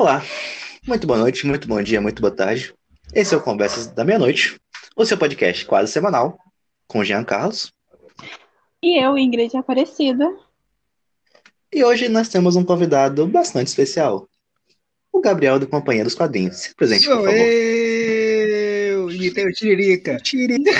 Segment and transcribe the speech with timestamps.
[0.00, 0.24] Olá,
[0.88, 2.72] muito boa noite, muito bom dia, muito boa tarde.
[3.14, 4.58] Esse é o Conversas da Meia-Noite,
[4.96, 6.38] o seu podcast quase semanal,
[6.88, 7.70] com Jean Carlos.
[8.82, 10.26] E eu, Ingrid Aparecida.
[11.70, 14.26] E hoje nós temos um convidado bastante especial,
[15.12, 16.56] o Gabriel do Companhia dos Quadrinhos.
[16.56, 17.38] Se presente, Sou por favor.
[17.38, 19.10] eu!
[19.10, 20.16] Imitei o Tiririca.
[20.16, 20.70] Tiririca.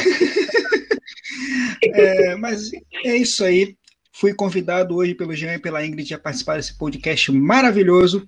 [1.83, 2.71] É, mas
[3.05, 3.77] é isso aí.
[4.15, 8.27] Fui convidado hoje pelo Jean e pela Ingrid a participar desse podcast maravilhoso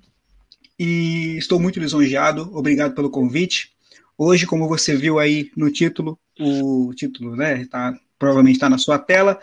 [0.82, 2.50] e estou muito lisonjeado.
[2.52, 3.70] Obrigado pelo convite.
[4.18, 8.98] Hoje, como você viu aí no título, o título, né, tá, provavelmente está na sua
[8.98, 9.38] tela,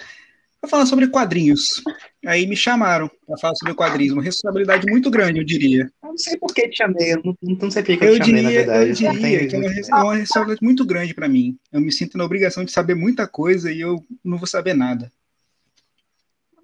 [0.62, 1.82] vou falar sobre quadrinhos.
[2.26, 5.90] Aí me chamaram para falar sobre quadrinhos, uma responsabilidade muito grande, eu diria.
[6.04, 8.26] Eu não sei por que te chamei, eu não, não sei por que eu, te
[8.26, 8.90] chamei, na verdade.
[8.90, 11.58] eu diria que é uma, é uma responsabilidade muito grande para mim.
[11.72, 15.10] Eu me sinto na obrigação de saber muita coisa e eu não vou saber nada.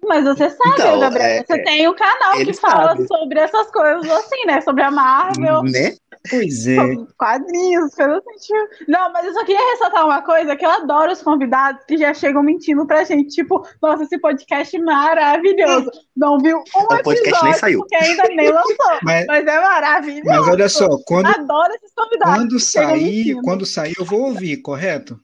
[0.06, 3.06] Mas você sabe, Então, Gabriel, é- você tem um canal que fala sabe.
[3.08, 4.60] sobre essas coisas assim, né?
[4.60, 5.94] Sobre a Marvel, Né?
[6.28, 6.76] Pois é.
[7.16, 8.38] quadrinhos, coisas assim.
[8.52, 11.96] tipo- Não, mas eu só queria ressaltar uma coisa, que eu adoro os convidados que
[11.96, 13.28] já chegam mentindo pra gente.
[13.34, 15.90] Tipo, nossa, esse podcast maravilhoso.
[16.16, 17.78] Não viu um O podcast nem episódio, saiu.
[17.80, 18.76] porque ainda nem lançou.
[19.02, 20.24] Mas, Mas é maravilhoso.
[20.26, 22.34] mas olha só, quando, Adoro esses convidados.
[22.36, 25.18] quando sair, quando sair, eu vou ouvir, correto?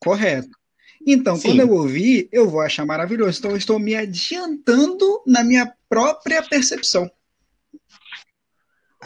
[0.00, 0.48] Correto.
[1.06, 1.48] Então, Sim.
[1.48, 3.38] quando eu ouvir, eu vou achar maravilhoso.
[3.38, 7.10] Então, eu estou me adiantando na minha própria percepção.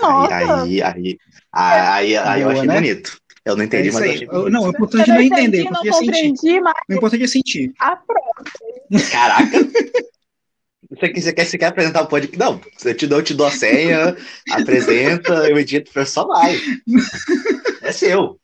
[0.01, 0.35] Nossa.
[0.63, 1.19] Aí, aí, aí,
[1.53, 2.75] aí, aí eu Boa, achei né?
[2.75, 3.19] bonito.
[3.45, 4.51] Eu não É entendi, isso mas eu achei bonito.
[4.51, 6.61] Não, o importante não não é entender, o não importante é sentir.
[6.61, 7.73] mas O importante é sentir.
[7.81, 8.45] a prova.
[9.11, 9.59] Caraca!
[10.91, 12.39] Você quer, você, quer, você quer apresentar o podcast?
[12.39, 14.17] Não, eu te dou, eu te dou a senha,
[14.51, 16.59] apresenta, eu edito, só vai.
[17.83, 18.39] É seu.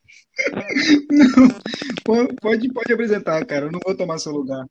[2.04, 3.66] Pô- Pode, pode apresentar, cara.
[3.66, 4.66] Eu não vou tomar seu lugar.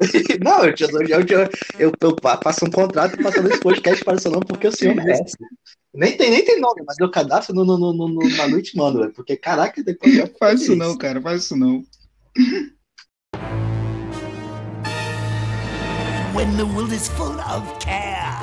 [0.42, 1.34] Não, eu, te eu, te-
[1.78, 4.94] eu, eu passo um contrato passando esse podcast para o seu nome porque o senhor
[4.94, 5.36] merece.
[5.92, 8.62] Nem tem, nem tem nome, mas eu cadastro no, no, no, no, no Manu e
[8.62, 11.20] te mando, velho, porque caraca, depois eu Faz isso não, cara.
[11.20, 11.84] Faz isso não.
[16.32, 18.38] when the world is full of care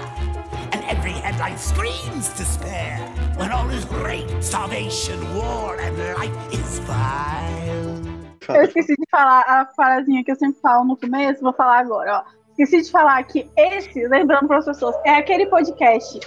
[0.73, 2.99] and every headline screams despair
[3.37, 8.17] when all is rape starvation war and life is vile
[8.49, 12.23] Eu esqueci de falar a frasinha que eu sempre falo no começo, vou falar agora,
[12.23, 12.37] ó.
[12.51, 16.19] Esqueci de falar que esse, lembrando para as pessoas, é aquele podcast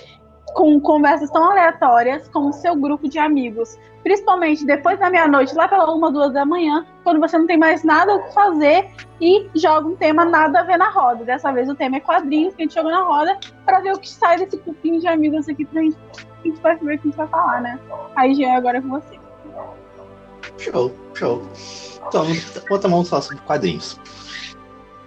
[0.55, 3.79] com conversas tão aleatórias com o seu grupo de amigos.
[4.03, 7.85] Principalmente depois da meia-noite, lá pela uma, duas da manhã, quando você não tem mais
[7.85, 11.25] nada o que fazer e joga um tema nada a ver na roda.
[11.25, 13.99] Dessa vez o tema é quadrinhos, que a gente joga na roda, para ver o
[13.99, 15.97] que sai desse grupinho de amigos aqui pra gente.
[16.43, 17.79] A gente vai ver o que a gente vai falar, né?
[18.17, 19.19] Aí, Jean, agora é com você.
[20.59, 21.49] Show, show.
[22.07, 22.27] Então,
[22.69, 23.99] vou tomar um só sobre quadrinhos.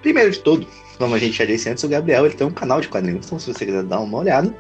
[0.02, 0.68] Primeiro de tudo,
[0.98, 3.26] como a gente já disse antes, o Gabriel ele tem um canal de quadrinhos.
[3.26, 4.54] Então, se você quiser dar uma olhada,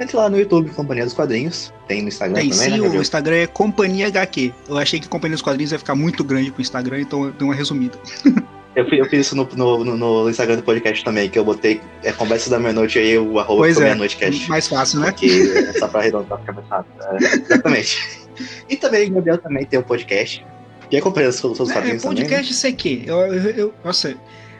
[0.00, 1.72] entre lá no YouTube, Companhia dos Quadrinhos.
[1.86, 3.02] Tem no Instagram Tem também, né, sim, o Gabriel?
[3.02, 4.52] Instagram é Companhia HQ.
[4.68, 7.46] Eu achei que Companhia dos Quadrinhos ia ficar muito grande pro Instagram, então eu dei
[7.46, 7.98] uma resumida.
[8.76, 12.12] Eu, eu fiz isso no, no, no- Instagram do podcast também, que eu botei é,
[12.12, 14.48] conversa da meia-noite aí, o arroba Pois é, meia-noite cast.
[14.48, 15.10] mais fácil, né?
[15.10, 16.94] Porque é só pra arredondar ficar mais rápido.
[17.02, 18.20] É, exatamente.
[18.68, 20.44] E também o Gabriel também tem um podcast.
[20.88, 22.18] Que acompanha os seus É, quadrinhos também.
[22.18, 22.24] né?
[22.24, 23.02] podcast isso aqui.
[23.06, 24.14] Eu, eu, eu- nossa,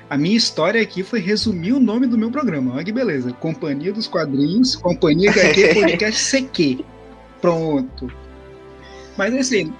[0.08, 2.74] a minha história aqui foi resumir o nome do meu programa.
[2.74, 3.32] Olha que beleza.
[3.34, 6.84] Companhia dos Quadrinhos, Companhia HQ, Podcast CQ.
[7.40, 8.12] Pronto.
[9.16, 9.72] Mas assim,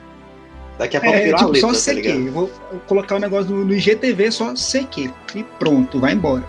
[0.80, 1.94] Daqui a pouco é virou tipo letra, só tá CQ.
[1.94, 2.26] ligado?
[2.26, 2.50] Eu vou
[2.86, 5.10] colocar o negócio no, no IGTV só CQ.
[5.34, 6.42] E pronto, vai embora.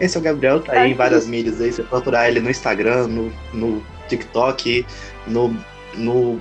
[0.00, 1.70] Esse é o Gabriel, tá aí em várias mídias aí.
[1.70, 4.86] Você procurar ele no Instagram, no, no TikTok,
[5.26, 5.54] no,
[5.94, 6.40] no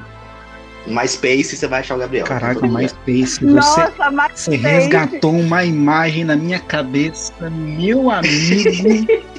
[0.88, 2.26] MySpace, você vai achar o Gabriel.
[2.26, 3.40] Caraca, MySpace.
[3.40, 9.22] Você, Nossa, mas você resgatou uma imagem na minha cabeça, meu amigo.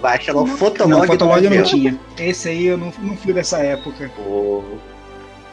[0.00, 0.90] Baixa no Fotolog.
[0.90, 1.98] Não, do Fotolog eu não tinha.
[2.18, 4.10] Esse aí eu não, não fui dessa época.
[4.16, 4.62] Pô,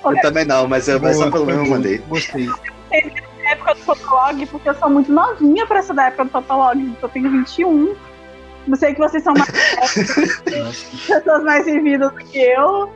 [0.06, 1.97] Eu também não, mas, eu, mas só pelo menos eu mandei.
[2.07, 2.47] Gostei.
[3.45, 7.09] época do Fotolog, porque eu sou muito novinha pra essa da época do Fotolog, eu
[7.09, 7.95] tenho 21.
[8.67, 9.51] Não sei que vocês são mais
[11.08, 12.91] pessoas mais vividas do que eu.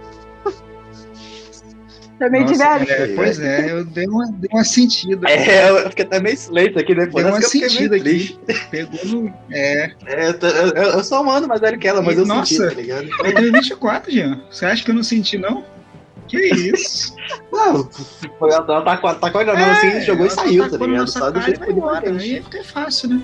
[2.19, 2.85] Também Nossa, tiveram.
[2.89, 5.29] é, pois é, eu dei uma, dei uma sentida.
[5.29, 7.23] É, eu fiquei até meio silêncio aqui depois.
[7.25, 8.37] Deu uma eu sentida aqui.
[8.69, 9.33] Pegou no.
[9.51, 9.91] É.
[10.05, 12.45] É, eu, eu, eu- eu sou um ano mais velho que ela, mas eu Nossa.
[12.53, 13.07] senti, tá ligado?
[13.23, 14.41] Eu tenho 24, Jean.
[14.51, 15.63] Você acha que eu não senti, não?
[16.27, 17.15] Que isso?
[17.51, 17.89] Não,
[18.37, 21.07] foi- ela ela tacou, tacou a granada assim, jogou e ela saiu, tá ligado?
[21.07, 22.11] Só do jeito e que foi embora.
[22.11, 22.35] diferente.
[22.35, 23.21] Aí fica fácil, né?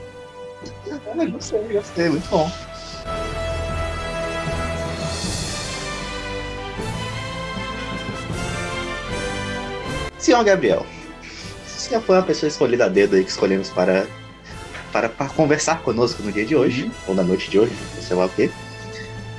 [1.19, 2.49] É, gostei, gostei, muito bom.
[10.25, 10.83] Senhor Gabriel,
[11.67, 14.07] você já foi uma pessoa escolhida a dedo aí que escolhemos para
[14.91, 18.25] para, para conversar conosco no dia de hoje, ou na noite de hoje, sei lá
[18.25, 18.49] o quê.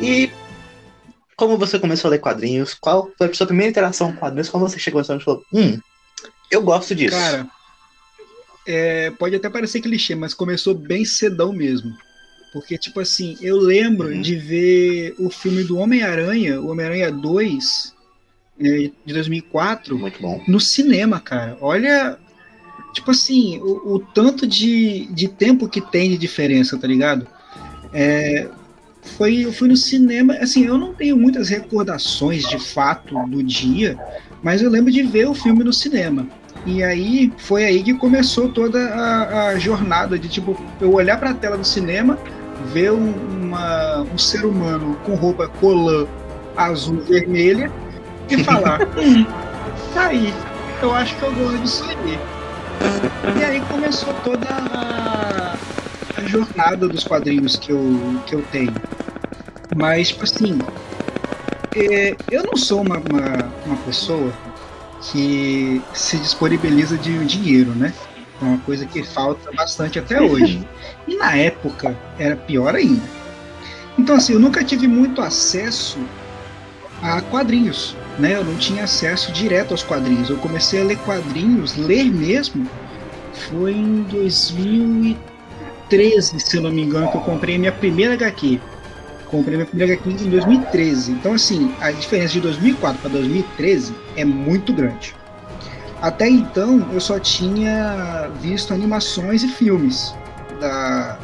[0.00, 0.30] E
[1.34, 2.72] como você começou a ler quadrinhos?
[2.74, 4.48] Qual foi a sua primeira interação com quadrinhos?
[4.48, 5.76] Quando você chegou e falou, hum,
[6.52, 7.16] eu gosto disso.
[7.16, 7.48] Cara,
[8.64, 11.90] é, pode até parecer clichê, mas começou bem cedão mesmo.
[12.52, 14.20] Porque, tipo assim, eu lembro Uhum.
[14.20, 17.95] de ver o filme do Homem-Aranha, o Homem-Aranha 2, é,
[18.58, 20.40] de 2004, Muito bom.
[20.48, 21.56] no cinema, cara.
[21.60, 22.18] Olha,
[22.94, 27.26] tipo assim, o, o tanto de, de tempo que tem de diferença, tá ligado?
[27.92, 28.48] É,
[29.02, 33.96] foi, eu fui no cinema, assim, eu não tenho muitas recordações de fato do dia,
[34.42, 36.26] mas eu lembro de ver o filme no cinema.
[36.64, 41.30] E aí foi aí que começou toda a, a jornada de tipo eu olhar para
[41.30, 42.18] a tela do cinema,
[42.72, 43.12] ver um,
[43.44, 46.06] uma- um ser humano com roupa colã
[46.56, 47.70] azul vermelha
[48.28, 49.24] e falar: hum,
[49.94, 50.32] tá aí,
[50.82, 52.18] eu acho que eu gosto disso aí.
[53.38, 55.56] E aí começou toda a,
[56.16, 58.74] a jornada dos quadrinhos que eu, que eu tenho.
[59.74, 60.58] Mas, tipo assim,
[61.74, 64.32] é, eu não sou uma, uma, uma pessoa
[65.00, 67.92] que se disponibiliza de dinheiro, né?
[68.40, 70.66] É uma coisa que falta bastante até hoje.
[71.06, 73.02] E na época era pior ainda.
[73.98, 75.98] Então, assim, eu nunca tive muito acesso
[77.02, 78.34] a quadrinhos, né?
[78.34, 80.30] Eu não tinha acesso direto aos quadrinhos.
[80.30, 82.64] Eu comecei a ler quadrinhos, ler mesmo,
[83.50, 88.60] foi em 2013, se eu não me engano, que eu comprei minha primeira HQ.
[89.26, 91.10] Comprei minha primeira HQ em 2013.
[91.12, 95.14] Então, assim, a diferença de 2004 para 2013 é muito grande.
[96.00, 100.14] Até então, eu só tinha visto animações e filmes
[100.60, 101.18] da,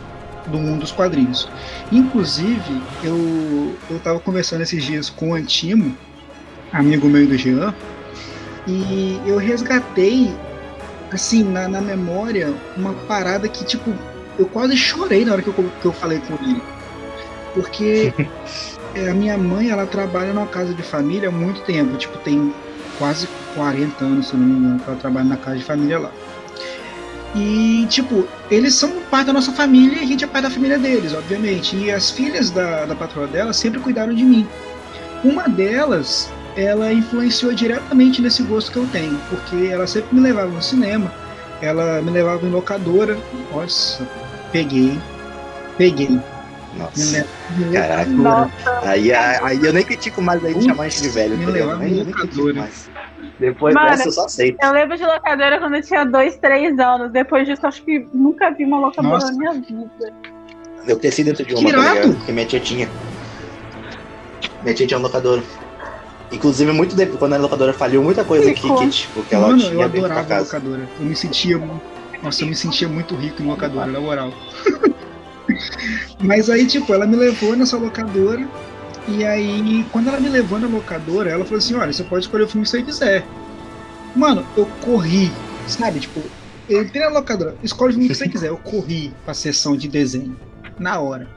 [0.46, 1.48] do mundo dos quadrinhos.
[1.90, 5.96] Inclusive, eu eu estava conversando esses dias com o Antimo,
[6.72, 7.74] amigo meu do Jean,
[8.66, 10.32] e eu resgatei,
[11.12, 13.92] assim, na, na memória, uma parada que, tipo,
[14.38, 16.62] eu quase chorei na hora que eu, que eu falei com ele.
[17.54, 18.12] Porque
[18.94, 22.52] é, a minha mãe, ela trabalha numa casa de família há muito tempo, tipo, tem
[22.98, 25.98] quase 40 anos, se eu não me engano, que ela trabalha na casa de família
[25.98, 26.10] lá.
[27.34, 30.78] E, tipo, eles são parte da nossa família e a gente é parte da família
[30.78, 31.76] deles, obviamente.
[31.76, 34.46] E as filhas da, da patroa dela sempre cuidaram de mim.
[35.24, 40.48] Uma delas, ela influenciou diretamente nesse gosto que eu tenho, porque ela sempre me levava
[40.50, 41.12] no cinema,
[41.60, 43.16] ela me levava em locadora.
[43.52, 44.06] Nossa,
[44.50, 44.98] peguei,
[45.78, 46.08] peguei.
[46.10, 46.20] Me
[46.78, 47.26] Nossa.
[47.58, 48.10] leva Caraca.
[48.10, 48.50] locadora.
[48.90, 51.66] Aí, aí eu nem critico mais aí de chamar de velho, Me entendeu?
[51.66, 52.54] levava Nem, em locadora.
[52.54, 52.90] mais.
[53.38, 54.56] Depois Mano, dessa eu só aceito.
[54.62, 57.10] Eu lembro de locadora quando eu tinha dois, três anos.
[57.10, 59.32] Depois disso, acho que nunca vi uma locadora Nossa.
[59.32, 59.90] na minha vida.
[60.86, 61.94] Eu cresci dentro de uma, Que tá?
[62.16, 62.88] Porque minha tia tinha.
[64.62, 65.42] Minha tia tinha uma locadora.
[66.32, 69.58] Inclusive, muito tempo, quando a locadora faliu, muita coisa que, que, tipo, que ela Mano,
[69.58, 70.44] tinha eu adorava casa.
[70.44, 70.88] locadora.
[70.98, 71.58] Eu me sentia.
[72.22, 74.32] Nossa, eu me sentia muito rico em locadora, na moral.
[76.20, 78.48] Mas aí, tipo, ela me levou nessa locadora.
[79.08, 82.44] E aí, quando ela me levou na locadora, ela falou assim: olha, você pode escolher
[82.44, 83.26] o filme que você quiser.
[84.14, 85.30] Mano, eu corri,
[85.66, 86.00] sabe?
[86.00, 86.22] Tipo,
[86.68, 88.48] eu entrei na locadora, escolhe o filme que você quiser.
[88.48, 90.36] Eu corri pra sessão de desenho,
[90.78, 91.28] na hora.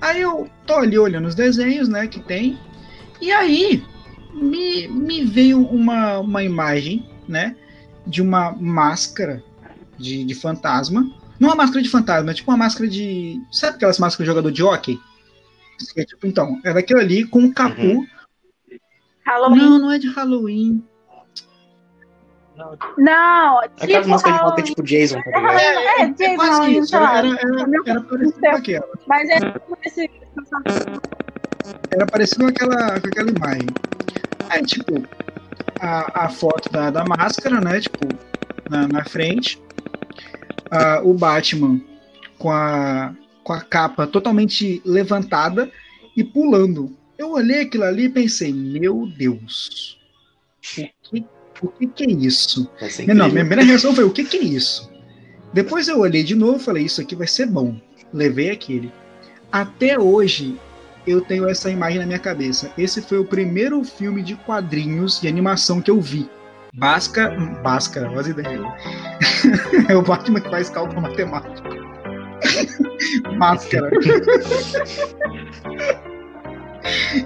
[0.00, 2.58] Aí eu tô ali olhando os desenhos, né, que tem.
[3.20, 3.84] E aí,
[4.32, 7.56] me, me veio uma, uma imagem, né,
[8.06, 9.42] de uma máscara
[9.98, 11.02] de, de fantasma.
[11.38, 13.40] Não uma máscara de fantasma, é tipo uma máscara de.
[13.50, 14.98] Sabe aquelas máscaras de jogador de hockey?
[15.96, 17.80] É tipo, então, era aquilo ali com um capu.
[17.82, 18.06] Uhum.
[19.24, 19.58] Halloween.
[19.58, 20.84] Não, não é de Halloween.
[22.98, 24.64] Não, Aquelas tipo máscaras de volta Halloween.
[24.64, 25.58] tipo Jason, tá É, ligado?
[25.58, 26.94] é, é, Jason quase isso.
[26.96, 27.18] lá.
[27.18, 28.88] Era, era, era parecido com aquela.
[29.08, 29.38] Mas é
[29.84, 30.10] esse.
[31.90, 33.66] Era parecido com aquela, com aquela imagem.
[34.52, 35.02] Aí, tipo,
[35.80, 37.80] a, a foto da, da máscara, né?
[37.80, 38.06] Tipo,
[38.68, 39.58] na, na frente.
[40.70, 41.80] Ah, o Batman
[42.38, 45.70] com a, com a capa totalmente levantada
[46.14, 46.94] e pulando.
[47.16, 49.98] Eu olhei aquilo ali e pensei, meu Deus,
[50.58, 51.24] o que,
[51.62, 52.70] o que, que é isso?
[52.90, 54.90] Ser Não, minha primeira reação foi: o que, que é isso?
[55.52, 57.80] Depois eu olhei de novo e falei: isso aqui vai ser bom.
[58.12, 58.92] Levei aquele.
[59.50, 60.58] Até hoje
[61.06, 62.70] eu tenho essa imagem na minha cabeça.
[62.76, 66.30] Esse foi o primeiro filme de quadrinhos de animação que eu vi.
[66.74, 67.30] Basca.
[67.62, 68.62] Basca, as ideias.
[69.88, 71.68] é o Batman que faz cálculo matemático.
[73.36, 73.90] Máscara.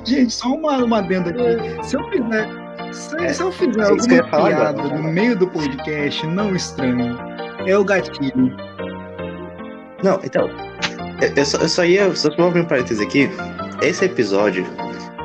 [0.04, 1.87] Gente, só uma, uma adenda aqui.
[1.87, 2.49] Se eu fizer.
[2.92, 4.99] Se, É, se eu fizer alguma piada agora.
[4.99, 7.18] no meio do podcast, não estranho.
[7.66, 8.56] É o gatilho.
[10.02, 10.49] Não, então.
[11.21, 12.14] Eu, eu só, eu só ia.
[12.14, 13.30] Só vou abrir um parênteses aqui.
[13.83, 14.66] Esse episódio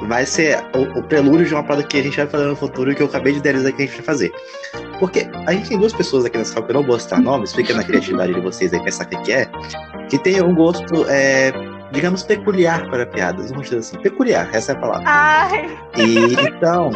[0.07, 2.93] vai ser o, o prelúdio de uma parada que a gente vai fazer no futuro
[2.93, 4.31] que eu acabei de idealizar que a gente vai fazer.
[4.99, 7.53] Porque a gente tem duas pessoas aqui nessa sala que eu não vou citar nomes,
[7.53, 9.49] fica na criatividade de vocês aí pensar o que é,
[10.09, 11.51] que tem um gosto, é,
[11.91, 13.49] digamos, peculiar para piadas.
[13.49, 15.03] Vamos dizer assim, peculiar, essa é a palavra.
[15.07, 16.91] Ai, E então,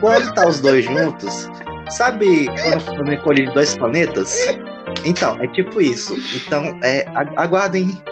[0.00, 1.48] quando tá os dois juntos,
[1.90, 2.46] sabe
[2.96, 4.36] quando eu colhi de dois planetas?
[5.04, 6.16] Então, é tipo isso.
[6.34, 7.06] Então, é,
[7.36, 8.02] aguardem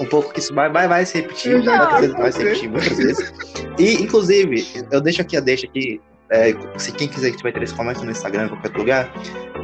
[0.00, 1.62] um pouco que isso vai, vai, vai se repetir.
[1.62, 2.08] Vai, sei.
[2.12, 3.32] vai se repetir muitas vezes.
[3.78, 6.00] E, inclusive, eu deixo aqui a deixa aqui.
[6.30, 9.12] é, se quem quiser que tiver interesse, comenta no Instagram, em qualquer lugar.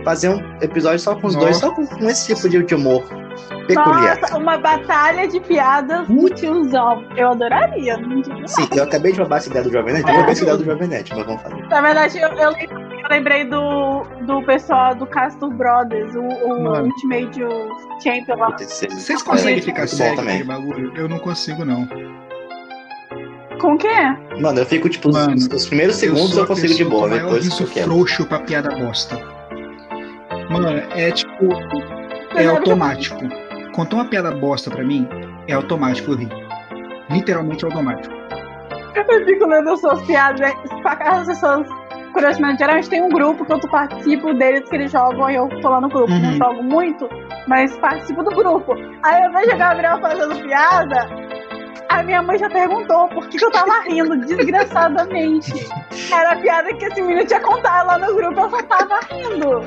[0.05, 1.47] Fazer um episódio só com os Nossa.
[1.47, 3.05] dois, só com, com esse tipo de humor
[3.67, 4.19] peculiar.
[4.21, 6.07] nossa, uma batalha de piadas
[6.37, 7.05] tiozão.
[7.17, 8.49] Eu adoraria, não digo.
[8.49, 10.09] Sim, eu acabei de roubar essa ideia do Jovem Nerd.
[10.09, 11.67] Eu roubei essa ideia do Jovem Nerd, mas vamos fazer.
[11.69, 16.87] Na verdade, eu, eu eu lembrei do, do pessoal do Castle Brothers, o, o Mano.
[16.87, 17.41] Ultimate
[18.03, 18.57] Champion lá.
[18.59, 20.45] Vocês conseguem É, ficar com também.
[20.45, 20.93] bagulho?
[20.97, 21.87] Eu não consigo, não.
[23.61, 23.89] Com o quê?
[24.41, 26.85] Mano, eu fico, tipo, os- Mano, os, os primeiros segundos sou eu, a consigo de
[26.85, 27.87] boa, depois eu quero.
[27.91, 29.19] frouxo pra piada bosta.
[30.51, 31.49] Mano, é tipo,
[32.37, 33.19] é automático.
[33.73, 35.09] Contou uma piada bosta pra mim,
[35.47, 36.29] é automático eu rir.
[37.11, 38.15] Literalmente automático.
[38.95, 40.53] Eu fico lendo as suas piadas,
[40.85, 41.67] as pessoas.
[42.13, 45.69] Curiosamente, geralmente tem um grupo que eu participo deles que eles jogam e eu tô
[45.69, 46.11] lá no grupo.
[46.11, 46.37] Não Uhum.
[46.37, 47.09] jogo muito,
[47.47, 48.75] mas participo do grupo.
[49.03, 51.09] Aí eu vejo o Gabriel fazendo piada,
[51.89, 55.53] a minha mãe já perguntou por que, que eu tava rindo desgraçadamente.
[56.13, 59.63] Era a piada que esse menino tinha contado lá no grupo, eu só tava rindo.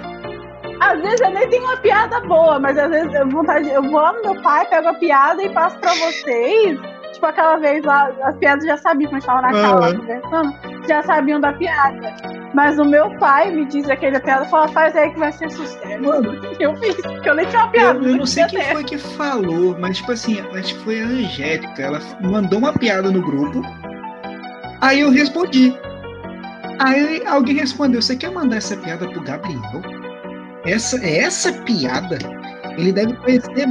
[0.80, 4.02] Às vezes eu nem tenho uma piada boa, mas às vezes eu, vontade, eu vou
[4.02, 6.80] lá no meu pai, pego a piada e passo pra vocês.
[7.13, 10.56] Tipo aquela vez lá, as piadas já sabiam, quando tava na sala conversando,
[10.88, 12.15] já sabiam da piada.
[12.53, 16.01] Mas o meu pai me diz aquele piada, fala, faz aí que vai ser sucesso.
[16.01, 18.00] Mano, Eu fiz, porque eu nem tinha uma piada.
[18.00, 21.06] eu, eu não sei quem foi que falou, mas tipo assim, acho que foi a
[21.06, 21.82] Angélica.
[21.82, 23.62] Ela mandou uma piada no grupo.
[24.82, 25.77] Aí eu respondi.
[26.80, 29.82] Aí alguém respondeu: Você quer mandar essa piada pro Gabriel?
[30.65, 32.18] Essa, é essa piada?
[32.77, 33.68] Ele deve conhecer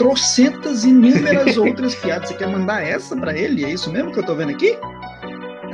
[0.00, 2.30] trocentas inúmeras outras piadas.
[2.30, 3.66] Você quer mandar essa pra ele?
[3.66, 4.78] É isso mesmo que eu tô vendo aqui?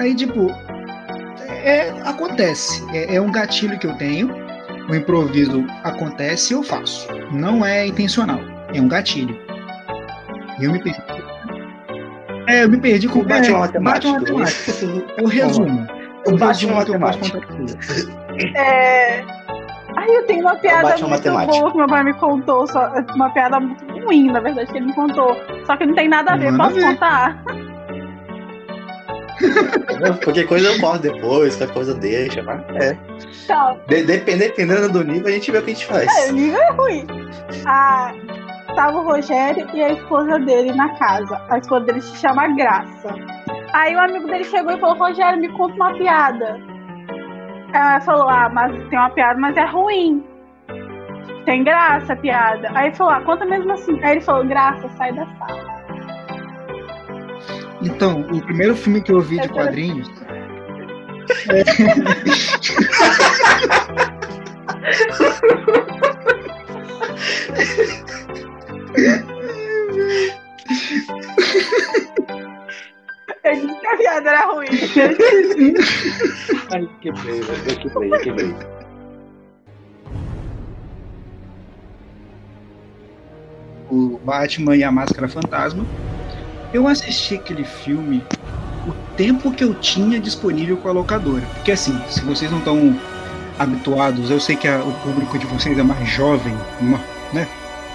[0.01, 0.51] Aí, tipo,
[1.49, 2.85] é, acontece.
[2.93, 4.29] É, é um gatilho que eu tenho.
[4.91, 7.07] O improviso acontece e eu faço.
[7.31, 8.41] Não é intencional.
[8.75, 9.39] É um gatilho.
[10.59, 11.01] E eu me perdi.
[12.49, 13.81] É, eu me perdi com O bate uma é, matemática.
[13.81, 15.23] bate uma matemática.
[15.23, 15.87] O resumo.
[16.27, 18.59] O Bate uma resumo que eu posso contar.
[18.61, 19.36] É...
[19.97, 21.59] Ai, eu tenho uma piada muito matemática.
[21.59, 22.67] boa que meu pai me contou.
[22.67, 22.87] Só...
[23.15, 25.37] Uma piada muito ruim, na verdade, que ele me contou.
[25.65, 26.51] Só que não tem nada a ver.
[26.53, 26.87] Manda Posso ver.
[26.87, 27.43] contar?
[30.25, 32.97] Qualquer coisa eu posso depois, qualquer coisa deixa, mas é.
[33.47, 33.79] Tchau.
[33.87, 36.17] De- depend- dependendo do nível, a gente vê o que a gente faz.
[36.27, 37.07] É, o nível é ruim.
[37.67, 38.13] Ah,
[38.75, 41.41] tava o Rogério e a esposa dele na casa.
[41.51, 43.15] A esposa dele se chama Graça.
[43.75, 46.59] Aí o amigo dele chegou e falou: Rogério, me conta uma piada.
[47.77, 50.25] Ela falou: Ah, mas tem uma piada, mas é ruim.
[51.45, 52.71] Tem graça a piada.
[52.75, 54.03] Aí ele falou: Ah, conta mesmo assim.
[54.03, 55.77] Aí ele falou: Graça, sai da sala.
[57.83, 60.11] Então, o primeiro filme que eu vi de quadrinhos.
[73.47, 74.67] Eu disse que a piada era ruim.
[76.73, 77.45] Ai, quebrei, eu
[77.79, 78.55] quebrei, eu quebrei.
[83.91, 85.85] o Batman e a Máscara Fantasma.
[86.73, 88.23] Eu assisti aquele filme
[88.87, 91.43] o tempo que eu tinha disponível com a locadora.
[91.55, 92.95] Porque assim, se vocês não estão
[93.59, 96.55] habituados, eu sei que a- o público de vocês é mais jovem,
[97.33, 97.47] né?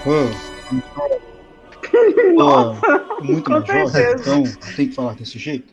[0.06, 0.28] Oh,
[2.38, 2.74] oh,
[3.24, 4.34] muito Com mais jovem, certeza.
[4.36, 5.72] então tem que falar desse jeito.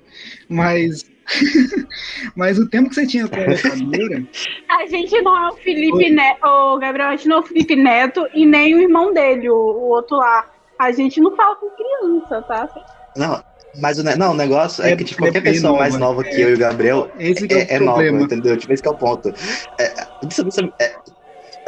[0.50, 1.04] Mas,
[2.36, 4.24] mas o tempo que você tinha com a locadora,
[4.70, 7.76] A gente não é o Felipe Neto, o Gabriel, a gente não é o Felipe
[7.76, 10.46] Neto e nem o irmão dele, o, o outro lá.
[10.80, 12.70] A gente não fala com criança, tá?
[13.16, 13.44] Não,
[13.82, 16.06] mas o, ne- não, o negócio é, É que tipo, qualquer é pessoa mais nova,
[16.16, 18.22] nova que eu e o Gabriel esse que é, é, é nova, problema.
[18.24, 18.56] entendeu?
[18.58, 19.30] Tipo, esse que é o ponto.
[19.78, 19.94] É,
[20.28, 20.74] isso- isso-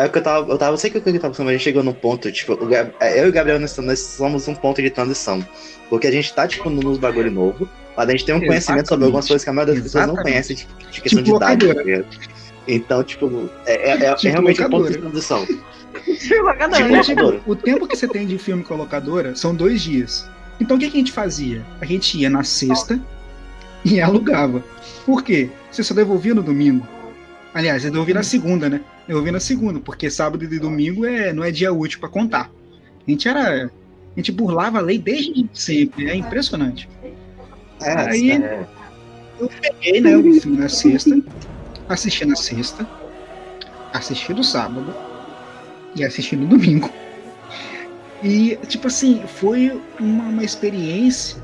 [0.01, 0.51] é, é o que eu tava.
[0.51, 1.93] Eu tava, eu sei que o que eu tava falando, mas a gente chegou num
[1.93, 4.89] ponto, tipo, o Gab- é, eu e o Gabriel nós, nós somos um ponto de
[4.89, 5.45] transição.
[5.89, 7.67] Porque a gente tá, tipo, nos bagulho novo,
[7.97, 10.13] mas a gente tem um conhecimento sobre algumas coisas que a maioria das pessoas não
[10.13, 10.33] Exatamente.
[10.33, 11.65] conhecem, tipo, de questão Tipo de idade.
[11.67, 11.85] locadora.
[11.97, 12.05] ligado?
[12.67, 15.01] Então, tipo, é, é, é- é Tipo realmente um ponto de locadora.
[15.01, 15.45] transição.
[15.45, 16.97] Tipo, né?
[16.97, 17.41] locadora.
[17.45, 20.29] O tempo que você tem de filme com a locadora são dois dias.
[20.59, 21.65] Então o que, que a gente fazia?
[21.81, 22.99] A gente ia na sexta
[23.83, 24.63] e alugava.
[25.05, 25.49] Por quê?
[25.71, 26.87] Você só devolvia no domingo.
[27.53, 28.79] Aliás, eu devolvi na segunda, né?
[29.11, 32.49] Eu devolvi na segunda, porque sábado e domingo é, não é dia útil pra contar.
[33.05, 33.65] A gente era.
[33.65, 33.69] A
[34.15, 36.09] gente burlava a lei desde sempre.
[36.09, 36.87] É impressionante.
[37.81, 38.65] É, Aí- é,
[39.37, 41.21] Eu peguei, né, o filme na sexta,
[41.89, 42.87] assisti na sexta.
[43.91, 44.93] assisti no sábado
[45.93, 46.89] e assisti no domingo.
[48.23, 51.43] E, tipo assim, foi uma, uma experiência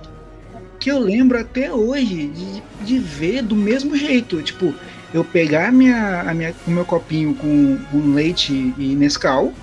[0.80, 4.42] que eu lembro até hoje de, de ver do mesmo jeito.
[4.42, 4.74] Tipo,
[5.14, 9.54] eu pegar minha, a minha, o meu copinho com, com leite e Nescau,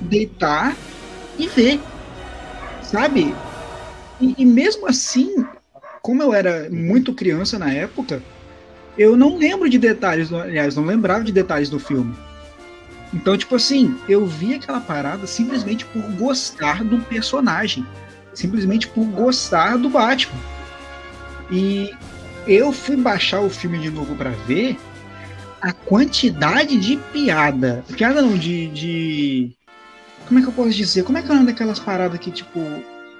[0.00, 0.76] deitar
[1.38, 1.80] e ver.
[2.82, 3.34] Sabe?
[4.20, 5.46] E, e mesmo assim,
[6.02, 8.22] como eu era muito criança na época,
[8.98, 12.14] eu não lembro de detalhes, aliás, não lembrava de detalhes do filme.
[13.12, 17.84] Então, tipo assim, eu vi aquela parada simplesmente por gostar do personagem.
[18.32, 20.38] Simplesmente por gostar do Batman.
[21.50, 21.92] E
[22.50, 24.76] eu fui baixar o filme de novo para ver
[25.60, 27.84] a quantidade de piada.
[27.96, 29.52] Piada não, de, de.
[30.26, 31.04] Como é que eu posso dizer?
[31.04, 32.60] Como é que é o nome daquelas paradas que, tipo,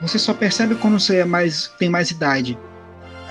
[0.01, 2.59] você só percebe quando você é mais, tem mais idade?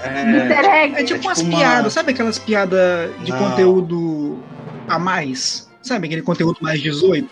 [0.02, 1.58] É, é tipo, é tipo umas uma...
[1.58, 3.40] piadas, sabe aquelas piadas de não.
[3.40, 4.42] conteúdo
[4.88, 5.70] a mais?
[5.82, 7.30] Sabe aquele conteúdo mais 18?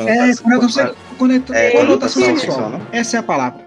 [0.00, 2.56] É, conotação, conotação, é, conotação sexual.
[2.56, 3.66] sexual Essa é a palavra.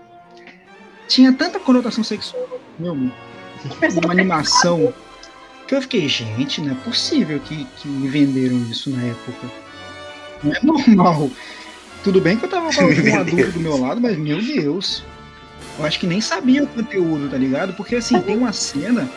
[1.07, 2.47] Tinha tanta conotação sexual,
[2.79, 2.95] meu,
[4.03, 4.93] uma animação,
[5.67, 9.47] que eu fiquei, gente, não é possível que, que me venderam isso na época.
[10.43, 11.29] Não é normal.
[12.03, 15.03] Tudo bem que eu tava com um adulto do meu lado, mas meu Deus.
[15.77, 17.73] Eu acho que nem sabia o conteúdo, tá ligado?
[17.73, 19.09] Porque assim, tem uma cena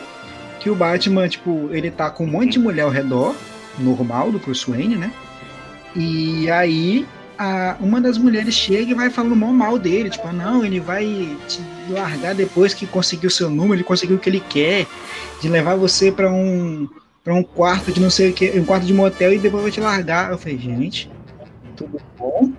[0.59, 3.35] que o Batman, tipo, ele tá com um monte de mulher ao redor,
[3.77, 5.11] normal do Bruce Wayne, né?
[5.95, 7.05] E aí
[7.37, 10.79] a, uma das mulheres chega e vai falando mal, mal dele, tipo, ah, não, ele
[10.79, 11.05] vai
[11.47, 11.59] te
[11.91, 14.85] largar depois que conseguiu seu número, ele conseguiu o que ele quer,
[15.41, 16.87] de levar você para um
[17.23, 19.71] para um quarto de não sei o que, um quarto de motel e depois vai
[19.71, 20.31] te largar.
[20.31, 21.09] Eu falei, gente,
[21.75, 22.51] tudo bom?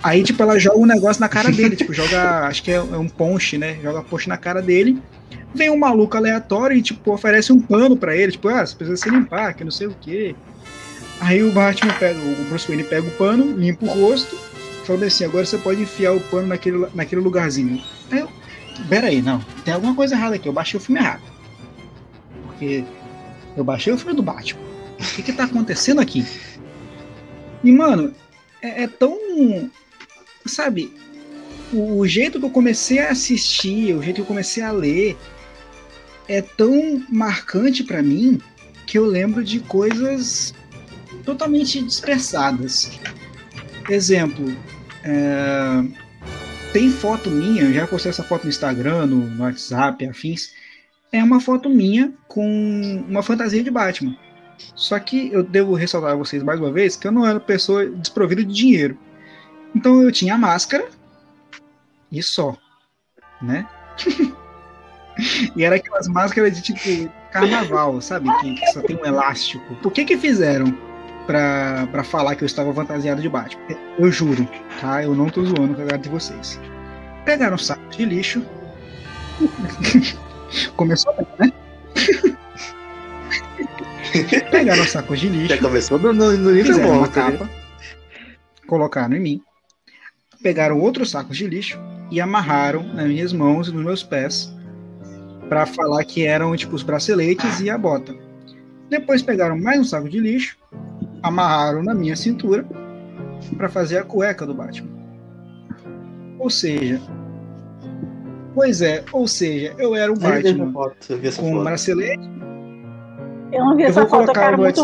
[0.00, 2.80] Aí, tipo, ela joga um negócio na cara dele, tipo, joga, acho que é, é
[2.80, 3.78] um ponche, né?
[3.82, 5.02] Joga ponche na cara dele.
[5.54, 8.96] Vem um maluco aleatório e, tipo, oferece um pano para ele, tipo, ah, você precisa
[8.96, 10.34] se limpar, que não sei o quê.
[11.20, 14.36] Aí o Batman pega, o Bruce Wayne pega o pano, limpa o rosto,
[14.84, 17.80] fala assim, agora você pode enfiar o pano naquele, naquele lugarzinho.
[18.12, 18.28] Eu,
[18.88, 21.22] pera aí, não, tem alguma coisa errada aqui, eu baixei o filme errado.
[22.44, 22.84] Porque
[23.56, 24.60] eu baixei o filme do Batman.
[25.00, 26.24] O que que tá acontecendo aqui?
[27.64, 28.14] E, mano,
[28.60, 29.18] é, é tão...
[30.44, 30.92] Sabe,
[31.72, 35.16] o, o jeito que eu comecei a assistir, o jeito que eu comecei a ler,
[36.28, 38.40] é tão marcante para mim
[38.86, 40.54] que eu lembro de coisas
[41.24, 42.90] totalmente dispersadas.
[43.88, 44.56] Exemplo,
[45.04, 45.84] é,
[46.72, 50.54] tem foto minha, já postei essa foto no Instagram, no, no WhatsApp, afins.
[51.12, 54.16] É uma foto minha com uma fantasia de Batman.
[54.74, 57.84] Só que eu devo ressaltar a vocês mais uma vez que eu não era pessoa
[57.86, 58.98] desprovida de dinheiro.
[59.74, 60.88] Então eu tinha a máscara
[62.10, 62.56] e só,
[63.40, 63.66] né?
[65.54, 68.28] e era aquelas máscaras de tipo carnaval, sabe?
[68.40, 69.74] Que, que, só tem um elástico.
[69.76, 70.76] Por que que fizeram?
[71.26, 73.62] Pra, pra falar que eu estava fantasiado de Batman.
[73.98, 74.48] Eu juro,
[74.80, 75.02] tá?
[75.02, 76.60] Eu não tô zoando com a cara de vocês.
[77.24, 78.44] Pegaram sacos de lixo.
[80.76, 81.52] Começou bem, né?
[84.50, 85.48] Pegaram sacos de lixo.
[85.48, 87.48] Já começou no, no, no nível bom, uma tá capa,
[88.66, 89.42] colocaram em mim.
[90.42, 91.78] Pegaram outros sacos de lixo
[92.10, 94.52] e amarraram nas minhas mãos e nos meus pés
[95.48, 98.14] para falar que eram tipo os braceletes e a bota.
[98.90, 100.56] Depois pegaram mais um saco de lixo
[101.22, 102.66] amarraram na minha cintura
[103.56, 104.90] para fazer a cueca do Batman.
[106.38, 107.00] Ou seja,
[108.54, 110.96] pois é, ou seja, eu era o Batman foto,
[111.38, 112.30] com um bracelete.
[113.52, 114.82] Eu não vi eu essa foto, eu quero muito.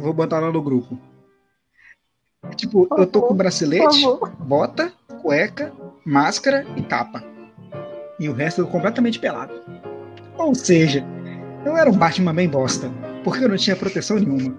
[0.00, 0.98] Vou botar lá no grupo.
[2.56, 4.04] Tipo, eu tô com bracelete,
[4.40, 5.72] bota, cueca,
[6.04, 7.22] máscara e capa.
[8.18, 9.54] E o resto eu completamente pelado.
[10.36, 11.04] Ou seja,
[11.64, 12.90] eu era um Batman bem bosta,
[13.22, 14.54] porque eu não tinha proteção nenhuma.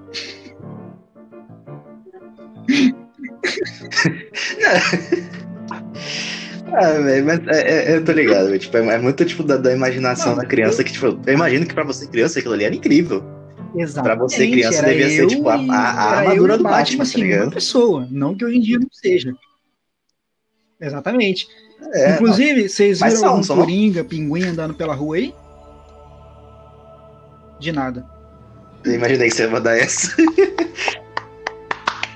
[6.73, 10.29] ah, mas é, é, eu tô ligado, tipo, é, é, muito tipo da, da imaginação
[10.29, 10.85] não, da criança eu...
[10.85, 13.23] que, tipo, eu imagino que pra você criança aquilo ali era incrível.
[13.75, 14.17] Exatamente.
[14.17, 17.51] Pra você criança devia ser, tipo, a, a armadura do Batman, Batman assim, tá uma
[17.51, 19.35] pessoa, não que hoje em dia não seja.
[20.79, 21.47] Exatamente.
[21.93, 25.33] É, Inclusive, vocês viram são, um são, Coringa, pinguim andando pela rua aí?
[27.59, 28.05] De nada.
[28.83, 30.15] Eu imaginei que você ia mandar essa.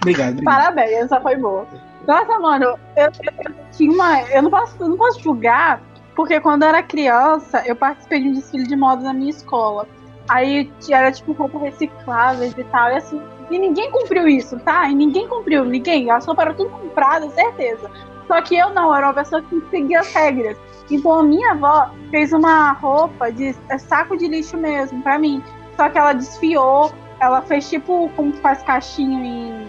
[0.02, 0.44] Obrigado.
[0.44, 1.68] Parabéns, essa foi boa.
[2.08, 3.12] Nossa, mano, eu, eu,
[3.46, 4.22] eu, tinha uma.
[4.24, 5.82] Eu não posso, eu não posso julgar,
[6.16, 9.88] porque quando eu era criança, eu participei de um desfile de moda na minha escola.
[10.28, 12.90] Aí era tipo roupa recicláveis e tal.
[12.90, 14.88] E assim, e ninguém cumpriu isso, tá?
[14.90, 16.10] E ninguém cumpriu, ninguém.
[16.10, 17.90] As roupas eram tudo compradas, certeza.
[18.28, 20.58] Só que eu não, era uma pessoa que seguia as regras.
[20.90, 25.44] Então a minha avó fez uma roupa de é saco de lixo mesmo, pra mim.
[25.76, 29.68] Só que ela desfiou ela fez tipo como faz caixinho em.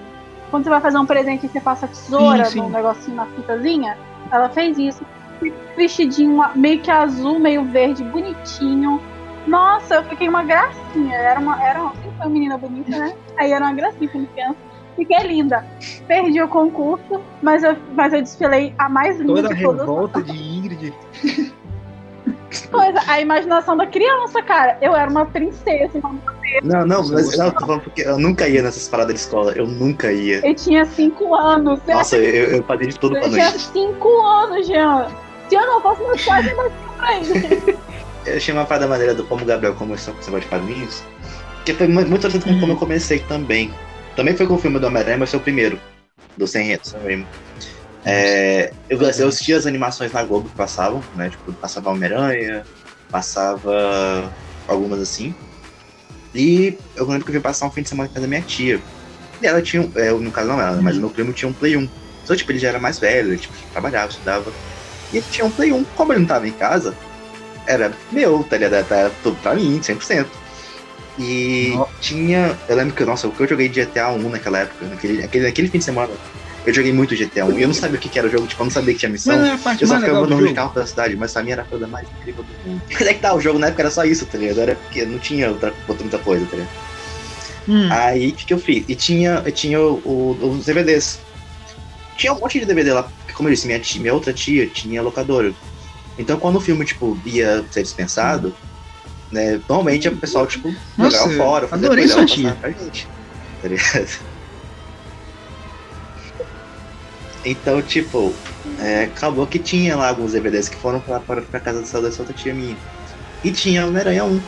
[0.50, 2.60] Quando você vai fazer um presente e você passa tesoura Sim, sim.
[2.60, 3.96] num negocinho na fitazinha,
[4.30, 5.04] ela fez isso.
[5.76, 9.00] Vestidinho meio que azul, meio verde, bonitinho.
[9.46, 11.16] Nossa, eu fiquei uma gracinha.
[11.16, 13.14] Era uma, era uma, uma menina bonita, né?
[13.38, 14.56] Aí era uma gracinha como criança.
[14.96, 15.64] Fiquei linda.
[16.06, 19.80] Perdi o concurso, mas eu, mas eu desfilei a mais linda Toda a de todas.
[19.80, 20.32] revolta de
[22.78, 22.92] Ingrid.
[22.94, 24.78] Coisa, a imaginação da criança, cara.
[24.80, 26.18] Eu era uma princesa, uma
[26.62, 29.20] Não, não, Você mas não, eu tô falando porque eu nunca ia nessas paradas de
[29.20, 29.52] escola.
[29.52, 30.44] Eu nunca ia.
[30.46, 31.80] Eu tinha cinco anos.
[31.80, 35.08] Você Nossa, eu, eu fazia de tudo pra Eu não tinha cinco anos, Jean.
[35.48, 37.78] Se eu não fosse meus pais, eu não tinha pra ir.
[38.26, 41.02] Eu achei uma parada maneira do como o Gabriel começou com esse negócio de quadrinhos.
[41.64, 42.60] Que foi mu- muito com Uhum.
[42.60, 43.72] como eu comecei também.
[44.14, 45.80] Também foi com o filme do Homem-Aranha, mas foi o primeiro.
[46.36, 46.94] Do Sem Reto.
[48.04, 51.30] É, eu, eu assistia as animações na Globo que passavam, né?
[51.30, 52.64] Tipo, passava Homem-Aranha,
[53.10, 54.32] passava
[54.66, 55.34] algumas assim.
[56.34, 58.42] E eu lembro que eu fui passar um fim de semana na casa da minha
[58.42, 58.80] tia.
[59.42, 61.76] E ela tinha, é, no caso não ela, mas o meu primo tinha um Play
[61.76, 61.88] 1.
[62.24, 64.52] Só, tipo, ele já era mais velho, ele tipo, trabalhava, estudava.
[65.12, 65.84] E ele tinha um Play 1.
[65.84, 66.94] Como ele não tava em casa,
[67.66, 68.74] era meu, tá ligado?
[68.74, 70.26] Era tudo pra mim, 100%.
[71.18, 71.90] E Nossa.
[72.00, 72.58] tinha.
[72.68, 75.46] Eu lembro que, nossa, o que eu joguei de GTA 1 naquela época, naquele, naquele,
[75.46, 76.12] naquele fim de semana,
[76.64, 77.58] eu joguei muito GTA 1.
[77.58, 79.00] E eu não sabia o que, que era o jogo, tipo, eu não sabia que
[79.00, 79.36] tinha missão.
[79.38, 79.48] Mas
[79.80, 81.62] é Eu só ficava legal do andando de carro pela cidade, mas pra mim era
[81.62, 82.82] a coisa mais incrível do mundo.
[82.90, 84.60] Mas é que tá, o jogo na época era só isso, tá ligado?
[84.60, 86.70] Era porque não tinha outra, outra muita coisa, tá ligado?
[87.68, 88.84] Hum, Aí o que, que eu fiz?
[88.88, 91.18] E tinha, tinha o- o- os DVDs.
[92.16, 94.68] Tinha um monte de DVD lá, porque como eu disse, minha, tia- minha outra tia
[94.68, 95.54] tinha locadora.
[96.18, 98.54] Então quando o filme, tipo, ia ser dispensado,
[99.32, 100.68] né, normalmente o pessoal, tipo,
[100.98, 103.08] Nossa, jogava fora, fazia adorei coisa, sua pra gente.
[103.62, 104.29] Tá ligado?
[107.44, 108.34] Então, tipo,
[108.78, 112.22] é, acabou que tinha lá alguns DVDs que foram pra, pra, pra casa dessa, dessa
[112.22, 112.76] outra tia minha.
[113.42, 114.42] E tinha Homem-Aranha 1.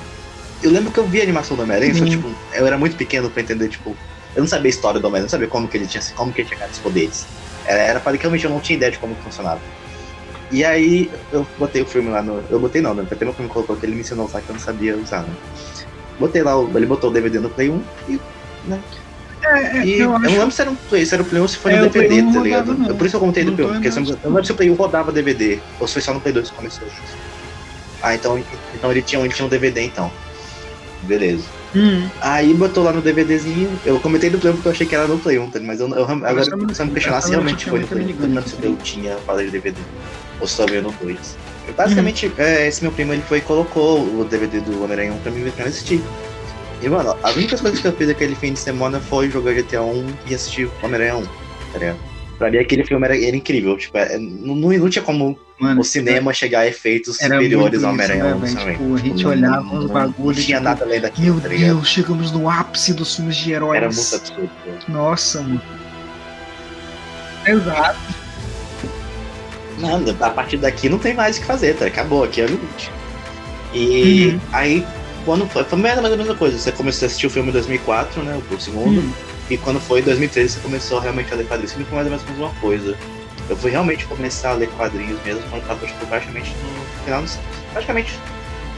[0.63, 2.09] Eu lembro que eu vi a animação do Homem-Aranha, só Hum.
[2.09, 3.97] tipo, eu era muito pequeno pra entender, tipo,
[4.35, 6.43] eu não sabia a história do Homem-Aranha, não sabia como que ele tinha, como que
[6.43, 7.27] ele tinha ganhado os poderes.
[7.67, 9.61] Era, era para que realmente eu não tinha ideia de como que funcionava.
[10.51, 12.45] E aí eu botei o filme lá no.
[12.51, 13.07] Eu botei não, né?
[13.11, 15.23] Até meu filme colocou que ele me ensinou a usar que eu não sabia usar,
[15.23, 15.35] né?
[16.19, 18.21] Botei lá, ele botou o DVD no Play 1 e.
[18.67, 18.79] Né?
[19.45, 21.27] É, é, E eu eu, acho não lembro se era, um play, se era o
[21.27, 22.75] Play 1 ou se foi É, no DVD, 1 não tá ligado?
[22.75, 22.89] não.
[22.89, 24.31] Eu- Por isso eu comentei do Não Play 1, tô porque se eu, eu não
[24.31, 26.57] lembro se o Play 1 rodava DVD, ou se foi só no Play 2 que
[26.57, 26.89] começou.
[28.03, 28.43] Ah, então,
[28.75, 30.11] então ele, tinha, ele tinha um DVD então.
[31.03, 31.45] Beleza.
[31.75, 34.95] Hum, Aí botou lá no DVDzinho, eu comentei do Play 1 porque eu achei que
[34.95, 35.59] era no Play 1, tá?
[35.61, 37.69] mas eu, eu, agora Mas eu não- se eu me questionar se eu não realmente
[37.69, 39.77] foi no Play 1, ligando eu não lembro se eu tinha falado de DVD,
[40.41, 41.37] ou se só veio no 2.
[41.69, 45.19] E, Basicamente, é, esse meu primo ele foi e colocou o DVD do Homem-Aranha 1
[45.19, 46.03] pra mim pra eu assistir.
[46.83, 49.83] E mano, as únicas coisas que eu fiz aquele fim de semana foi jogar GTA
[49.83, 51.23] 1 e assistir Homem-Aranha 1,
[51.73, 51.99] tá ligado?
[52.39, 55.85] Pra mim aquele filme era, era incrível, tipo, é, não, não, tinha como mano, o
[55.85, 58.53] cinema chegar a efeitos era superiores ao Homem-Aranha né, 1, velho?
[58.53, 58.73] sabe?
[58.73, 61.49] Tipo, a gente Não- olhava os bagulhos, Não tinha tipo, nada além daquilo, Meu tá?
[61.49, 63.77] Deus, chegamos no ápice dos filmes de heróis.
[63.77, 64.51] Era muito absurdo.
[64.89, 65.63] Nossa, mano.
[67.47, 67.99] Exato.
[69.79, 71.87] Nada, a partir daqui não tem mais o que fazer, tá?
[71.87, 72.91] Acabou, aqui é o limite.
[73.73, 74.41] E Uhum.
[74.53, 74.87] aí,
[75.25, 76.59] quando foi, foi mais ou menos a mesma coisa.
[76.59, 78.41] Você começou a assistir o filme em 2004, né?
[78.51, 79.01] O segundo.
[79.01, 79.13] Hum,
[79.51, 81.71] E quando foi em 2013, você começou realmente a ler quadrinhos.
[81.73, 82.97] Sempre foi mais ou menos a mesma coisa.
[83.51, 87.25] Eu fui realmente começar a ler quadrinhos mesmo quando tava, tipo, praticamente no final.
[87.73, 88.19] Praticamente...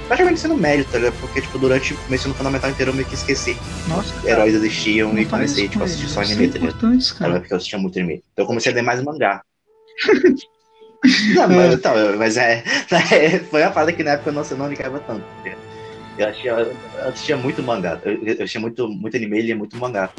[0.07, 1.15] Praticamente sendo médio, tá ligado?
[1.21, 3.57] Porque, tipo, durante o ensino fundamental inteiro eu meio que esqueci
[3.89, 6.79] Nossa, heróis existiam e comecei, tipo, a assistir só anime, tá ligado?
[7.25, 8.23] Era porque eu assistia muito anime.
[8.33, 9.41] Então eu comecei a ler mais mangá.
[11.35, 12.63] não, mas, então, eu- mas é,
[13.51, 15.21] Foi uma parada que na época eu não, eu não ligava tanto.
[15.23, 15.64] tá ligado?
[16.19, 18.01] Eu assistia, eu assistia muito mangá.
[18.05, 20.11] Eu, eu assistia muito, muito anime e lia muito mangá.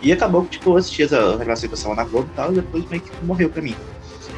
[0.00, 3.02] E acabou que, tipo, eu assistia que passavam na Globo e tal, e depois meio
[3.02, 3.76] que morreu pra mim.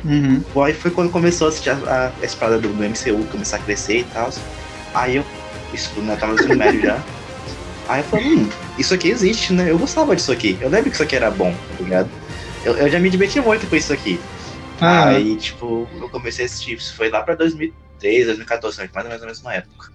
[0.05, 0.43] Uhum.
[0.62, 3.61] Aí foi quando começou a assistir a, a, essa parada do, do MCU, começar a
[3.61, 4.31] crescer e tal.
[4.95, 5.25] Aí eu.
[5.73, 7.03] Isso né, tava no ensino médio já.
[7.88, 9.71] Aí eu falei, hum, isso aqui existe, né?
[9.71, 10.57] Eu gostava disso aqui.
[10.61, 12.11] Eu lembro que isso aqui era bom, tá ligado?
[12.64, 14.21] Eu, eu já me diverti muito com isso aqui.
[14.81, 16.77] Ah, Aí, tipo, eu comecei a assistir.
[16.77, 19.93] Isso foi lá pra 2013, 2014, mais ou menos na mesma época.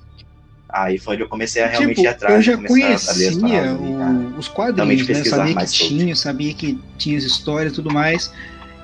[0.72, 2.36] Aí foi onde eu comecei a realmente tipo, ir atrás.
[2.36, 5.24] eu já conhecia o- os quadrinhos, né?
[5.24, 5.98] Sabia que mais sobre.
[5.98, 8.32] tinha, sabia que tinha as histórias e tudo mais.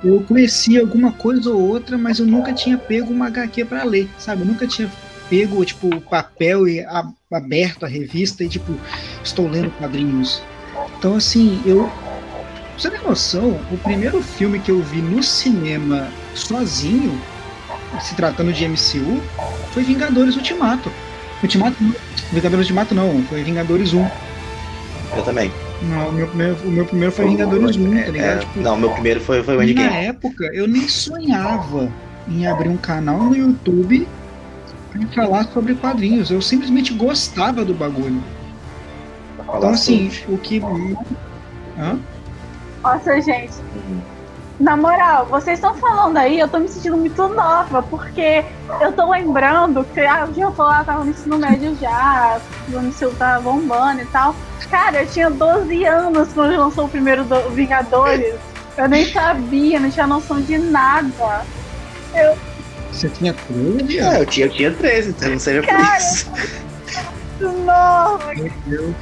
[0.04, 4.10] Eu conhecia alguma coisa ou outra, mas eu nunca tinha pego uma HQ pra ler,
[4.18, 4.42] sabe?
[4.42, 4.92] Eu nunca tinha
[5.30, 8.74] pego, tipo, o papel e a- aberto a revista e, tipo,
[9.24, 10.42] estou lendo quadrinhos.
[10.98, 11.88] Então, assim, eu.
[11.88, 17.20] Pra você ter noção, o primeiro filme que eu vi no cinema sozinho,
[18.02, 19.22] se tratando de MCU,
[19.72, 20.92] foi Vingadores Ultimato.
[21.46, 21.94] Ultimato não.
[22.32, 24.08] Vingadores Ultimato não, foi Vingadores 1.
[25.18, 25.52] Eu também.
[25.84, 28.38] Não, o meu primeiro, o meu primeiro foi Vingadores 1, tá ligado?
[28.38, 29.90] É, Tipo, não, meu primeiro foi, foi o na Endgame.
[30.06, 31.90] época, eu nem sonhava
[32.28, 34.08] em abrir um canal no YouTube
[34.92, 36.32] pra falar sobre quadrinhos.
[36.32, 38.22] Eu simplesmente gostava do bagulho.
[39.40, 40.60] Então, assim, o que.
[41.78, 42.00] Hã?
[42.84, 43.54] Nossa, gente.
[44.60, 48.46] Na moral, vocês estão falando aí, eu tô me sentindo muito nova, porque
[48.80, 52.40] eu tô lembrando que ah, o Jean falou, ah, tava no ensino médio já,
[52.72, 54.34] o ensino tava bombando e tal.
[54.72, 58.36] Cara, eu tinha 12 anos quando lançou o primeiro do Vingadores.
[58.78, 61.46] Eu nem sabia, não tinha noção de nada.
[62.14, 62.38] Eu,
[62.92, 64.00] Você tinha 13?
[64.00, 66.32] É, eu tinha, eu tinha 13, então não por Cara, isso.
[67.42, 68.96] nossa, Meu Deus.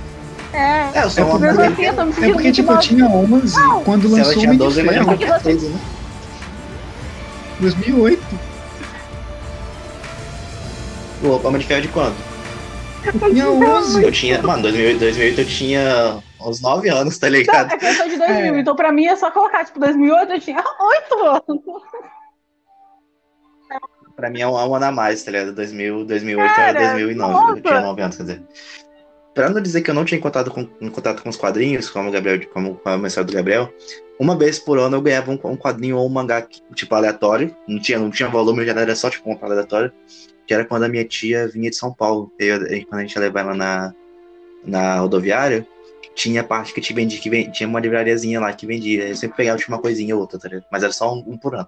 [0.54, 0.90] É.
[1.00, 1.72] É, eu sou uma mulher.
[1.72, 3.84] assim, eu tô me É porque, tipo, eu tinha 11 Não.
[3.84, 5.68] quando Se lançou o tinha Homem de 12, eu imagino Ferro, que eu tinha 13,
[5.70, 5.80] né?
[7.60, 8.24] 2008.
[11.24, 12.16] O Homem de Ferro de quando?
[13.06, 14.04] Eu tinha 11.
[14.04, 14.42] Eu tinha.
[14.42, 17.72] Mano, 2008, 2008 eu tinha uns 9 anos, tá Não, ligado?
[17.74, 18.60] é que eu sou de 2000, É.
[18.60, 21.62] então pra mim é só colocar, tipo, 2008 eu tinha 8 anos.
[24.16, 25.54] Pra mim é um, é um ano a mais, tá ligado?
[25.56, 27.34] 2000, 2008 Cara, era 2009.
[27.34, 27.58] nossa.
[27.58, 28.44] Eu tinha 9 anos, quer dizer.
[29.34, 32.12] Pra não dizer que eu não tinha contato com, contato com os quadrinhos, como o
[32.12, 33.74] Gabriel, como a mensagem do Gabriel,
[34.20, 37.56] uma vez por ano eu ganhava um, um quadrinho ou um mangá, tipo, aleatório.
[37.68, 39.92] Não tinha, não tinha volume, já era só, tipo, um aleatório.
[40.46, 42.32] Que era quando a minha tia vinha de São Paulo.
[42.38, 43.94] Eu, eu- quando a gente ia levar ela na,
[44.64, 45.66] na rodoviária,
[46.14, 49.08] tinha parte que, te vendia, que ven- tinha uma livrariazinha lá que vendia.
[49.08, 50.66] Eu sempre pegava tipo, uma coisinha ou outra, tá ligado?
[50.72, 51.68] Mas era só um, um por ano.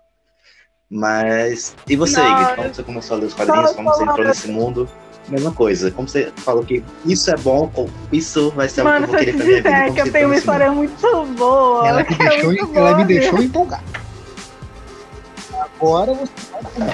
[0.89, 1.75] Mas.
[1.89, 2.55] E você, Igor?
[2.55, 3.71] Como você começou a ler os quadrinhos?
[3.71, 4.89] Como você entrou nesse mundo?
[5.27, 5.91] Mesma coisa.
[5.91, 9.19] Como você falou que isso é bom, ou isso vai ser Mano, o que eu
[9.19, 11.87] se vou eu querer disser como que eu tenho uma história muito boa.
[11.87, 13.83] Ela me é deixou, muito ela me boa, deixou empolgado.
[15.59, 16.31] Agora você.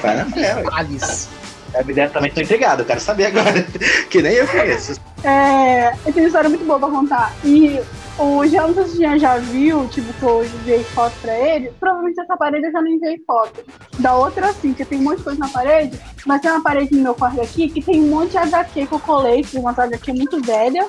[0.02, 0.64] Vai na fé.
[0.72, 1.28] Alice.
[1.74, 3.64] A ideia também tô intrigado, eu quero saber agora.
[4.10, 5.00] que nem eu conheço.
[5.24, 7.34] É, eu tenho uma história muito boa pra contar.
[7.44, 7.80] E
[8.18, 11.72] o o Jean já viu, tipo, que eu enviei foto pra ele.
[11.80, 13.64] Provavelmente essa parede eu já não enviei foto.
[14.00, 16.00] Da outra, sim, que tem um monte de coisa na parede.
[16.26, 18.94] Mas tem uma parede no meu quarto aqui que tem um monte de HQ que
[18.94, 20.88] eu colei, que uma HQ muito velha.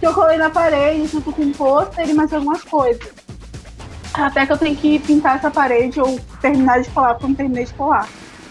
[0.00, 3.06] Que eu colei na parede, junto com um pôster e mais algumas coisas.
[4.14, 7.36] Até que eu tenho que pintar essa parede ou terminar de colar, porque eu não
[7.36, 8.08] terminei de colar.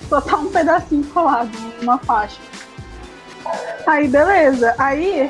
[0.08, 2.40] Só tá um pedacinho colado, uma faixa.
[3.86, 4.74] Aí, beleza.
[4.78, 5.30] Aí,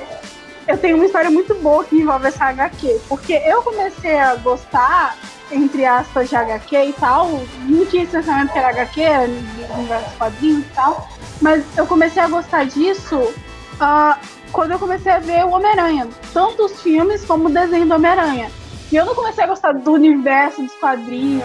[0.71, 3.01] eu tenho uma história muito boa que envolve essa HQ.
[3.09, 5.17] Porque eu comecei a gostar,
[5.51, 7.27] entre aspas, de HQ e tal.
[7.67, 9.29] Não tinha esse pensamento que era HQ, era
[9.77, 11.07] universo quadrinhos e tal.
[11.41, 13.33] Mas eu comecei a gostar disso
[13.79, 14.17] ah,
[14.51, 16.07] quando eu comecei a ver o Homem-Aranha.
[16.33, 18.49] Tanto os filmes como o desenho do Homem-Aranha.
[18.91, 21.43] E eu não comecei a gostar do universo dos quadrinhos,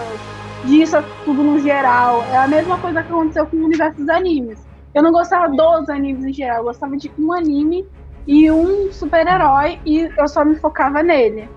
[0.64, 2.24] disso tudo no geral.
[2.30, 4.58] É a mesma coisa que aconteceu com o universo dos animes.
[4.94, 7.86] Eu não gostava dos animes em geral, eu gostava de um anime
[8.26, 11.48] e um super-herói e eu só me focava nele.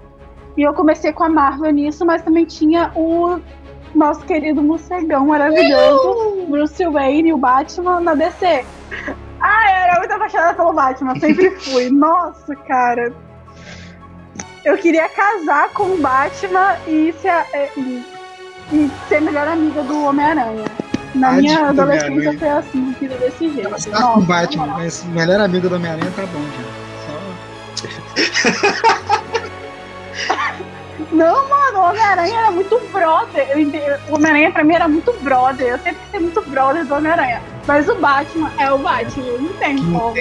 [0.55, 3.39] E eu comecei com a Marvel nisso, mas também tinha o
[3.95, 8.65] nosso querido morcegão maravilhoso, Bruce Wayne, o Batman na DC.
[9.41, 11.89] Ah, eu era muito apaixonada pelo Batman, sempre fui.
[11.89, 13.13] Nossa, cara.
[14.65, 17.45] Eu queria casar com o Batman e ser,
[17.77, 18.03] e,
[18.73, 20.65] e ser melhor amiga do Homem-Aranha.
[21.15, 23.67] Na Ah, minha de adolescência foi assim, queria desse jeito.
[23.67, 26.79] Ela tá com o Batman, mas melhor amigo do Homem-Aranha tá bom já.
[31.11, 33.47] Não, mano, o Homem-Aranha era muito brother.
[34.09, 35.67] O Homem-Aranha pra mim era muito brother.
[35.67, 37.41] Eu sempre ser muito brother do Homem-Aranha.
[37.65, 40.13] Mas o Batman é o Batman, não tem como.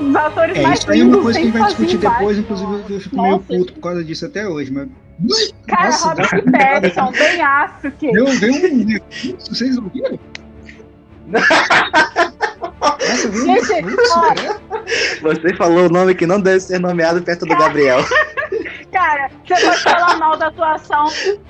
[0.00, 2.38] Os atores É, mais isso aí é uma coisa que a gente vai discutir depois,
[2.38, 3.44] inclusive eu fico meio Nossa.
[3.46, 4.88] puto por causa disso até hoje, mas.
[5.68, 8.12] Cara, Nossa, Robert Pattinson, bem aço que.
[8.12, 10.18] Deu, deu um refluxo, vocês ouviram?
[12.80, 14.58] Nossa, um Gente, né?
[15.22, 18.00] Você falou o nome que não deve ser nomeado perto do Gabriel.
[18.92, 21.06] Cara, você pode falar mal da atuação.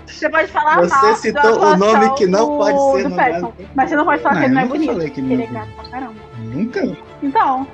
[0.07, 3.17] Você pode falar mal Você citou o nome que não do- pode ser do nomeado.
[3.49, 3.53] Pattinson.
[3.75, 4.93] Mas você não pode falar Não, que ele não é bonito.
[4.93, 6.15] falei que ele Ele é é gato pra caramba.
[6.39, 6.97] Nunca.
[7.23, 7.67] Então,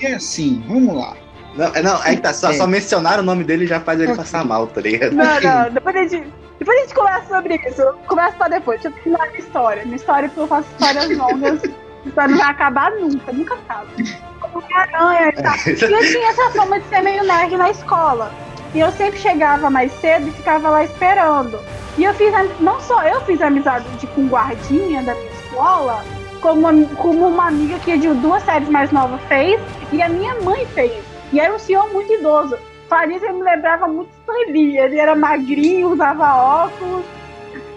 [0.00, 1.14] É assim, vamos lá.
[1.54, 2.54] Não, é, não, é que tá, só, É.
[2.54, 5.12] só mencionar o nome dele já faz ele passar mal, tá ligado?
[5.12, 6.32] Não, não, depois a gente.
[6.58, 7.82] Depois a gente conversa sobre isso.
[8.06, 8.80] Conversa pra depois.
[8.80, 9.84] Deixa eu terminar minha história.
[9.84, 11.62] Minha história, porque eu faço histórias longas.
[12.04, 13.86] História não vai acabar nunca, nunca acaba.
[14.40, 15.54] Como aranha e tal.
[15.66, 18.32] E eu tinha essa fama de ser meio nerd na escola.
[18.74, 21.58] E eu sempre chegava mais cedo e ficava lá esperando.
[21.98, 26.04] E eu fiz, não só eu fiz amizade de, com guardinha da minha escola,
[26.40, 29.60] como, am- como uma amiga que de duas séries mais nova fez,
[29.92, 31.04] e a minha mãe fez.
[31.32, 32.56] E era um senhor muito idoso.
[33.02, 34.78] Ele me lembrava muito Stanley.
[34.78, 37.04] Ele era magrinho, usava óculos.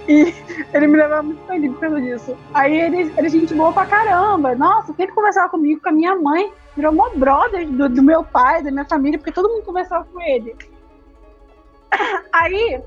[0.07, 0.33] E
[0.73, 2.37] ele me lembrava muito Stanley por causa disso.
[2.53, 4.53] Aí ele era gente boa pra caramba.
[4.55, 6.51] Nossa, sempre conversava comigo, com a minha mãe.
[6.75, 10.21] Virou mó brother do, do meu pai, da minha família, porque todo mundo conversava com
[10.21, 10.55] ele.
[12.31, 12.79] Aí,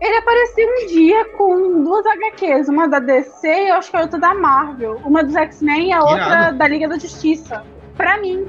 [0.00, 4.00] ele apareceu um dia com duas HQs, uma da DC e eu acho que a
[4.00, 5.00] outra da Marvel.
[5.04, 6.58] Uma dos X-Men e a outra Irado.
[6.58, 7.62] da Liga da Justiça.
[7.96, 8.46] Pra mim.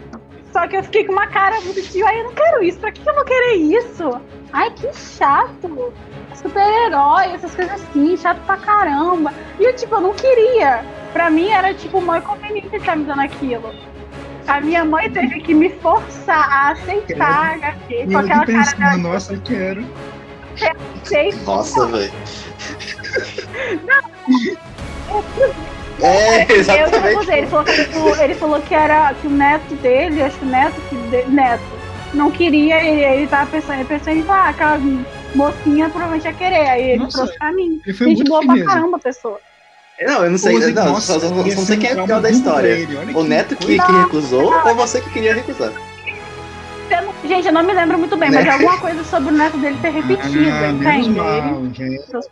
[0.53, 2.79] Só que eu fiquei com uma cara muito de, ai, eu não quero isso.
[2.79, 4.21] Pra que eu vou querer isso?
[4.53, 5.93] Ai, que chato.
[6.33, 9.33] Super-herói, essas coisas assim, chato pra caramba.
[9.59, 10.83] E eu, tipo, eu não queria.
[11.11, 13.73] Pra mim era, tipo, mó inconveniente estar me dando aquilo.
[14.47, 18.97] A minha mãe teve que me forçar a aceitar a HQ com aquela cara da
[18.97, 19.85] nossa, eu quero.
[21.03, 21.37] Aceita.
[21.45, 22.11] Nossa, velho.
[26.01, 26.99] É, Eu exatamente.
[26.99, 27.37] recusei.
[27.39, 30.49] Ele falou, que, tipo, ele falou que era que o neto dele, acho que o
[30.49, 31.63] neto, que de- neto,
[32.13, 34.79] não queria, ele, ele tava pensando, ele pensou em falar, ah, aquela
[35.35, 36.69] mocinha provavelmente ia querer.
[36.69, 37.81] Aí ele Nossa, trouxe pra mim.
[37.85, 39.39] Ele foi Gente muito boa pra caramba, a pessoa.
[40.01, 40.57] Não, eu não sei.
[40.73, 42.69] Não, nossa, só, só, só não sei quem é o pior da história.
[42.69, 45.71] ele, olha O neto que, que recusou ou você que queria recusar?
[47.23, 48.37] Gente, eu não me lembro muito bem, Né?
[48.37, 51.19] mas é alguma coisa sobre o neto dele ter repetido, Ah, entende?
[51.19, 51.61] Mal,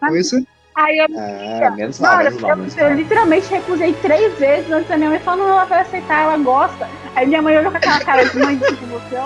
[0.10, 0.43] coisa.
[0.75, 2.52] Aí eu, Ah, menos mal, menos mal.
[2.52, 6.23] eu, menos eu literalmente recusei três vezes antes da minha mãe falando, ela vai aceitar,
[6.23, 6.88] ela gosta.
[7.15, 9.19] Aí minha mãe olhou com aquela cara de mãe, tipo, você é.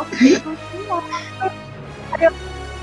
[2.20, 2.32] Aí eu,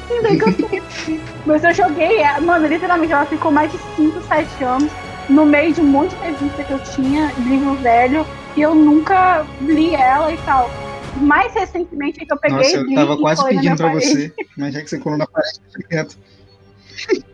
[0.09, 1.21] sim, bem que eu sei.
[1.45, 4.93] Mas eu joguei, ela- mano, literalmente, ela ficou mais de 5, 7 anos
[5.29, 8.25] no meio de um monte de revista que eu tinha, livro velho,
[8.57, 10.71] e eu nunca li ela e tal.
[11.17, 14.07] Mais recentemente é que eu peguei Nossa, eu tava quase pedindo pra parede.
[14.07, 16.19] você, mas já que você colou na parede, fica quieto.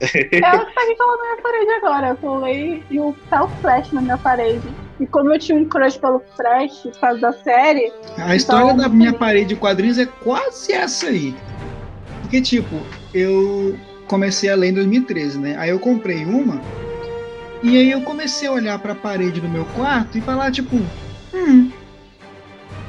[0.00, 2.08] Ela que tá aqui colando na minha parede agora.
[2.08, 4.66] Eu colei e o o Flash na minha parede.
[4.98, 8.76] E como eu tinha um crush pelo Flash por causa da série, A história Então-
[8.78, 11.34] da minha parede de quadrinhos é quase essa aí.
[12.22, 12.76] Porque, tipo,
[13.12, 13.76] eu
[14.06, 15.54] comecei a ler em 2013, né?
[15.58, 16.60] Aí eu comprei uma,
[17.62, 20.76] e aí eu comecei a olhar pra parede do meu quarto e falar, tipo,
[21.34, 21.70] hum,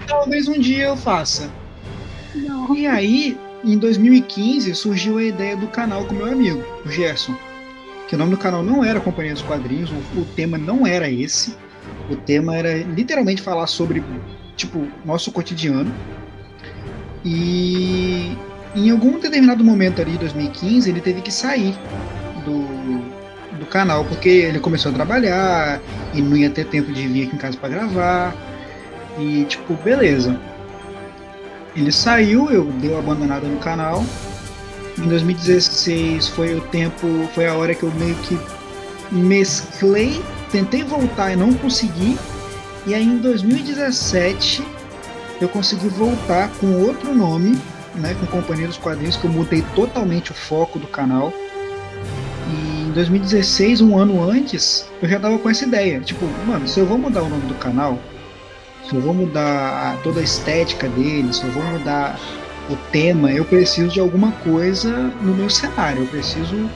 [0.07, 1.49] talvez um dia eu faça.
[2.33, 2.75] não.
[2.75, 7.35] E aí, em 2015, surgiu a ideia do canal com meu amigo, o Gerson.
[8.07, 11.09] Que o nome do canal não era Companhia dos Quadrinhos, o, o tema não era
[11.09, 11.55] esse.
[12.09, 14.03] O tema era literalmente falar sobre,
[14.55, 15.93] tipo, nosso cotidiano.
[17.23, 18.35] E
[18.75, 21.75] em algum determinado momento ali, 2015, ele teve que sair
[22.45, 23.00] do
[23.71, 25.81] canal, porque ele começou a trabalhar
[26.13, 28.35] e não ia ter tempo de vir aqui em casa para gravar.
[29.17, 30.39] E, tipo, beleza.
[31.75, 34.03] Ele saiu, eu dei uma abandonada no canal.
[34.97, 38.37] Em 2016 foi o tempo, foi a hora que eu meio que
[39.11, 42.17] mesclei, tentei voltar e não consegui.
[42.85, 44.65] E aí em 2017
[45.39, 47.57] eu consegui voltar com outro nome,
[47.95, 51.33] né, com Companhia dos Quadrinhos, que eu mudei totalmente o foco do canal.
[52.91, 56.85] Em 2016, um ano antes, eu já tava com essa ideia, tipo, mano, se eu
[56.85, 57.97] vou mudar o nome do canal,
[58.83, 62.19] se eu vou mudar toda a estética dele, se eu vou mudar
[62.69, 66.69] o tema, eu preciso de alguma coisa no meu cenário, eu preciso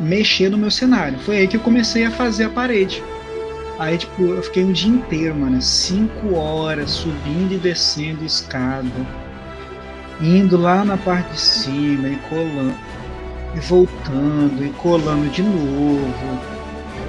[0.00, 1.18] mexer no meu cenário.
[1.18, 3.04] Foi aí que eu comecei a fazer a parede.
[3.78, 8.88] Aí, tipo, eu fiquei um dia inteiro, mano, cinco horas subindo e descendo escada,
[10.18, 12.74] indo lá na parte de cima e colando,
[13.54, 16.38] e voltando e colando de novo.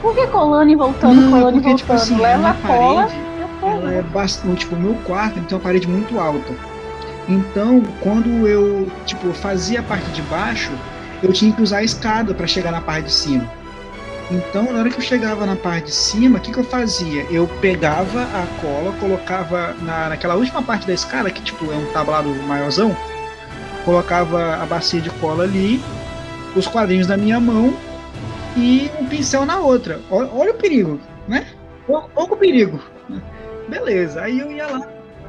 [0.01, 1.77] Por que colando e voltando, Não, colando e porque, voltando?
[1.77, 3.88] tipo assim, Leva a cola parede, ela colo.
[3.89, 6.53] é bastante, tipo, o meu quarto tem uma parede muito alta.
[7.29, 10.71] Então, quando eu, tipo, fazia a parte de baixo,
[11.21, 13.49] eu tinha que usar a escada para chegar na parte de cima.
[14.29, 17.25] Então, na hora que eu chegava na parte de cima, o que, que eu fazia?
[17.29, 21.86] Eu pegava a cola, colocava na, naquela última parte da escada, que tipo é um
[21.93, 22.95] tablado maiorzão,
[23.86, 25.82] colocava a bacia de cola ali,
[26.55, 27.73] os quadrinhos na minha mão
[28.55, 29.99] e um pincel na outra.
[30.11, 31.45] Olha, olha o perigo, né?
[31.87, 32.79] Olha olha o perigo.
[33.67, 34.87] Beleza, aí eu ia lá.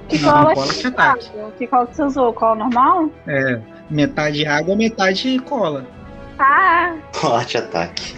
[0.08, 1.30] Que cola cola que de ataque.
[1.58, 2.32] Que cola que você usou?
[2.32, 3.10] Cola normal?
[3.26, 3.58] É,
[3.90, 5.86] metade água, metade cola.
[6.38, 8.14] Ah, Forte ataque.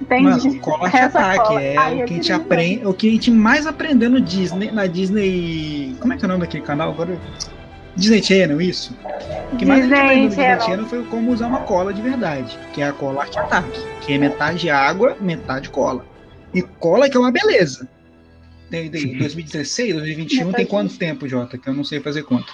[0.00, 0.22] entendi.
[0.48, 1.62] Mano, cola de Essa ataque cola.
[1.62, 4.70] é Ai, o que a gente aprende, o que a gente mais aprendeu no Disney,
[4.70, 7.18] na Disney, como é que é o nome daquele canal agora?
[7.98, 8.96] Disney Channel, isso.
[9.52, 10.86] O que mais a gente Disney aprendeu no Disney Channel.
[10.86, 14.18] Foi como usar uma cola de verdade, que é a cola arte ataque, que é
[14.18, 16.04] metade água, metade cola.
[16.54, 17.88] E cola que é uma beleza.
[18.70, 21.58] Tem, tem 2016, 2021, tem quanto tempo, Jota?
[21.58, 22.46] Que eu não sei fazer conta.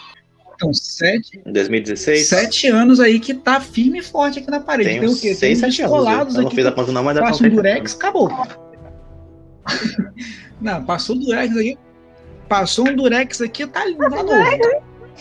[0.56, 2.28] Então, sete, Em 2016?
[2.28, 4.88] sete anos aí que tá firme e forte aqui na parede.
[4.90, 5.34] Tem Tem, o quê?
[5.34, 5.96] 6, tem uns 7 anos.
[5.96, 6.56] colados Eu não aqui.
[6.56, 8.30] fiz a conta não, mas deve Passa ter um durex, acabou.
[10.60, 11.76] Não, passou o durex aí.
[12.48, 14.80] Passou um durex aqui, tá lindo, tá.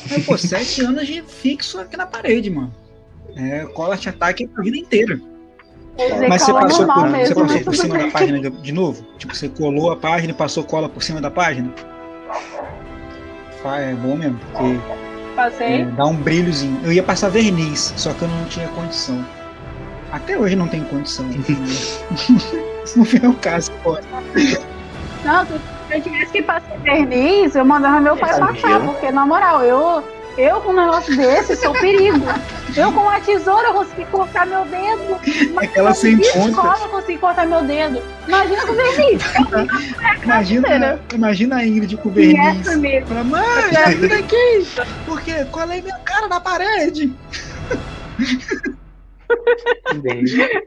[0.09, 2.73] Mas, pô, sete anos de fixo aqui na parede, mano.
[3.35, 5.19] É, cola te ataque a vida inteira.
[5.97, 8.71] Usei Mas você passou, por, você mesmo, passou mas por cima da página de, de
[8.71, 9.05] novo?
[9.17, 11.73] Tipo, você colou a página e passou cola por cima da página?
[13.65, 14.79] É bom mesmo, porque
[15.35, 15.81] Passei.
[15.81, 16.81] é, dá um brilhozinho.
[16.83, 19.25] Eu ia passar verniz, só que eu não tinha condição.
[20.11, 21.25] Até hoje não tenho condição.
[22.85, 23.97] Se não for o caso, pô.
[25.23, 25.53] Não, se
[25.95, 30.03] eu tivesse que passar verniz, eu mandava meu pai passar, porque na moral, eu,
[30.37, 32.19] eu com um negócio desse sou perigo.
[32.75, 35.19] Eu com uma tesoura eu consegui cortar meu dedo.
[35.53, 36.83] Mas Aquela com sem escola ponta.
[36.85, 38.01] eu consegui cortar meu dedo.
[38.27, 39.23] Imagina com verniz.
[40.23, 42.67] Imagina, imagina a Ingrid com o E verniz.
[42.67, 43.07] essa mesmo.
[43.07, 44.67] Fala, mãe, sai daqui!
[45.05, 45.45] Por quê?
[45.51, 47.13] Colei minha cara na parede.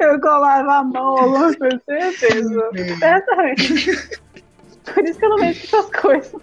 [0.01, 2.70] Eu colava a mão, alguma coisa, certeza.
[2.99, 4.20] Certamente.
[4.95, 6.43] Por isso que eu não vejo essas coisas.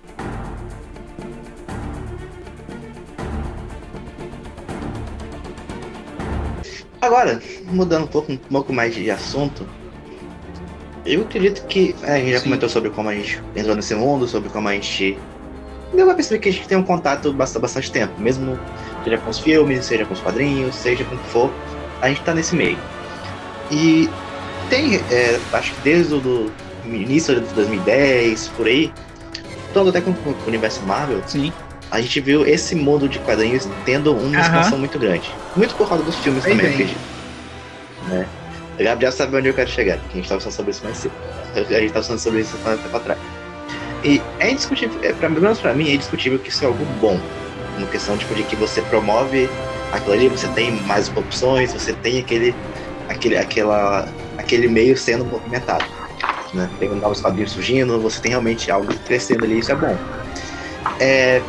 [7.02, 9.68] Agora, mudando um pouco, um pouco mais de assunto,
[11.06, 12.44] eu acredito que é, a gente já Sim.
[12.46, 15.18] comentou sobre como a gente entrou nesse mundo, sobre como a gente.
[15.94, 18.58] Deu pra perceber que a gente tem um contato bastante, bastante tempo, mesmo
[19.04, 21.52] seja com os filmes, seja com os quadrinhos, seja com o que for,
[22.02, 22.78] a gente tá nesse meio.
[23.70, 24.10] E
[24.70, 26.52] tem, é, acho que desde o do
[26.86, 28.92] início de 2010, por aí,
[29.74, 31.52] tanto até com o universo Marvel, Sim.
[31.92, 34.42] a gente viu esse mundo de quadrinhos tendo uma Aham.
[34.42, 35.32] expansão muito grande.
[35.56, 36.74] Muito por causa dos filmes Bem também, bem.
[36.82, 37.00] acredito.
[38.08, 38.28] Né?
[38.80, 40.98] O Gabriel sabe onde eu quero chegar, que a gente tava falando sobre isso mais
[40.98, 41.14] cedo.
[41.56, 43.20] A gente tava falando sobre isso há um tempo atrás.
[44.04, 46.84] E é indiscutível, é, pra, pelo menos pra mim, é indiscutível que isso é algo
[47.00, 47.20] bom.
[47.78, 49.50] Uma questão tipo, de que você promove
[49.92, 52.54] aquilo ali, você tem mais opções, você tem aquele,
[53.08, 54.08] aquele, aquela,
[54.38, 55.86] aquele meio sendo movimentado.
[56.54, 56.70] Né?
[56.80, 59.98] Tem novos quadrinhos surgindo, você tem realmente algo crescendo ali, isso é bom.
[61.00, 61.42] É,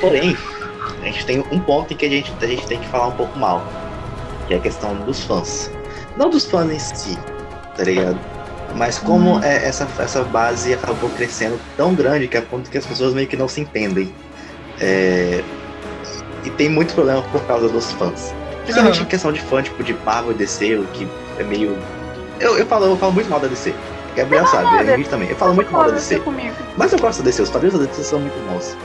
[0.00, 0.36] Porém,
[1.02, 3.12] a gente tem um ponto em que a gente, a gente tem que falar um
[3.12, 3.62] pouco mal.
[4.46, 5.70] Que é a questão dos fãs.
[6.16, 7.18] Não dos fãs em si,
[7.76, 8.18] tá ligado?
[8.76, 9.42] Mas como Uhum.
[9.42, 13.26] é, essa, essa base acabou crescendo tão grande que a ponto que as pessoas meio
[13.26, 14.12] que não se entendem.
[14.80, 15.42] É,
[16.44, 18.32] E tem muito problema por causa dos fãs.
[18.62, 19.04] Principalmente Aham.
[19.04, 21.08] em questão de fã, tipo, de Marvel e DC, o que
[21.38, 21.76] é meio.
[22.40, 23.74] Eu, eu, falo, eu falo muito mal da DC.
[24.16, 25.28] Gabriel sabe, a gente também.
[25.28, 26.18] Eu falo muito mal da DC.
[26.20, 26.54] comigo.
[26.76, 28.76] Mas eu gosto da DC, os quadrinhos da DC são muito bons.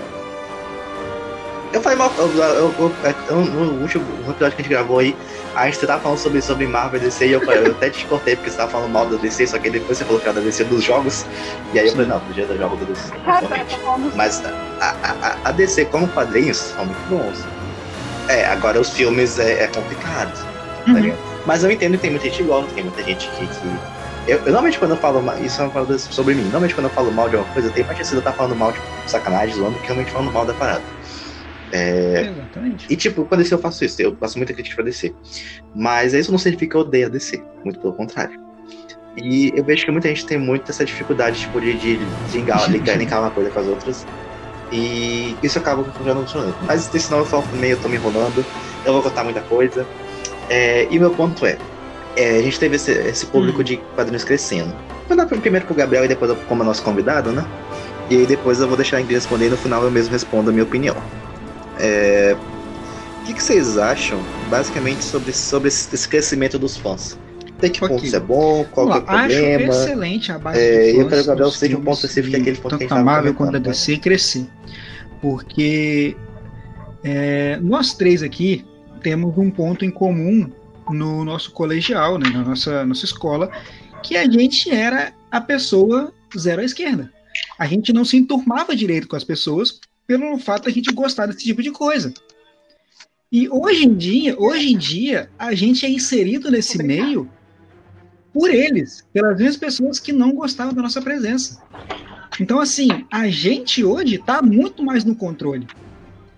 [1.71, 2.93] Eu falei mal, eu, eu, eu-
[3.29, 5.15] eu- no último episódio que a gente gravou aí,
[5.55, 8.05] a gente tava falando sobre, sobre Marvel e DC e eu, falei- eu até te
[8.05, 10.35] cortei porque você tava falando mal da DC, só que depois você falou que era
[10.35, 11.25] da DC dos jogos,
[11.73, 13.79] e aí eu falei, não, podia dar jogo da DC, principalmente.
[14.15, 14.43] Mas
[14.79, 17.39] a, a, a- a DC como quadrinhos são muito bons.
[18.29, 20.31] É, agora os filmes é, é complicado.
[20.85, 20.97] tá Uhum.
[20.99, 21.32] ligado?
[21.45, 23.47] Mas eu entendo que tem muita gente que gosta, tem muita gente que.
[23.47, 23.79] que-
[24.25, 26.87] Eu, eu, normalmente quando eu falo mal, isso é uma parada sobre mim, normalmente quando
[26.87, 29.55] eu falo mal de alguma coisa, tem parte de eu tá falando mal, tipo, sacanagem,
[29.55, 30.85] zoando, que realmente falando mal da parada.
[31.71, 32.85] É, Exatamente.
[32.89, 35.13] e tipo, com a DC eu faço isso, eu faço muita crítica pra DC.
[35.75, 38.39] Mas isso não significa que eu odeio a DC, muito pelo contrário.
[39.17, 42.69] E eu vejo que muita gente tem muito essa dificuldade, tipo, de, de, de linkar,
[42.97, 44.07] linkar uma coisa com as outras.
[44.71, 46.57] E isso acaba já não funcionando.
[46.61, 48.45] Mas senão eu falo meio, eu tô me enrolando,
[48.83, 49.87] eu vou contar muita coisa.
[50.49, 51.57] É, e meu ponto é,
[52.15, 53.63] é, a gente teve esse, esse público Hum.
[53.63, 54.73] de quadrinhos crescendo.
[55.07, 57.45] Vou dar primeiro pro Gabriel e depois eu, como nosso convidado, né?
[58.09, 60.49] E aí depois eu vou deixar a Ingrid responder e no final eu mesmo respondo
[60.49, 60.95] a minha opinião.
[61.79, 62.35] É,
[63.21, 64.19] O que, que vocês acham,
[64.49, 67.17] basicamente, sobre, sobre esse crescimento dos fãs?
[67.57, 68.65] Até que ponto isso é bom?
[68.65, 69.73] Qual é o lá, acho problema?
[69.73, 72.35] excelente a base É, eu fãs quero que o Gabriel dos seja um ponto específico,
[72.35, 73.65] e aquele ponto que a gente tanto a tava Marvel quanto a né?
[73.69, 74.45] DC crescer.
[75.21, 76.17] Porque
[77.03, 78.65] é, nós três aqui
[79.03, 80.49] temos um ponto em comum
[80.89, 83.51] no nosso colegial, né, na nossa, nossa escola,
[84.01, 87.11] que a gente era a pessoa zero à esquerda.
[87.59, 91.27] A gente não se enturmava direito com as pessoas pelo fato de a gente gostar
[91.27, 92.13] desse tipo de coisa.
[93.31, 97.29] E hoje em dia, hoje em dia, a gente é inserido nesse meio
[98.31, 101.61] por eles, pelas mesmas pessoas que não gostavam da nossa presença.
[102.39, 105.67] Então, assim, a gente hoje está muito mais no controle.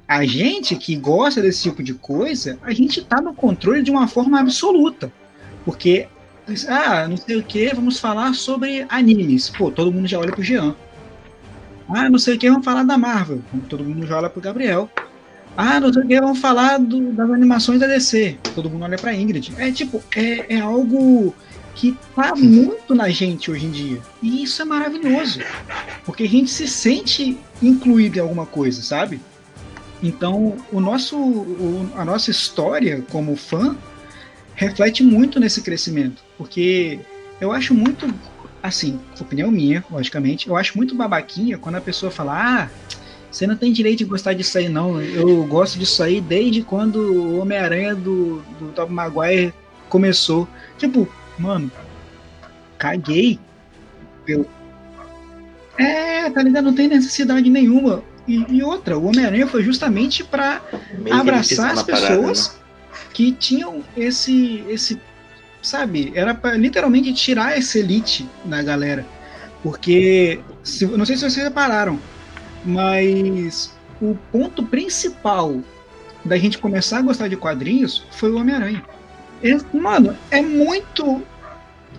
[0.08, 4.08] A gente que gosta desse tipo de coisa, a gente está no controle de uma
[4.08, 5.12] forma absoluta.
[5.64, 6.08] Porque,
[6.68, 9.50] ah, não sei o que, vamos falar sobre animes.
[9.50, 10.76] Pô, todo mundo já olha pro Jean.
[11.90, 13.42] Ah, não sei o que, vamos falar da Marvel.
[13.68, 14.90] Todo mundo já olha pro Gabriel.
[15.58, 18.38] Ah, não sei o que, vamos falar do- das animações da DC.
[18.54, 19.54] Todo mundo olha pra Ingrid.
[19.58, 21.34] É tipo, é, é algo
[21.74, 24.00] que tá muito na gente hoje em dia.
[24.22, 25.40] E isso é maravilhoso.
[26.06, 29.20] Porque a gente se sente incluído em alguma coisa, sabe?
[30.04, 33.76] Então, o nosso, o- a nossa história como fã
[34.54, 36.24] reflete muito nesse crescimento.
[36.38, 37.00] Porque
[37.42, 38.14] eu acho muito,
[38.62, 42.34] assim, opinião minha, logicamente, eu acho muito babaquinha quando a pessoa fala,
[42.64, 42.70] ah,
[43.32, 45.02] você não tem direito de gostar disso aí, não.
[45.02, 49.54] Eu gosto disso aí desde quando o Homem-Aranha do, do Tobey Maguire
[49.90, 50.48] começou.
[50.78, 51.70] Tipo, mano,
[52.78, 53.40] caguei.
[54.26, 54.48] pelo-
[55.78, 56.66] É, tá ligado?
[56.66, 58.02] Não tem necessidade nenhuma.
[58.28, 60.30] E, e outra, o Homem-Aranha foi justamente que
[61.12, 62.60] abraçar as na parada, pessoas né?
[63.14, 65.00] que tinham esse, esse,
[65.62, 69.06] sabe, era pra literalmente tirar essa elite da galera.
[69.62, 72.00] Porque, se, não sei se vocês repararam,
[72.64, 73.72] mas
[74.02, 75.62] o ponto principal
[76.24, 78.84] da gente começar a gostar de quadrinhos foi o Homem-Aranha.
[79.74, 81.22] Mano, é muito.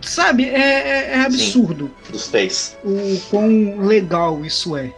[0.02, 1.90] Sabe, é, é, é absurdo.
[2.04, 2.76] Sim, dos três.
[2.84, 4.92] O quão legal isso é.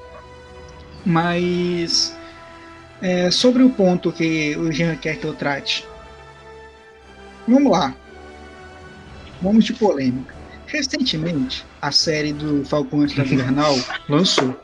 [1.08, 2.14] Mas.
[3.00, 5.86] É, sobre o ponto que o Jean quer que eu trate.
[7.46, 7.94] Vamos lá.
[9.40, 10.34] Vamos de polêmica.
[10.66, 13.74] Recentemente, a série do Falcão Invernal
[14.08, 14.54] lançou.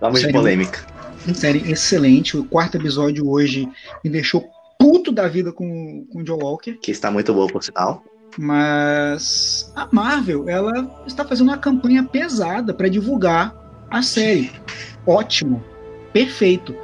[0.00, 0.86] Vamos de polêmica.
[1.34, 2.36] Série excelente.
[2.36, 3.68] O quarto episódio hoje
[4.02, 6.74] me deixou puto da vida com, com o John Walker.
[6.74, 8.02] Que está muito boa, por sinal.
[8.38, 13.54] Mas a Marvel, ela está fazendo uma campanha pesada para divulgar
[13.90, 14.50] a série.
[15.06, 15.73] Ótimo.
[16.14, 16.74] Perfeito.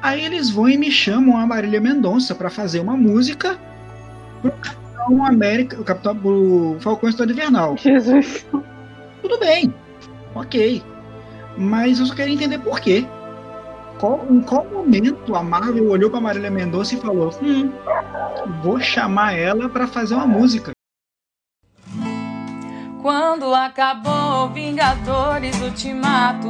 [0.00, 3.58] Aí eles vão e me chamam a Marília Mendonça para fazer uma música
[4.40, 7.76] pro Capitão América, o Capitão pro Falcão Estado Invernal.
[7.76, 8.46] Jesus.
[9.20, 9.72] Tudo bem.
[10.34, 10.82] OK.
[11.56, 13.06] Mas eu só quero entender por quê
[14.00, 17.70] qual, em qual momento a Marvel olhou para Marília Mendonça e falou: hum,
[18.62, 20.72] vou chamar ela para fazer uma música.
[23.02, 26.48] Quando acabou Vingadores Ultimato,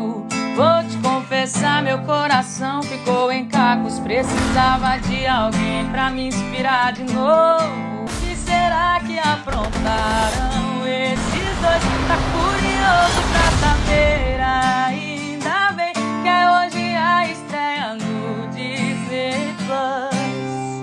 [0.54, 0.96] vou te
[1.32, 3.98] confessar, meu coração ficou em cacos.
[4.00, 8.02] Precisava de alguém para me inspirar de novo.
[8.02, 11.82] O que será que aprontaram esses dois?
[12.06, 20.82] Tá curioso pra saber ainda bem que é hoje a estreia no Disney Plus.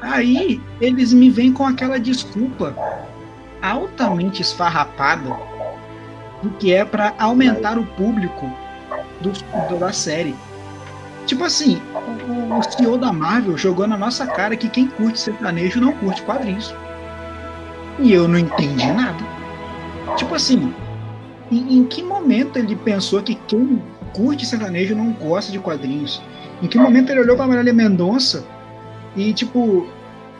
[0.00, 2.74] Aí eles me vêm com aquela desculpa
[3.60, 5.57] altamente esfarrapada
[6.42, 8.50] do que é para aumentar o público
[9.20, 9.32] do,
[9.68, 10.34] do, da série.
[11.26, 11.80] Tipo assim,
[12.28, 16.22] o, o CEO da Marvel jogou na nossa cara que quem curte sertanejo não curte
[16.22, 16.74] quadrinhos.
[17.98, 19.18] E eu não entendi nada.
[20.16, 20.72] Tipo assim,
[21.50, 23.82] em, em que momento ele pensou que quem
[24.12, 26.22] curte sertanejo não gosta de quadrinhos?
[26.62, 28.44] Em que momento ele olhou para Marília Mendonça
[29.16, 29.86] e tipo,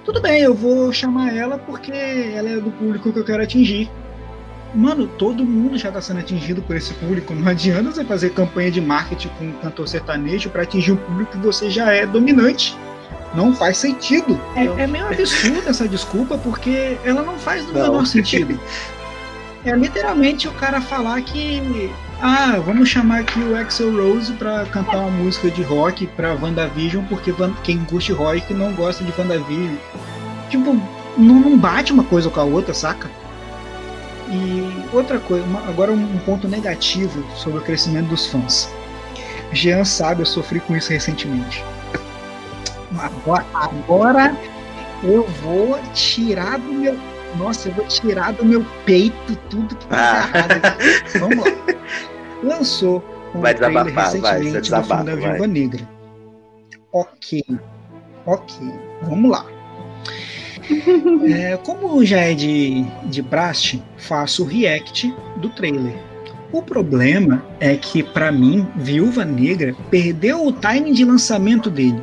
[0.05, 3.91] tudo bem, eu vou chamar ela porque ela é do público que eu quero atingir.
[4.75, 7.35] Mano, todo mundo já está sendo atingido por esse público.
[7.35, 11.33] Não adianta você fazer campanha de marketing com um cantor sertanejo para atingir um público
[11.33, 12.77] que você já é dominante.
[13.35, 14.39] Não faz sentido.
[14.55, 18.59] É, é meio absurdo essa desculpa, porque ela não faz no menor sentido.
[19.65, 21.91] É literalmente o cara falar que.
[22.21, 27.05] Ah, vamos chamar aqui o Axel Rose pra cantar uma música de rock pra WandaVision,
[27.05, 29.77] porque quem curte rock não gosta de WandaVision.
[30.49, 30.81] Tipo,
[31.17, 33.09] não, não bate uma coisa com a outra, saca?
[34.31, 38.71] E outra coisa, uma, agora um ponto negativo sobre o crescimento dos fãs.
[39.53, 41.65] Jean sabe, eu sofri com isso recentemente.
[42.99, 44.37] Agora, agora
[45.03, 46.99] eu vou tirar do meu
[47.37, 50.39] nossa, eu vou tirar do meu peito tudo que tá ah.
[50.39, 50.79] errado.
[51.21, 51.53] Vamos lá.
[52.43, 53.05] Lançou
[53.35, 55.89] um vai trailer recentemente vai, do filme da Viúva Negra.
[56.93, 57.45] Ok.
[58.27, 58.57] Ok.
[59.03, 59.47] Vamos lá.
[61.33, 65.95] É, como já é de, de praxe, faço o react do trailer.
[66.51, 72.03] O problema é que, para mim, Viúva Negra perdeu o timing de lançamento dele.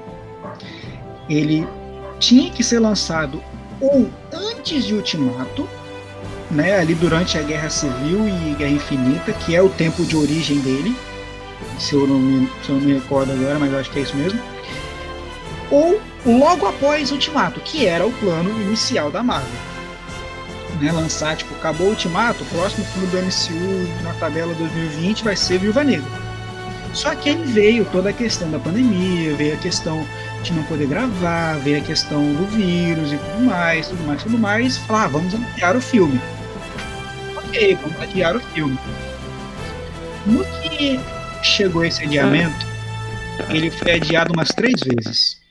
[1.28, 1.68] Ele
[2.20, 3.42] tinha que ser lançado
[3.82, 5.68] ou antes de Ultimato,
[6.50, 10.60] né, ali durante a Guerra Civil e Guerra Infinita, que é o tempo de origem
[10.60, 10.96] dele,
[11.80, 14.16] se eu não me, se eu não me recordo agora, mas acho que é isso
[14.16, 14.40] mesmo,
[15.72, 19.50] ou logo após Ultimato, que era o plano inicial da Marvel.
[20.82, 25.36] Né, lançar, tipo, acabou o Ultimato, o próximo filme do MCU na tabela 2020 vai
[25.36, 26.26] ser Viúva Negra.
[26.94, 30.06] Só que aí veio toda a questão da pandemia, veio a questão
[30.44, 34.38] de não poder gravar, veio a questão do vírus e tudo mais, tudo mais, tudo
[34.38, 34.78] mais.
[34.78, 36.20] Falar, ah, vamos adiar o filme.
[37.36, 38.80] Ok, vamos adiar o filme.
[40.26, 41.00] No que
[41.44, 42.66] chegou esse adiamento,
[43.50, 45.45] ele foi adiado umas três vezes.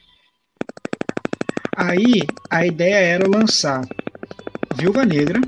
[1.88, 3.82] Aí a ideia era lançar
[4.74, 5.40] Viúva Negra,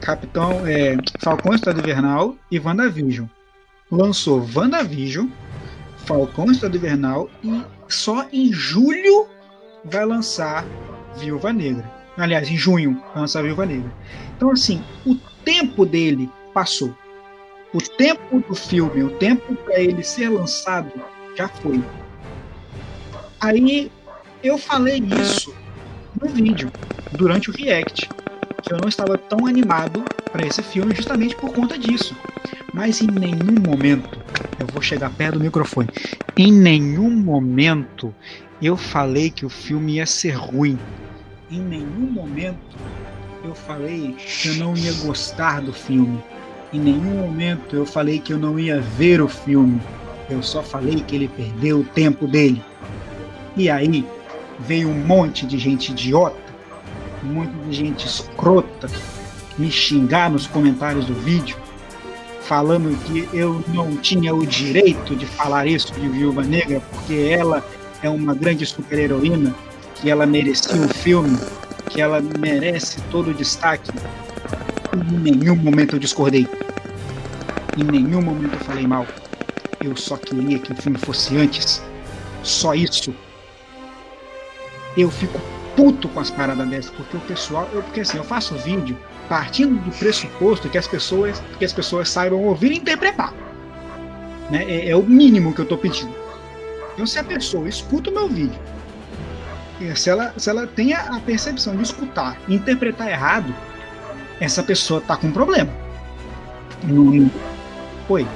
[0.00, 3.26] Capitão é, Falcão Estado Invernal e WandaVision
[3.90, 5.28] lançou WandaVision,
[5.98, 9.26] Falcão Estado Invernal e só em julho
[9.84, 10.64] vai lançar
[11.16, 11.90] Viúva Negra.
[12.16, 13.92] Aliás, em junho vai lançar Viúva Negra.
[14.36, 16.94] Então, assim, o tempo dele passou.
[17.72, 20.92] O tempo do filme, o tempo para ele ser lançado
[21.36, 21.82] já foi.
[23.40, 23.90] Aí
[24.44, 25.54] eu falei isso
[26.20, 26.70] no vídeo,
[27.12, 28.10] durante o React,
[28.62, 32.14] que eu não estava tão animado para esse filme justamente por conta disso.
[32.74, 34.20] Mas em nenhum momento,
[34.60, 35.88] eu vou chegar perto do microfone,
[36.36, 38.14] em nenhum momento
[38.60, 40.78] eu falei que o filme ia ser ruim.
[41.50, 42.76] Em nenhum momento
[43.42, 46.22] eu falei que eu não ia gostar do filme.
[46.70, 49.80] Em nenhum momento eu falei que eu não ia ver o filme.
[50.28, 52.62] Eu só falei que ele perdeu o tempo dele.
[53.56, 54.04] E aí
[54.60, 56.36] veio um monte de gente idiota,
[57.24, 58.88] um monte de gente escrota
[59.56, 61.56] me xingar nos comentários do vídeo,
[62.42, 67.64] falando que eu não tinha o direito de falar isso de Viúva Negra, porque ela
[68.02, 69.54] é uma grande super-heroína,
[69.94, 71.38] que ela merecia um filme,
[71.88, 73.90] que ela merece todo o destaque.
[74.92, 76.46] Em nenhum momento eu discordei.
[77.76, 79.06] Em nenhum momento eu falei mal.
[79.82, 81.82] Eu só queria que o filme fosse antes.
[82.42, 83.14] Só isso.
[84.96, 85.40] Eu fico
[85.76, 87.68] puto com as paradas dessas, porque o pessoal.
[87.72, 88.96] Eu, porque assim, eu faço vídeo
[89.28, 93.32] partindo do pressuposto que as pessoas, que as pessoas saibam ouvir e interpretar.
[94.50, 94.64] Né?
[94.64, 96.14] É, é o mínimo que eu estou pedindo.
[96.92, 98.58] Então, se a pessoa escuta o meu vídeo,
[99.96, 103.52] se ela, se ela tem a percepção de escutar e interpretar errado,
[104.40, 105.70] essa pessoa está com um problema.
[108.08, 108.26] Oi.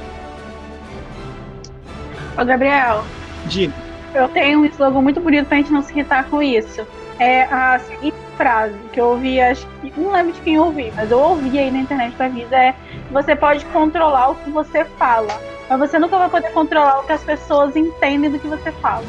[2.36, 3.04] Ô, Gabriel.
[3.46, 3.87] Diga.
[4.14, 6.86] Eu tenho um slogan muito bonito pra gente não se irritar com isso.
[7.18, 10.92] É a seguinte frase que eu ouvi, acho que não lembro de quem eu ouvi,
[10.94, 12.74] mas eu ouvi aí na internet da vida é
[13.10, 15.28] você pode controlar o que você fala,
[15.68, 19.04] mas você nunca vai poder controlar o que as pessoas entendem do que você fala.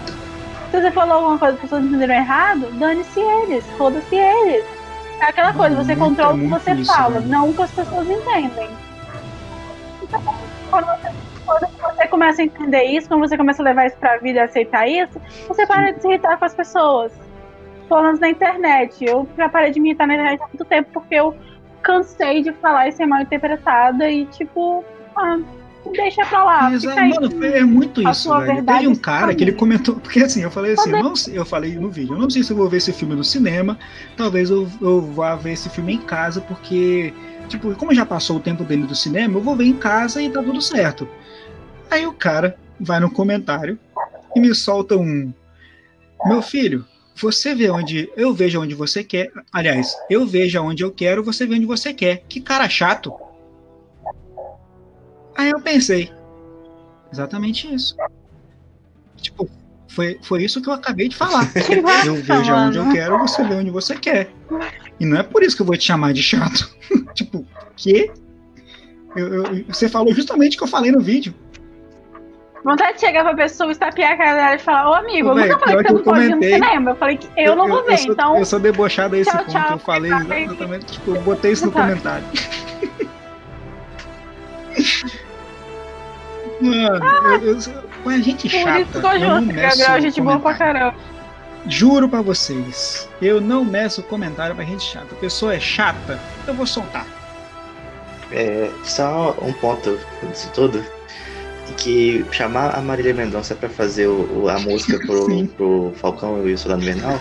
[0.72, 4.66] Se você falou alguma coisa que as pessoas entenderam errado, dane-se eles, foda-se eles.
[5.22, 7.28] É aquela coisa, você muito, controla o que você isso, fala, né?
[7.28, 8.70] não o que as pessoas entendem.
[10.02, 10.24] Então,
[10.72, 11.12] quando você,
[11.45, 11.68] quando
[12.00, 14.88] você começa a entender isso, quando você começa a levar isso pra vida e aceitar
[14.88, 17.12] isso, você para de se irritar com as pessoas
[17.89, 19.04] pelo menos na internet.
[19.04, 21.36] Eu já parei de militar na internet há muito tempo porque eu
[21.82, 24.84] cansei de falar e ser mal interpretada e, tipo,
[25.16, 25.39] ah,
[25.91, 26.72] deixa pra lá.
[26.72, 28.64] Exato, mano, é muito isso, velho.
[28.64, 31.76] Teve um cara que ele comentou, porque assim, eu falei assim, eu, não, eu falei
[31.76, 33.78] no vídeo, eu não sei se eu vou ver esse filme no cinema,
[34.16, 37.14] talvez eu, eu vá ver esse filme em casa, porque,
[37.47, 40.30] tipo, como já passou o tempo dele do cinema, eu vou ver em casa e
[40.30, 41.08] tá tudo certo.
[41.90, 43.78] Aí o cara vai no comentário
[44.36, 45.34] e me solta um.
[46.26, 46.86] Meu filho,
[47.16, 49.32] você vê onde eu vejo onde você quer.
[49.52, 52.24] Aliás, eu vejo onde eu quero, você vê onde você quer.
[52.30, 53.14] Que cara chato.
[55.36, 56.12] Aí eu pensei.
[57.12, 57.96] Exatamente isso.
[59.18, 59.50] Tipo,
[59.88, 61.52] foi, foi isso que eu acabei de falar.
[62.06, 64.32] eu vejo onde eu quero, você vê onde você quer.
[65.00, 66.70] E não é por isso que eu vou te chamar de chato.
[67.14, 68.12] tipo, que?
[69.16, 71.34] Eu, eu, você falou justamente o que eu falei no vídeo.
[72.64, 75.60] Vontade de chegar pra pessoa, estapear a cara dela e falar, ô amigo, eu nunca
[75.60, 76.91] falei que você não pode ir no cinema.
[76.91, 78.38] Eu falei que eu, eu não vou ver, eu sou, então.
[78.38, 79.51] Eu sou debochado a esse tchau, ponto.
[79.51, 82.26] Tchau, eu falei exatamente, tipo, eu botei isso no comentário.
[86.62, 88.72] Mano, ah, eu, eu, a gente chata.
[88.72, 90.95] Por isso que eu, eu não Gabriel, gente boa pra caramba.
[91.68, 95.07] Juro pra vocês, eu não meço comentário pra gente chata.
[95.14, 97.05] A pessoa é chata, eu vou soltar.
[98.32, 100.84] É, só um ponto disso tudo
[101.80, 106.57] que chamar a Marília Mendonça para fazer o, a música pro, pro Falcão e o
[106.57, 107.17] Soldado Invernal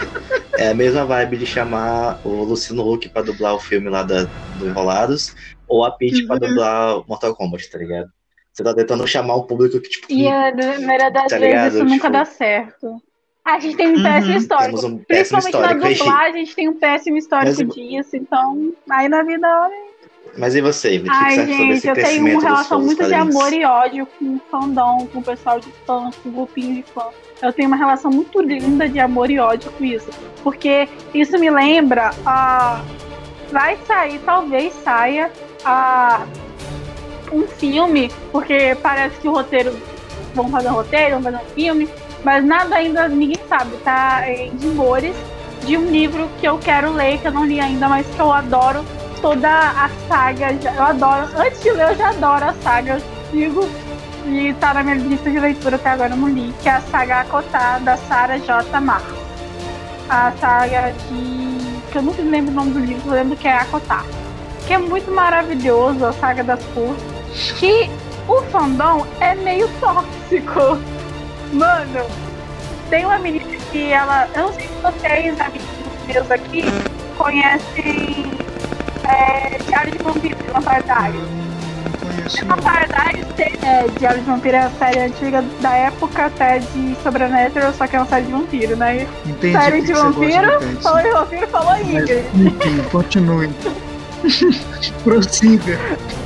[0.59, 4.24] é a mesma vibe de chamar o Luciano Huck para dublar o filme lá da,
[4.59, 5.34] do Enrolados
[5.66, 6.48] ou a Peach para uhum.
[6.48, 8.11] dublar Mortal Kombat, tá ligado?
[8.52, 10.06] Você tá tentando chamar um público que, tipo.
[10.11, 11.90] E a maioria das tá vezes isso tipo...
[11.90, 13.00] nunca dá certo.
[13.44, 14.86] A gente tem um péssimo uhum, histórico.
[14.86, 15.80] Um péssimo Principalmente histórico.
[15.80, 17.74] na dublagem, a gente tem um péssimo histórico Mas...
[17.74, 18.16] disso.
[18.16, 19.70] Então, aí na vida
[20.37, 21.09] mas e você, Ivy?
[21.11, 25.18] Ai, gente, eu tenho uma relação muito de amor e ódio com o fandom, com
[25.18, 27.14] o pessoal de fãs, com o grupinho de fãs.
[27.41, 30.09] Eu tenho uma relação muito linda de amor e ódio com isso.
[30.43, 32.11] Porque isso me lembra.
[32.20, 32.85] Uh,
[33.51, 35.31] vai sair, talvez saia
[35.64, 36.26] uh,
[37.33, 39.76] um filme, porque parece que o roteiro.
[40.35, 41.89] Vão fazer um roteiro, vão fazer um filme,
[42.22, 44.31] mas nada ainda, ninguém sabe, tá?
[44.31, 45.16] Em rumores
[45.64, 48.33] de um livro que eu quero ler, que eu não li ainda, mas que eu
[48.33, 48.85] adoro,
[49.21, 50.53] toda a saga.
[50.53, 51.29] Eu adoro.
[51.37, 52.95] Antes de ler, eu já adoro a saga.
[52.95, 53.69] Eu sigo
[54.27, 56.81] e tá na minha lista de leitura até agora, eu não li, que é a
[56.83, 58.81] saga Acotar da Sarah J.
[58.81, 59.03] Mar.
[60.09, 61.59] A saga de.
[61.91, 64.05] que eu nunca lembro o nome do livro, eu lembro que é Acotar.
[64.66, 67.03] Que é muito maravilhoso, a saga das cores.
[67.59, 67.91] Que
[68.29, 70.79] o fandom é meio tóxico.
[71.53, 72.07] Mano,
[72.91, 74.29] tem uma menina que ela.
[74.35, 75.69] Eu não sei se vocês, amigos
[76.07, 76.64] meus aqui,
[77.16, 78.31] conhecem
[79.09, 80.44] é, Diário de Vampiro de
[80.84, 81.48] Diaries.
[82.46, 83.28] Vampire Diaries
[83.62, 87.96] é, Diário de Vampiro é a série antiga da época até de Sobrenatural, só que
[87.96, 89.06] é uma série de vampiro, né?
[89.26, 92.24] Entendi série de vampiro, falou de vampiro, falou Ingrid.
[92.34, 93.50] Enfim, continue.
[95.04, 95.78] Prossiga.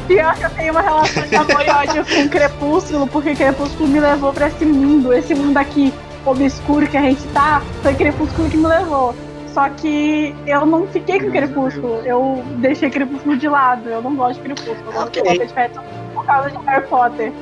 [0.06, 4.00] Pior que eu tenho uma relação de amor e ódio com Crepúsculo, porque Crepúsculo me
[4.00, 5.92] levou pra esse mundo, esse mundo aqui
[6.24, 9.14] obscuro que a gente tá, foi Crepúsculo que me levou.
[9.52, 12.00] Só que eu não fiquei com Crepúsculo.
[12.04, 13.88] Eu deixei Crepúsculo de lado.
[13.88, 14.86] Eu não gosto de Crepúsculo.
[14.86, 15.82] Eu gosto de Pattinson
[16.14, 17.32] por causa de Harry Potter.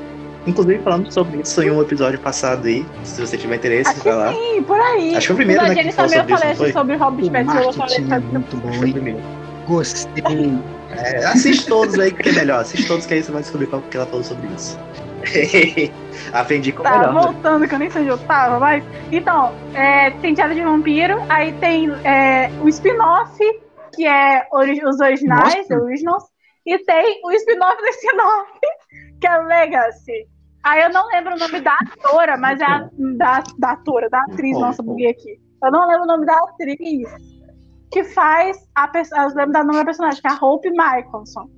[0.46, 4.14] Inclusive, falando sobre isso em um episódio passado aí, se você tiver interesse, Acho vai
[4.14, 4.32] lá.
[4.32, 5.14] sim, por aí.
[5.14, 6.72] Acho que foi o primeiro, né, que falou sobre isso, foi?
[6.72, 7.60] sobre Robert O Pattinson.
[7.60, 8.92] Eu falei é muito bom, o hein?
[8.92, 9.20] primeiro.
[9.66, 10.58] Gostei.
[10.92, 12.60] É, assiste todos aí, que é melhor.
[12.60, 14.78] Assiste todos, que aí você vai descobrir qual que ela falou sobre isso.
[16.32, 17.14] Aprendi com Tá, melhor.
[17.14, 17.20] né?
[17.20, 18.84] voltando, que eu nem sei onde eu tava, mas.
[19.12, 23.38] Então, é, tem Diário de Vampiro, aí tem é, o spin-off,
[23.94, 25.82] que é ori- os originais, Nossa.
[25.82, 26.24] Originals,
[26.66, 28.50] e tem o spin-off do spin-off,
[29.20, 30.26] que é Legacy.
[30.62, 34.20] Aí eu não lembro o nome da atora, mas é a, da, da atora, da
[34.22, 35.38] atriz, Bom, nossa, buguei aqui.
[35.62, 37.08] Eu não lembro o nome da atriz
[37.90, 39.22] que faz a pessoa.
[39.22, 41.48] Eu lembro do nome da personagem, que é a Hope Michelson.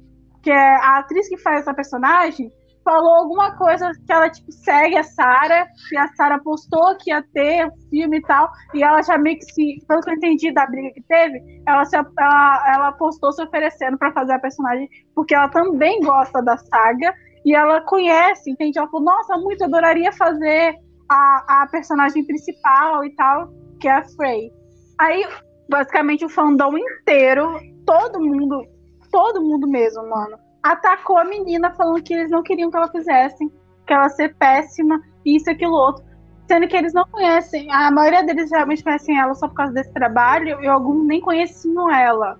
[0.42, 2.50] Que é a atriz que faz essa personagem,
[2.84, 7.22] falou alguma coisa que ela, tipo, segue a Sarah, e a Sarah postou que ia
[7.32, 10.52] ter um filme e tal, e ela já meio que se, pelo que eu entendi
[10.52, 14.88] da briga que teve, ela, se, ela, ela postou se oferecendo pra fazer a personagem,
[15.14, 17.14] porque ela também gosta da saga,
[17.44, 18.78] e ela conhece, entende?
[18.78, 20.76] Ela falou, nossa, muito, adoraria fazer
[21.08, 23.48] a, a personagem principal e tal,
[23.80, 24.50] que é a Frey.
[24.98, 25.26] Aí,
[25.68, 28.64] basicamente, o fandom inteiro, todo mundo,
[29.10, 33.50] todo mundo mesmo, mano, atacou a menina falando que eles não queriam que ela fizessem,
[33.86, 36.04] que ela ser péssima, isso, aquilo, outro.
[36.46, 39.92] Sendo que eles não conhecem, a maioria deles realmente conhecem ela só por causa desse
[39.92, 42.38] trabalho, e alguns nem conheciam ela.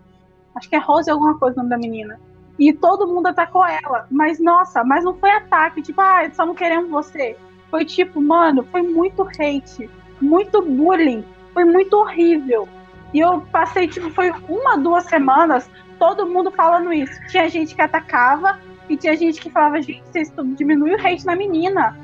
[0.54, 2.20] Acho que é Rose alguma coisa o nome da menina.
[2.58, 4.06] E todo mundo atacou ela.
[4.10, 7.36] Mas, nossa, mas não foi ataque, tipo, ah, só não queremos você.
[7.70, 9.88] Foi tipo, mano, foi muito hate,
[10.20, 12.68] muito bullying, foi muito horrível.
[13.14, 15.70] E eu passei, tipo, foi uma, duas semanas
[16.02, 17.16] todo mundo falando isso.
[17.28, 21.36] Tinha gente que atacava e tinha gente que falava, gente, vocês diminui o hate na
[21.36, 21.96] menina.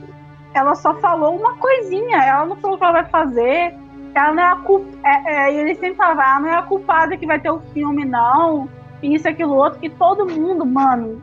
[0.55, 3.75] Ela só falou uma coisinha, ela não falou o que ela vai fazer.
[4.15, 4.87] Ela não é a culpa.
[5.05, 8.05] É, é, ele sempre falava, ela não é a culpada que vai ter o filme,
[8.05, 8.69] não.
[9.03, 11.21] Isso, aquilo, outro, que todo mundo, mano.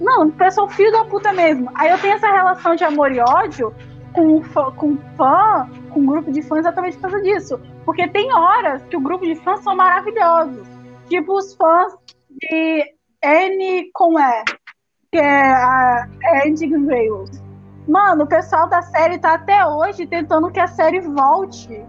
[0.00, 1.70] Não, o pessoal filho da puta mesmo.
[1.76, 3.72] Aí eu tenho essa relação de amor e ódio
[4.12, 7.60] com fã, com fã, com grupo de fãs exatamente por causa disso.
[7.84, 10.79] Porque tem horas que o grupo de fãs são maravilhosos.
[11.10, 11.92] Tipo os fãs
[12.40, 12.84] de
[13.20, 14.44] N com E,
[15.10, 16.06] que é a
[16.46, 17.42] Andy Grails.
[17.88, 21.84] Mano, o pessoal da série tá até hoje tentando que a série volte.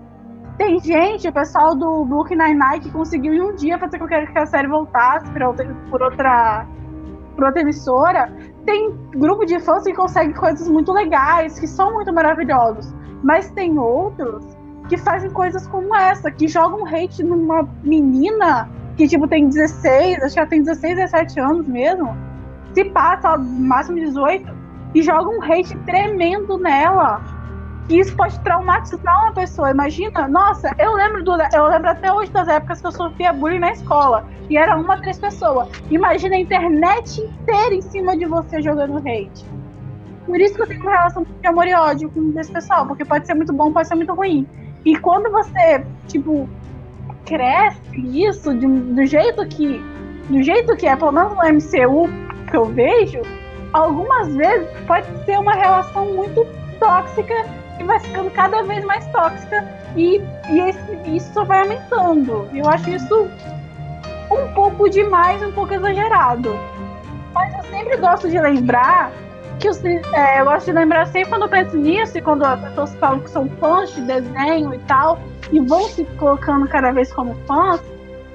[0.57, 4.15] Tem gente, o pessoal do Brooklyn Nine-Nine, que conseguiu em um dia fazer com que
[4.15, 6.65] a série voltasse outra, por outra,
[7.35, 8.33] por outra emissora.
[8.65, 12.91] Tem grupo de fãs que conseguem coisas muito legais, que são muito maravilhosos.
[13.21, 14.43] Mas tem outros
[14.89, 20.33] que fazem coisas como essa, que jogam hate numa menina que, tipo, tem 16, acho
[20.33, 22.15] que ela tem 16, 17 anos mesmo.
[22.73, 24.47] Se passa, máximo 18,
[24.93, 27.21] e jogam um hate tremendo nela.
[27.89, 29.71] E isso pode traumatizar uma pessoa.
[29.71, 33.59] Imagina, nossa, eu lembro do, eu lembro até hoje das épocas que eu sofria bullying
[33.59, 34.25] na escola.
[34.49, 35.67] E era uma, três pessoas.
[35.89, 39.45] Imagina a internet inteira em cima de você jogando hate.
[40.25, 43.03] Por isso que eu tenho uma relação de amor e ódio com esse pessoal, porque
[43.03, 44.47] pode ser muito bom, pode ser muito ruim.
[44.85, 46.47] E quando você, tipo,
[47.25, 49.81] cresce isso de, do jeito que.
[50.29, 52.09] Do jeito que é, pelo menos no MCU
[52.49, 53.21] que eu vejo,
[53.73, 56.47] algumas vezes pode ser uma relação muito
[56.79, 57.33] tóxica
[57.79, 62.47] e vai ficando cada vez mais tóxica e, e esse, isso vai aumentando.
[62.53, 63.29] Eu acho isso
[64.31, 66.57] um pouco demais, um pouco exagerado.
[67.33, 69.11] Mas eu sempre gosto de lembrar
[69.61, 72.59] que os, é, eu gosto de lembrar sempre quando eu penso nisso e quando as
[72.61, 75.19] pessoas falam que são fãs de desenho e tal,
[75.51, 77.79] e vão se colocando cada vez como fãs,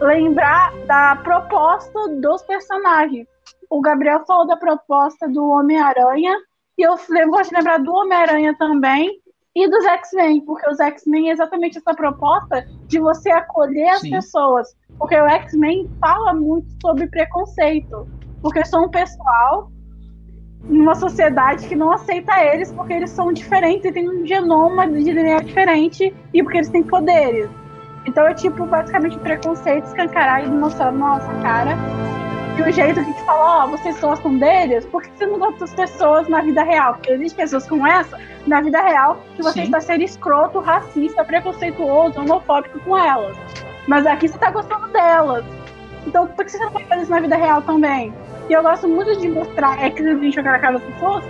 [0.01, 3.27] lembrar da proposta dos personagens.
[3.69, 6.37] O Gabriel falou da proposta do Homem-Aranha,
[6.79, 6.97] e eu
[7.29, 9.11] gosto de lembrar do Homem-Aranha também,
[9.57, 14.11] e dos X-Men, porque os X-Men é exatamente essa proposta de você acolher as Sim.
[14.11, 14.77] pessoas.
[14.99, 18.07] Porque o X-Men fala muito sobre preconceito.
[18.43, 19.71] Porque são um pessoal
[20.69, 25.05] numa sociedade que não aceita eles porque eles são diferentes e têm um genoma de
[25.05, 27.49] DNA diferente e porque eles têm poderes.
[28.07, 31.77] Então é tipo basicamente preconceito escancarar e mostrar na nossa cara.
[32.57, 34.87] E o jeito que gente fala, ó, vocês gostam deles?
[34.87, 36.95] Por que você não gosta das pessoas na vida real?
[36.95, 39.65] Porque existem pessoas como essa na vida real que você Sim.
[39.65, 43.37] está sendo escroto, racista, preconceituoso, homofóbico com elas.
[43.87, 45.45] Mas aqui você tá gostando delas.
[46.07, 48.13] Então por que você não pode fazer isso na vida real também?
[48.49, 51.25] E eu gosto muito de mostrar X-Men jogar na cara das pessoas,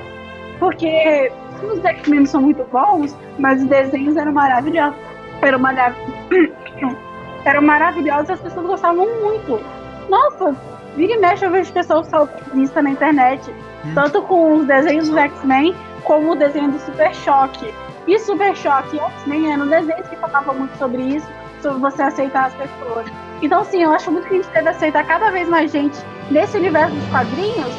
[0.59, 4.99] porque os X-Men são muito bons, mas os desenhos eram maravilhosos.
[5.41, 5.95] Eram, marav...
[7.45, 9.61] eram maravilhosos e as pessoas gostavam muito.
[10.09, 10.55] Nossa,
[10.95, 12.09] vira e mexe eu vejo pessoas
[12.55, 13.51] isso na internet.
[13.85, 13.95] Hum.
[13.95, 17.73] Tanto com os desenhos do X-Men, como o desenho do Super Choque.
[18.07, 21.29] E Super Choque e X-Men eram desenhos que falavam muito sobre isso,
[21.61, 23.07] sobre você aceitar as pessoas.
[23.43, 25.97] Então, sim, eu acho muito que a gente deve aceitar cada vez mais gente
[26.31, 27.73] nesse universo dos quadrinhos,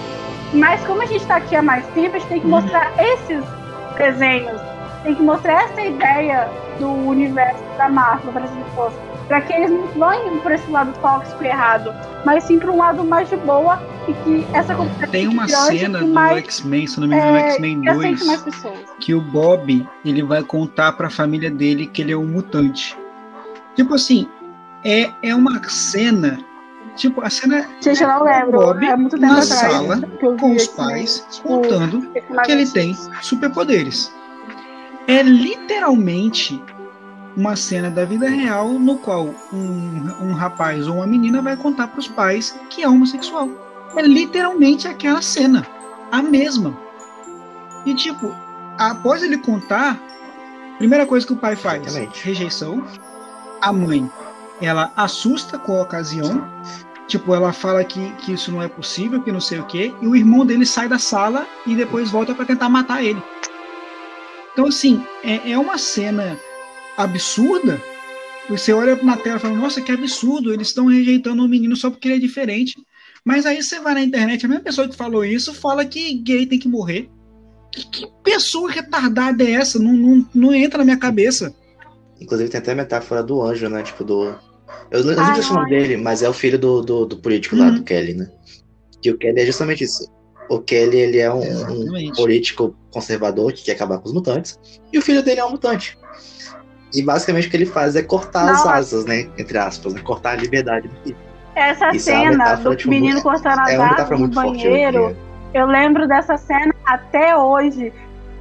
[0.54, 3.44] mas como a gente está aqui há mais tempo, a gente tem que mostrar esses
[3.98, 4.62] desenhos,
[5.04, 6.50] tem que mostrar essa ideia
[6.80, 8.94] do universo da Marvel para as pessoas,
[9.28, 11.94] para que eles não vão por esse lado tóxico e errado,
[12.24, 14.74] mas sim para um lado mais de boa e que essa
[15.12, 18.42] Tem uma cena do X-Men, se não me engano, é, X-Men que aceite 2, mais
[18.42, 18.80] pessoas.
[19.00, 22.98] que o Bob ele vai contar pra família dele que ele é um mutante.
[23.76, 24.28] Tipo assim,
[24.84, 26.40] é, é uma cena.
[26.96, 28.60] Tipo, a cena Gente, eu não lembro.
[28.60, 32.12] Bob é muito tempo na atrás sala com os pais tipo, contando
[32.44, 34.12] que ele tem superpoderes.
[35.08, 36.62] É literalmente
[37.36, 41.88] uma cena da vida real no qual um, um rapaz ou uma menina vai contar
[41.88, 43.48] para os pais que é homossexual.
[43.96, 45.66] É literalmente aquela cena,
[46.12, 46.76] a mesma.
[47.86, 48.36] E tipo,
[48.78, 50.00] após ele contar,
[50.80, 52.84] primeira coisa que o pai faz, rejeição.
[53.62, 54.10] A mãe,
[54.62, 56.48] ela assusta com a ocasião.
[57.08, 60.08] Tipo, ela fala que, que isso não é possível, que não sei o quê, e
[60.08, 63.22] o irmão dele sai da sala e depois volta para tentar matar ele.
[64.52, 66.38] Então, assim, é, é uma cena
[66.98, 67.82] absurda.
[68.50, 71.90] Você olha na tela e fala, nossa, que absurdo, eles estão rejeitando o menino só
[71.90, 72.76] porque ele é diferente.
[73.24, 76.46] Mas aí você vai na internet, a mesma pessoa que falou isso fala que gay
[76.46, 77.10] tem que morrer.
[77.72, 79.78] Que, que pessoa retardada é essa?
[79.78, 81.54] Não, não, não entra na minha cabeça.
[82.20, 83.84] Inclusive tem até a metáfora do anjo, né?
[83.84, 84.36] Tipo, do.
[84.92, 87.66] Eu não sei o nome dele, mas é o filho do, do, do político lá,
[87.68, 87.76] Uhum.
[87.76, 88.30] do Kelly, né?
[89.02, 90.10] Que o Kelly é justamente isso.
[90.50, 94.58] O Kelly, ele é um, um político conservador que quer acabar com os mutantes.
[94.94, 95.98] E o filho dele é um mutante.
[96.94, 99.30] E basicamente o que ele faz é cortar as asas, né?
[99.38, 100.02] Entre aspas, né?
[100.02, 101.18] Cortar a liberdade do filho.
[101.54, 104.64] Essa Isso é cena metáfora, do tipo, menino cortando as É asas no muito forte.
[104.66, 105.18] eu banheiro.
[105.54, 107.92] Eu lembro dessa cena até hoje.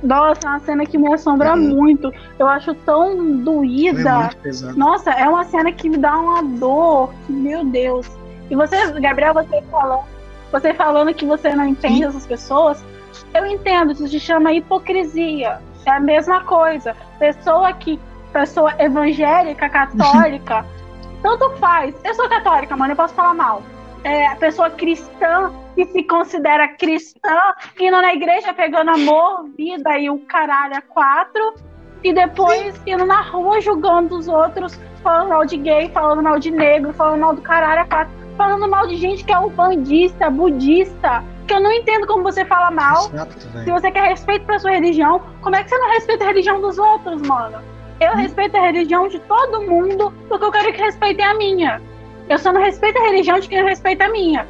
[0.06, 1.68] Nossa, é uma cena que me assombra Uhum.
[1.70, 2.12] muito.
[2.38, 4.30] Eu acho tão É doída.
[4.42, 4.78] pesado.
[4.78, 7.12] Nossa, é uma cena que me dá uma dor.
[7.28, 8.08] Meu Deus.
[8.50, 10.04] E você, Gabriel, você falando,
[10.52, 12.82] você falando que você não entende essas pessoas,
[13.34, 15.58] eu entendo, isso se chama hipocrisia.
[15.84, 16.94] É a mesma coisa.
[17.18, 17.98] Pessoa que.
[18.32, 20.64] Pessoa evangélica, católica,
[21.22, 21.94] tanto faz.
[22.04, 23.62] Eu sou católica, mano, eu posso falar mal.
[24.04, 27.38] É, a pessoa cristã que se considera cristã,
[27.78, 31.54] indo na igreja pegando amor, vida e o caralho a quatro,
[32.02, 36.50] e depois indo na rua julgando os outros, falando mal de gay, falando mal de
[36.50, 41.22] negro, falando mal do caralho a quatro, falando mal de gente que é umbandista, budista,
[41.46, 43.06] que eu não entendo como você fala mal.
[43.08, 46.28] Exato, Se você quer respeito pra sua religião, como é que você não respeita a
[46.28, 47.58] religião dos outros, mano?
[48.00, 51.82] Eu respeito a religião de todo mundo, porque eu quero que respeitem a minha.
[52.28, 54.46] Eu só não respeito a religião de quem respeita a minha.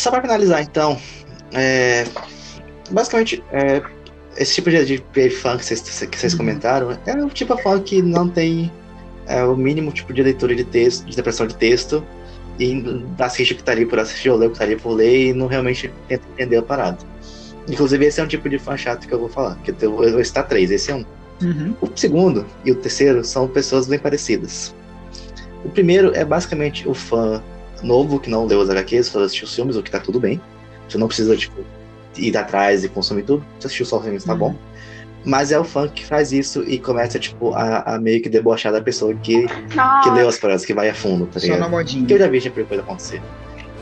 [0.00, 0.98] Só pra finalizar, então,
[1.52, 2.04] é,
[2.90, 3.82] basicamente, é,
[4.36, 6.38] esse tipo de, de fã que vocês, que vocês Uhum.
[6.38, 8.70] comentaram é o tipo de fã que não tem
[9.26, 12.04] é, o mínimo tipo de leitura de texto, de interpretação de texto,
[12.58, 12.82] e
[13.18, 15.28] assiste o que tá ali por assistir, ou lê o que tá ali por ler,
[15.28, 16.98] e não realmente tenta entender a parada.
[17.68, 20.04] Inclusive, esse é um tipo de fã chato que eu vou falar, que eu vou
[20.04, 21.04] eu vou citar três, esse é um.
[21.42, 21.74] Uhum.
[21.80, 24.74] O segundo e o terceiro são pessoas bem parecidas.
[25.64, 27.42] O primeiro é basicamente o fã
[27.82, 30.40] novo que não leu as HQs, só assistiu os filmes, o que tá tudo bem.
[30.88, 31.60] Você não precisa, tipo,
[32.16, 33.44] ir atrás e consumir tudo.
[33.58, 34.38] Você assistiu só os filmes, tá Uhum.
[34.38, 34.54] bom.
[35.24, 38.72] Mas é o fã que faz isso e começa, tipo, a, a meio que debochar
[38.72, 39.46] da pessoa que,
[40.02, 41.70] que leu as paradas, que vai a fundo, tá Só na ligado?
[41.70, 42.06] modinha.
[42.06, 43.20] Que eu já vi esse tipo coisa acontecer.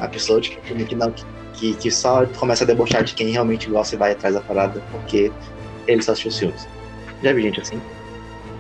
[0.01, 1.15] A pessoa, tipo, que, não,
[1.55, 4.83] que, que só começa a debochar de quem realmente gosta e vai atrás da parada
[4.91, 5.31] porque
[5.87, 6.69] ele só assistiu os filmes.
[7.23, 7.81] Já vi gente assim.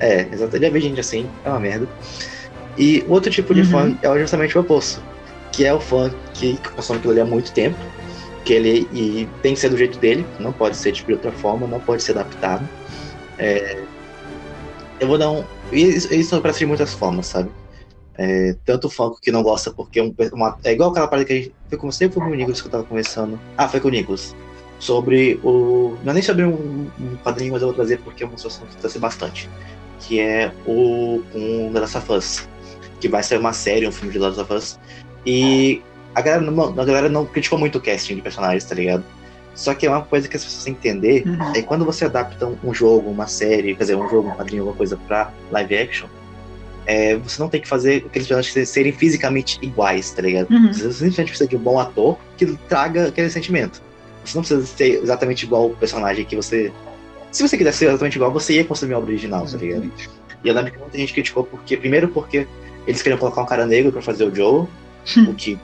[0.00, 0.56] É, exato.
[0.60, 1.88] Já vi gente assim, é uma merda.
[2.76, 3.66] E outro tipo de Uhum.
[3.66, 5.02] fã é justamente o oposto.
[5.58, 7.76] Que é o fã que consome aquilo ali há muito tempo.
[8.44, 11.32] Que ele e tem que ser do jeito dele, não pode ser tipo, de outra
[11.32, 12.64] forma, não pode ser adaptado.
[13.36, 13.82] É,
[15.00, 15.42] eu vou dar um.
[15.72, 17.50] Isso, isso aparece de muitas formas, sabe?
[18.16, 21.36] É, tanto o que não gosta porque um, uma, é igual aquela parada que a
[21.36, 21.52] gente.
[21.68, 23.40] Foi com ou foi com o Nicolas que eu tava conversando?
[23.56, 24.36] Ah, foi com o Nicolas.
[24.78, 25.98] Sobre o.
[26.04, 28.64] Não é nem sobre um, um quadrinho, mas eu vou trazer porque é uma situação
[28.64, 29.50] que trazer bastante.
[29.98, 32.48] Que é o com The Last of Us.
[33.00, 34.78] Que vai ser uma série, um filme de The Last of Us.
[35.26, 35.82] E
[36.14, 39.04] a galera não, a galera não criticou muito o casting de personagens, tá ligado?
[39.54, 41.52] Só que é uma coisa que as pessoas têm que entender Uhum.
[41.54, 44.76] é quando você adapta um, jogo, uma série, quer dizer, um jogo, um quadrinho, alguma
[44.76, 46.06] coisa pra live action,
[46.86, 50.48] é, você não tem que fazer aqueles personagens serem fisicamente iguais, tá ligado?
[50.50, 50.72] Uhum.
[50.72, 53.82] Você simplesmente precisa de um bom ator que traga aquele sentimento.
[54.24, 56.72] Você não precisa ser exatamente igual o personagem que você.
[57.30, 59.90] Se você quiser ser exatamente igual, você ia consumir a obra original, tá ligado?
[60.42, 62.46] E eu lembro que muita gente criticou porque, primeiro porque
[62.86, 64.66] eles queriam colocar um cara negro pra fazer o Joe,
[65.24, 65.62] o que,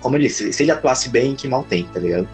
[0.00, 2.30] como ele disse, se ele atuasse bem, que mal tem, tá ligado?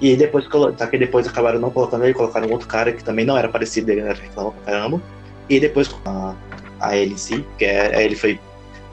[0.00, 3.38] E depois, tá que depois acabaram não colocando ele, colocaram outro cara que também não
[3.38, 5.02] era parecido, ele era reclamou pra caramba.
[5.48, 6.38] E depois a,
[6.80, 8.42] a ele em si, que é, ele foi,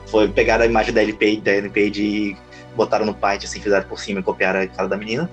[0.06, 2.42] foi pegar a imagem da LP, da LP e
[2.74, 5.32] botaram no Paint, assim, fizeram por cima e copiaram a cara da menina.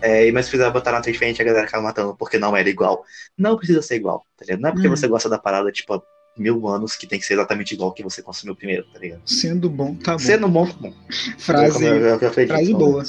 [0.00, 2.68] É, mas fizeram botar na atriz diferente e a galera ficava matando porque não era
[2.68, 3.02] igual.
[3.38, 4.60] Não precisa ser igual, tá ligado?
[4.60, 4.96] Não é porque Uhum.
[4.96, 6.02] você gosta da parada, tipo,
[6.36, 9.22] mil anos que tem que ser exatamente igual que você consumiu primeiro, tá ligado?
[9.24, 10.18] Sendo bom, tá bom.
[10.18, 10.92] Sendo bom, tá bom.
[11.38, 13.02] Frase, eu- eu já falei frase boa.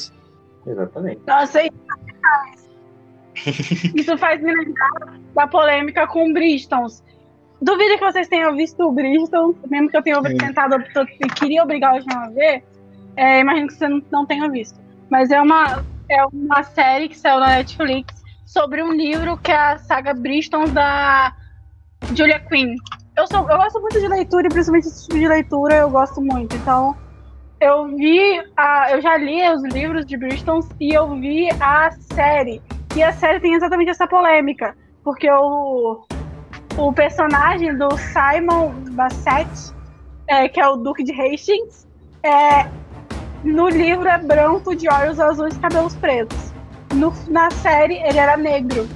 [0.67, 1.21] Exatamente.
[1.27, 1.73] Nossa, isso
[2.21, 2.69] faz-
[3.95, 7.03] isso faz me lembrar da polêmica com o Bristons.
[7.61, 10.33] Duvido que vocês tenham visto o Bristons, mesmo que eu tenha É.
[10.35, 12.63] tentado, eu queria obrigar o João a ver.
[13.15, 14.79] É, imagino que você não, não tenha visto.
[15.09, 18.13] Mas é uma, é uma série que saiu na Netflix
[18.45, 21.33] sobre um livro que é a saga Bristons da
[22.13, 22.75] Julia Quinn.
[23.17, 26.21] Eu, sou, eu gosto muito de leitura e principalmente esse tipo de leitura eu gosto
[26.21, 26.55] muito.
[26.55, 26.95] Então,
[27.61, 32.61] eu vi, a, eu já li os livros de Bristol e eu vi a série.
[32.95, 36.05] E a série tem exatamente essa polêmica, porque o,
[36.77, 39.49] o personagem do Simon Bassett,
[40.27, 41.87] é, que é o Duque de Hastings,
[42.21, 42.67] é,
[43.43, 46.53] no livro é branco, de olhos azuis e cabelos pretos.
[46.93, 48.87] No, na série ele era negro.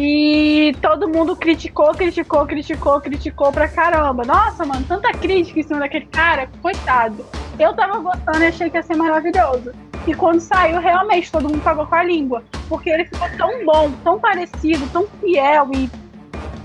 [0.00, 4.24] E todo mundo criticou, criticou, criticou, criticou pra caramba.
[4.24, 7.26] Nossa, mano, tanta crítica em cima daquele cara, coitado.
[7.58, 9.72] Eu tava gostando e achei que ia ser maravilhoso.
[10.06, 12.44] E quando saiu, realmente, todo mundo pagou com a língua.
[12.68, 15.90] Porque ele ficou tão bom, tão parecido, tão fiel e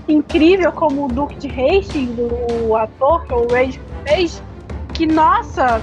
[0.06, 2.16] incrível como o Duke de Hastings,
[2.68, 4.40] o ator, que o Ray fez,
[4.92, 5.82] que, nossa,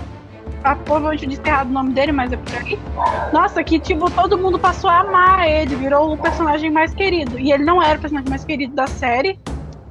[0.63, 2.79] a provavelmente disse errado o nome dele, mas é por aí.
[3.33, 7.39] Nossa, que tipo, todo mundo passou a amar ele, virou o personagem mais querido.
[7.39, 9.39] E ele não era o personagem mais querido da série.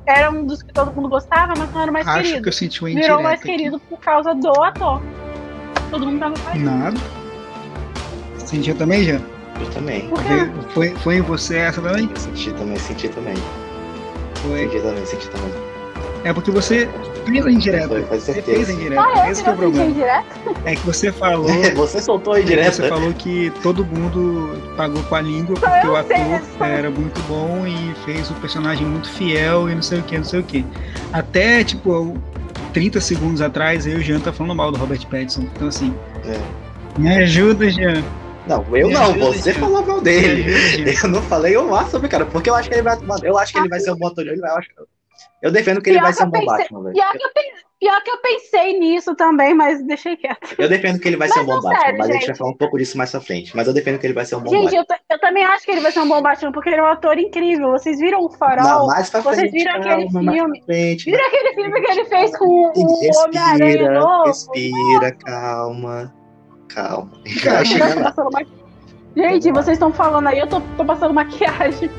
[0.07, 2.43] Era um dos que todo mundo gostava, mas não era o mais Acho querido.
[2.43, 3.49] que eu senti uma Virou mais aqui.
[3.49, 5.01] querido por causa do ator.
[5.91, 6.65] Todo mundo tava com ele.
[6.65, 6.97] Nada.
[8.39, 9.15] Sentiu também, já?
[9.61, 10.09] Eu também.
[10.09, 10.51] Por quê?
[10.73, 12.09] Foi, foi, foi em você essa também?
[12.11, 13.35] Eu senti também, senti também.
[14.37, 14.69] Foi.
[14.69, 15.51] Senti também, senti também.
[16.25, 16.89] É porque você
[17.31, 17.89] fez a indireta.
[17.89, 18.57] Foi, com Você certeza.
[18.57, 19.03] fez a indireta.
[19.03, 19.31] Ah, é?
[19.31, 19.91] Esse que é o problema.
[19.93, 20.27] direto?
[20.65, 21.47] É que você falou.
[21.77, 22.89] Você soltou aí Você direto.
[22.89, 26.17] falou que todo mundo pagou com a língua porque eu o ator
[26.59, 30.17] só- era muito bom e fez o personagem muito fiel e não sei o que,
[30.19, 30.65] não sei o que.
[31.13, 32.17] Até, tipo,
[32.73, 35.43] 30 segundos atrás, eu e o Jean tá falando mal do Robert Pattinson.
[35.55, 36.39] Então, assim, É.
[37.01, 38.03] me ajuda, Jean.
[38.47, 39.61] Não, eu Me não, ajuda, você Jean.
[39.61, 40.55] falou mal dele.
[40.55, 40.91] ajuda.
[41.05, 42.97] Eu não falei o sobre, cara, porque eu acho que ele vai.
[43.23, 44.27] Eu acho que ele vai ser um bom ator.
[44.27, 44.69] Ele vai, eu, acho-
[45.43, 46.95] eu defendo que ele Pior vai que ser um eu bom pensei- Batman, velho.
[46.95, 50.55] Pior que, eu pensei, pior que eu pensei nisso também, mas deixei quieto.
[50.59, 52.21] Eu defendo que ele vai ser um Mas bom não, Batman, sério, mas a gente
[52.21, 52.39] vai gente.
[52.39, 53.57] falar um pouco disso mais pra frente.
[53.57, 54.81] Mas eu defendo que ele vai ser um bom Gente, Batman.
[54.81, 56.83] eu, ta- eu também acho que ele vai ser um bom Batman, porque ele é
[56.83, 57.71] um ator incrível.
[57.71, 58.87] Vocês viram o Não, Farol?
[58.87, 59.53] mais pra Vocês frente.
[59.53, 60.63] viram aquele calma, filme?
[60.65, 61.05] frente.
[61.11, 62.73] Viram aquele filme que ele fez com o
[63.25, 64.25] Homem-Aranha Respira, novo?
[64.27, 66.15] respira, calma.
[66.69, 67.11] Calma.
[67.27, 68.43] Gente vai chegar Eu lá.
[69.17, 71.91] Gente, vocês estão falando aí, eu tô, tô passando maquiagem.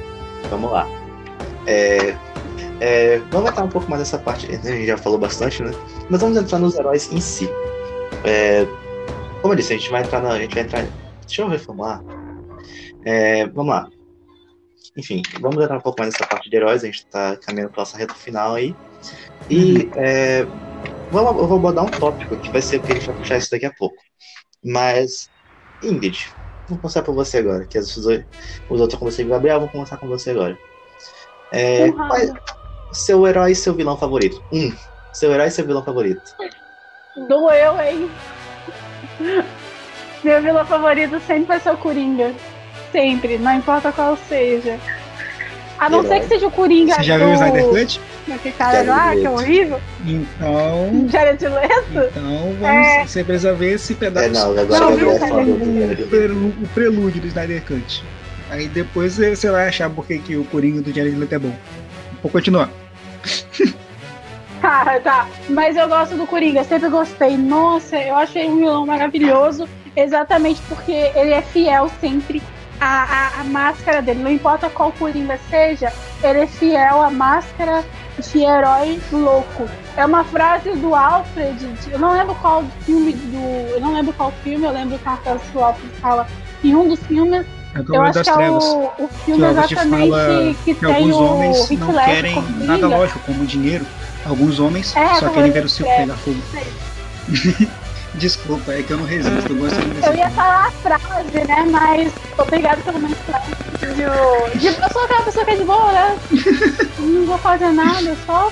[0.49, 0.87] Vamos lá.
[1.67, 2.15] É,
[2.79, 4.47] é, vamos entrar um pouco mais nessa parte.
[4.47, 4.57] né?
[4.63, 5.71] A gente já falou bastante, né?
[6.09, 7.47] Mas vamos entrar nos heróis em si.
[8.25, 8.65] É,
[9.41, 10.33] como eu disse, a gente vai entrar na.
[10.33, 10.87] A gente vai entrar.
[11.25, 12.01] Deixa eu reformular.
[13.05, 13.87] É, vamos lá.
[14.97, 16.83] Enfim, vamos entrar um pouco mais nessa parte de heróis.
[16.83, 18.73] A gente tá caminhando pra nossa reta final aí.
[19.49, 20.43] E é,
[21.11, 23.37] vamos, eu vou abordar um tópico que vai ser o que a gente vai puxar
[23.37, 23.95] isso daqui a pouco.
[24.63, 25.29] Mas,
[25.81, 26.17] Ingrid,
[26.67, 27.67] vou começar por você agora.
[27.67, 28.25] Que os, dois-
[28.69, 30.57] os outros eu comecei com o Gabriel, vou começar com você agora.
[31.51, 32.31] É, qual é
[32.91, 34.41] seu herói e seu vilão favorito?
[34.51, 34.71] Um.
[35.13, 36.21] Seu herói e seu vilão favorito.
[37.27, 38.09] Doeu, hein?
[40.23, 42.31] Meu vilão favorito sempre vai ser o Coringa.
[42.91, 44.79] Sempre, não importa qual seja.
[45.79, 47.23] A não ser que seja o Coringa Você já do...
[47.25, 48.01] viu o Snyder Cut?
[48.31, 49.81] Aquele cara Jared lá, que é horrível.
[50.05, 51.09] Então.
[51.09, 52.09] Jared Leto.
[52.11, 52.87] Então vamos.
[52.87, 53.05] É.
[53.07, 54.27] Você precisa ver esse pedaço.
[54.27, 55.41] É, não, agora Não, o Gabriel viu, é foda.
[56.03, 58.03] o, prelu- o prelúdio do Snyder Cut.
[58.51, 61.55] Aí depois você vai achar porque que o Coringa do Jared Leto é bom.
[62.21, 62.69] Vou continuar.
[64.61, 65.27] Tá, tá.
[65.49, 67.35] Mas eu gosto do Coringa, sempre gostei.
[67.35, 69.67] Nossa, eu achei um vilão maravilhoso.
[69.95, 72.43] Exatamente porque ele é fiel sempre
[72.79, 74.21] à, à, à máscara dele.
[74.21, 75.91] Não importa qual Coringa seja,
[76.23, 77.83] ele é fiel à máscara
[78.19, 79.67] de herói louco.
[79.97, 83.73] É uma frase do Alfred, eu não lembro qual filme do.
[83.73, 86.27] Eu não lembro qual filme, eu lembro que a frase Alfred fala
[86.63, 87.47] em um dos filmes.
[87.73, 88.63] É o Eu acho das que é Trevas.
[88.65, 92.87] o, o filme Que exatamente fala que Que tem alguns homens não querem como nada
[92.87, 93.85] lógico, como dinheiro.
[94.25, 96.19] Alguns homens É, só querem ver o circo Trevas.
[96.19, 97.71] pegar fogo.
[98.15, 101.65] Desculpa, é que eu não resisto, eu gosto Eu ia falar a frase, né?
[101.71, 103.55] Mas obrigado pelo mensaje.
[103.79, 106.17] De, de, eu sou aquela pessoa que é de boa, né?
[106.99, 108.51] Não vou fazer nada, só,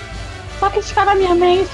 [0.60, 1.70] só criticar na minha mente.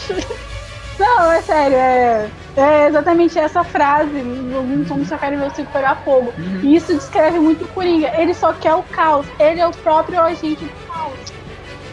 [0.98, 4.18] Não, é sério, é, é exatamente essa frase.
[4.56, 6.34] Alguns homens só querem ver o circo pegar fogo.
[6.38, 6.62] Uhum.
[6.64, 8.12] E isso descreve muito o Coringa.
[8.20, 9.26] Ele só quer o caos.
[9.40, 11.20] Ele é o próprio agente do caos.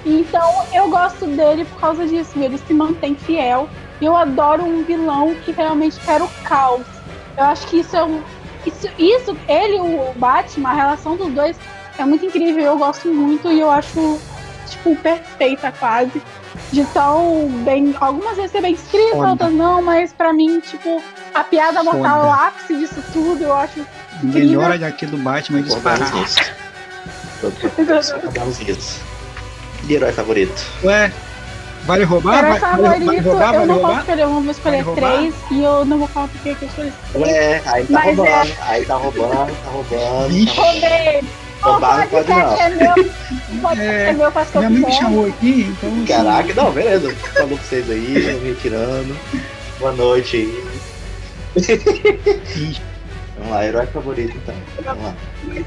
[0.05, 2.32] Então eu gosto dele por causa disso.
[2.36, 3.68] Ele se mantém fiel.
[4.00, 6.86] Eu adoro um vilão que realmente quer o caos.
[7.36, 8.22] Eu acho que isso é um.
[8.64, 11.57] Isso, isso ele e o Batman, a relação dos dois
[11.98, 12.64] é muito incrível.
[12.64, 14.20] Eu gosto muito e eu acho,
[14.68, 16.22] tipo, perfeita quase.
[16.73, 17.95] De tão bem.
[18.01, 19.31] Algumas vezes ser bem escrita, Foda.
[19.31, 21.03] outras não, mas pra mim, tipo,
[21.35, 23.45] a piada mortal é o ápice disso tudo.
[23.45, 23.87] Eu acho
[24.23, 26.11] Melhor HQ do Batman é disparado.
[27.41, 29.01] Todos nisso.
[29.89, 30.64] E herói favorito?
[30.85, 31.12] Ué,
[31.85, 32.39] vale roubar?
[32.39, 33.47] Era vale, favorito, vale roubar?
[33.47, 34.01] eu Vale não posso roubar?
[34.01, 35.12] escolher um, vou escolher Vale roubar?
[35.18, 37.27] três e eu não vou falar porque que eu escolhi três.
[37.27, 40.47] Ué, aí tá Mas roubando, é- aí tá roubando, tá roubando.
[40.47, 40.62] Tá...
[40.62, 41.25] Roubei!
[41.63, 42.57] Roubar não O pode podcast não.
[42.59, 45.91] é meu, o podcast É, é meu, eu faço Minha mãe me chamou aqui, então.
[45.91, 47.15] assim, Caraca, não, beleza.
[47.15, 49.17] Falou pra vocês aí, eu me retirando.
[49.79, 50.49] Boa noite
[53.37, 54.55] Vamos lá, herói favorito então.
[54.85, 55.15] Vamos lá.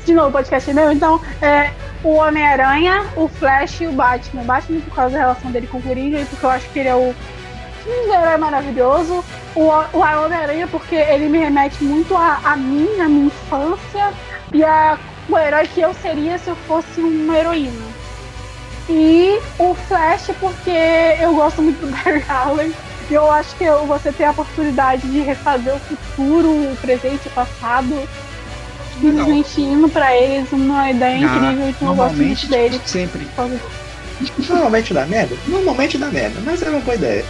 [0.05, 0.91] De novo, o podcast é meu.
[0.91, 1.71] Então, é
[2.03, 4.41] o Homem-Aranha, o Flash e o Batman.
[4.41, 6.79] O Batman por causa da relação dele com o Coringa e porque eu acho que
[6.79, 7.13] ele é o
[7.87, 9.23] um herói maravilhoso.
[9.55, 9.61] O,
[9.93, 14.13] o Homem-Aranha porque ele me remete muito a, a mim, a minha infância
[14.53, 14.97] e a
[15.29, 17.85] o herói que eu seria se eu fosse uma heroína.
[18.89, 22.73] E o Flash porque eu gosto muito do Barry Allen.
[23.09, 27.31] E eu acho que você ter a oportunidade de refazer o futuro, o presente, o
[27.31, 28.07] passado,
[28.93, 32.81] simplesmente indo pra eles, uma ideia ah, incrível, então eu gosto normalmente, muito dele.
[32.85, 33.27] sempre.
[34.47, 35.35] Normalmente dá merda?
[35.45, 37.25] Normalmente dá merda, mas é uma boa ideia.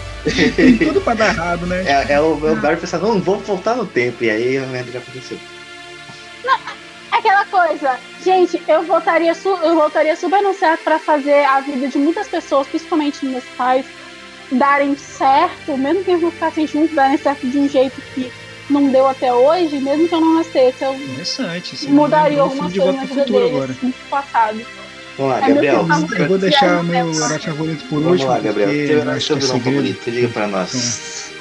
[0.55, 1.83] Tem tudo pra dar errado, né?
[1.85, 4.67] É, é o, é o Barry pensando, não, vou voltar no tempo, e aí a
[4.67, 5.37] merda já aconteceu.
[7.18, 11.88] Aquela coisa, gente, eu voltaria, su- eu voltaria super no certo pra fazer a vida
[11.88, 13.86] de muitas pessoas, principalmente meus pais,
[14.51, 18.32] darem certo, mesmo que eles não ficassem juntos, darem certo de um jeito que
[18.70, 21.78] não deu até hoje, mesmo que eu não nascesse, eu Interessante.
[21.78, 23.76] Você mudaria algumas de coisas na vida futuro deles agora.
[23.82, 24.66] no passado.
[25.18, 25.88] Vamos lá, É Gabriel.
[26.20, 26.99] Eu vou deixar meu é.
[27.16, 28.68] herói favorito por Vamos último, lá, Gabriel.
[28.70, 29.76] porque Seu, eu acho que é vilão segredo.
[29.76, 31.32] favorito, diga pra nós.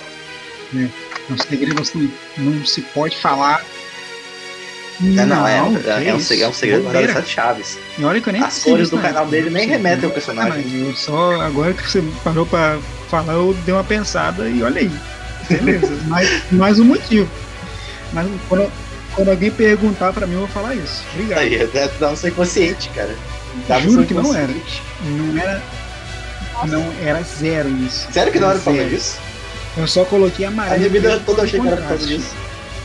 [0.75, 0.89] É
[1.33, 3.65] um segredo assim, não se pode falar.
[5.03, 7.79] É, não, é, é, é um isso, segredo, é um segredo guardado sete chaves.
[7.99, 9.09] E olha que eu nem As cores isso, do né?
[9.09, 10.87] canal dele nem remetem ao não, personagem.
[10.87, 12.79] eu só, agora que você parou pra
[13.11, 14.91] falar, eu dei uma pensada e olha aí.
[15.49, 17.29] Beleza, mais, mais um motivo.
[18.13, 18.71] Mas quando,
[19.15, 21.03] quando alguém perguntar pra mim, eu vou falar isso.
[21.13, 21.41] Obrigado.
[21.41, 21.59] Aí,
[22.13, 23.15] um ser consciente, cara.
[23.81, 24.53] Juro que não era.
[25.03, 25.63] Não era.
[26.67, 28.07] Não era zero isso.
[28.13, 29.19] Sério que não era por causa disso?
[29.77, 30.79] Eu só coloquei A amarelo.
[30.79, 32.31] minha vida toda eu achei que era por causa disso.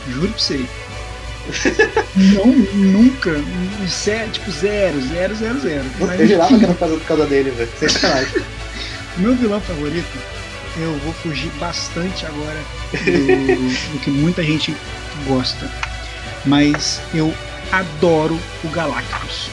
[0.08, 0.66] Juro pra você.
[2.16, 3.32] Não, nunca.
[3.86, 5.84] Zero, tipo, zero, zero, zero, zero.
[6.00, 7.70] Mas, Eu jurava enfim, que era por causa, por causa dele, velho.
[7.78, 8.42] Sem sacanagem.
[9.16, 10.18] o meu vilão favorito,
[10.78, 12.58] eu vou fugir bastante agora
[12.92, 14.74] do, do que muita gente
[15.26, 15.70] gosta.
[16.44, 17.34] Mas eu
[17.72, 19.50] adoro o Galactus.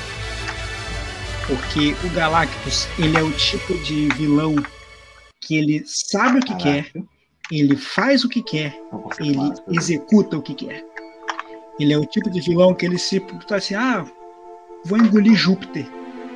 [1.48, 4.56] Porque o Galactus, ele é o tipo de vilão
[5.40, 6.92] que ele sabe o que quer,
[7.50, 8.78] ele faz o que quer
[9.20, 10.84] ele executa o que quer.
[11.80, 14.06] Ele é o tipo de vilão que ele se tá assim, ah,
[14.86, 15.88] vou engolir Júpiter.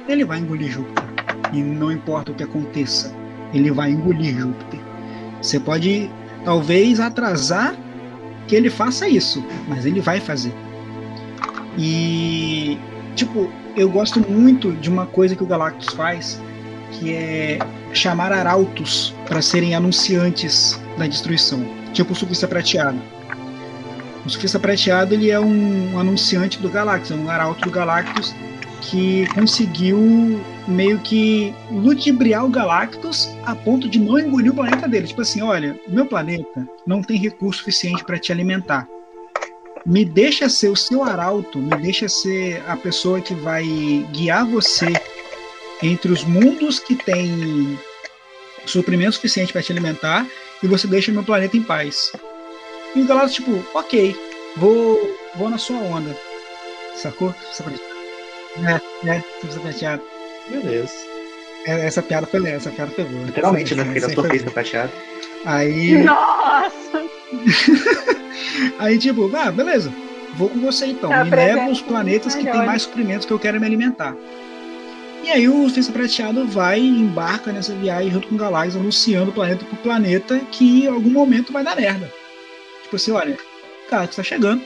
[0.07, 1.03] Ele vai engolir Júpiter.
[1.51, 3.13] E não importa o que aconteça,
[3.53, 4.79] ele vai engolir Júpiter.
[5.41, 6.09] Você pode
[6.45, 7.75] talvez atrasar
[8.47, 10.53] que ele faça isso, mas ele vai fazer.
[11.77, 12.77] E
[13.15, 16.41] tipo, eu gosto muito de uma coisa que o Galactus faz,
[16.91, 17.59] que é
[17.93, 22.99] chamar arautos para serem anunciantes da destruição, tipo o Surfista Prateado.
[24.25, 28.33] O Surfista Prateado ele é um anunciante do Galactus, é um arauto do Galactus
[28.81, 29.97] que conseguiu
[30.67, 35.07] meio que ludibriar o Galactus a ponto de não engolir o planeta dele.
[35.07, 38.87] Tipo assim, olha, meu planeta não tem recurso suficiente para te alimentar.
[39.85, 43.65] Me deixa ser o seu arauto, me deixa ser a pessoa que vai
[44.11, 44.93] guiar você
[45.81, 47.79] entre os mundos que tem
[48.65, 50.27] suprimento suficiente para te alimentar
[50.61, 52.11] e você deixa meu planeta em paz.
[52.95, 54.15] E o Galactus, tipo, ok,
[54.57, 54.99] vou,
[55.35, 56.15] vou na sua onda.
[56.95, 57.33] Sacou?
[58.63, 60.03] É, é, você prateado.
[60.49, 60.93] Beleza.
[61.65, 63.25] É, Essa piada foi essa piada foi boa.
[63.25, 63.83] Literalmente, né?
[63.83, 64.51] Aí sua boa.
[64.51, 64.91] prateado.
[65.45, 67.03] Aí, Nossa!
[68.79, 69.91] aí, tipo, ah, beleza.
[70.35, 71.09] Vou com você então.
[71.09, 74.15] Tá me leva os planetas que tem mais suprimentos que eu quero me alimentar.
[75.23, 79.31] E aí o Surfista Prateado vai e embarca nessa viagem junto com o Galactus, anunciando
[79.31, 82.11] planeta por planeta que em algum momento vai dar merda.
[82.91, 83.37] Tipo assim, olha,
[83.89, 84.61] cara, está chegando.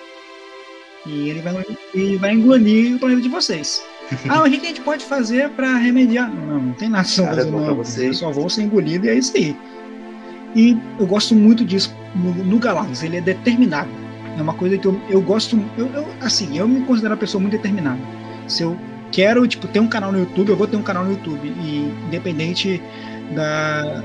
[1.05, 3.83] E ele vai, ele vai engolir o planeta de vocês.
[4.27, 6.33] ah, mas o que a gente pode fazer para remediar?
[6.33, 7.83] Não, não tem nada bom pra não.
[7.97, 9.55] Eu só vou ser engolido e é isso aí.
[10.55, 13.89] E eu gosto muito disso no, no Galactus, ele é determinado.
[14.37, 15.59] É uma coisa que eu, eu gosto.
[15.77, 17.99] Eu, eu- assim, eu me considero uma pessoa muito determinada.
[18.47, 18.77] Se eu
[19.11, 21.47] quero, tipo, ter um canal no YouTube, eu vou ter um canal no YouTube.
[21.47, 22.81] E independente
[23.35, 24.03] da,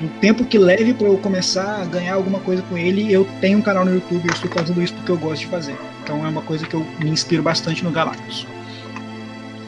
[0.00, 3.58] do tempo que leve para eu começar a ganhar alguma coisa com ele, eu tenho
[3.58, 5.76] um canal no YouTube e eu estou fazendo isso porque eu gosto de fazer.
[6.02, 8.46] Então é uma coisa que eu me inspiro bastante no Galactus.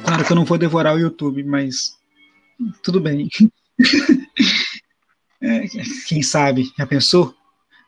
[0.05, 1.93] Claro que eu não vou devorar o YouTube, mas
[2.83, 3.29] tudo bem.
[5.41, 5.69] É,
[6.09, 6.69] quem sabe?
[6.77, 7.33] Já pensou?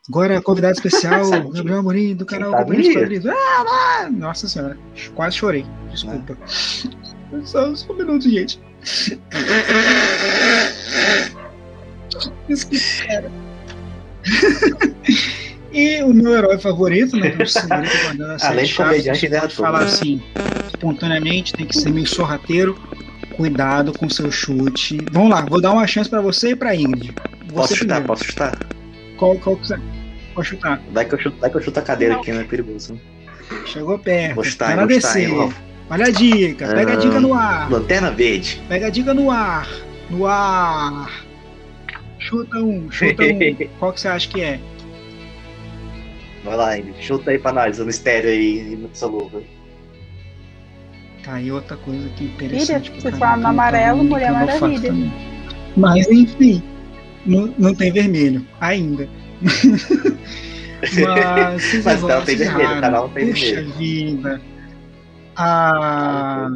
[0.08, 2.54] Agora, convidado especial, Gabriel Amorim, do canal.
[2.54, 2.64] Ah,
[3.68, 4.78] ah, nossa senhora,
[5.16, 5.66] quase chorei.
[5.90, 6.38] Desculpa.
[7.44, 8.60] Só, só um minuto, gente.
[15.72, 17.28] E o meu herói favorito, né?
[17.28, 17.36] É
[18.46, 19.84] Além de comediante, ele é pode ator, falar né?
[19.86, 20.20] assim,
[20.66, 22.76] espontaneamente, tem que ser meio sorrateiro.
[23.36, 24.98] Cuidado com seu chute.
[25.12, 27.12] Vamos lá, vou dar uma chance pra você e pra Ingrid.
[27.52, 27.94] Posso Você chutar?
[27.96, 28.06] primeiro.
[28.08, 28.58] Posso chutar?
[29.16, 29.78] Qual, qual que você
[30.34, 30.82] pode chutar?
[30.92, 32.20] Vai que eu chuto, vai que eu chuto a cadeira Não.
[32.20, 33.00] aqui, não é perigoso.
[33.66, 34.42] Chegou perto.
[34.86, 35.28] Descer.
[35.30, 35.54] hein, Ralf?
[35.88, 36.68] Olha a dica.
[36.68, 36.98] Pega a Ah.
[36.98, 37.70] dica no ar.
[37.70, 38.60] Lanterna verde.
[38.68, 39.68] Pega a dica no ar.
[40.10, 41.10] No ar.
[42.20, 43.68] Chuta um, chuta um.
[43.78, 44.60] Qual que você acha que é?
[46.44, 47.02] Vai lá, Ingrid.
[47.02, 49.42] Chuta aí pra nós, o mistério aí no seu luva.
[51.24, 52.90] Tá aí outra coisa que interessante.
[52.90, 54.92] Filha, se for no amarelo, Mulher Maravilha.
[55.76, 56.62] Mas enfim,
[57.26, 59.08] não, não tem vermelho ainda.
[60.80, 63.72] Mas, vocês Mas não tem vermelho, o canal não tem Puxa vermelho.
[63.74, 64.40] vida.
[65.36, 66.48] Ah,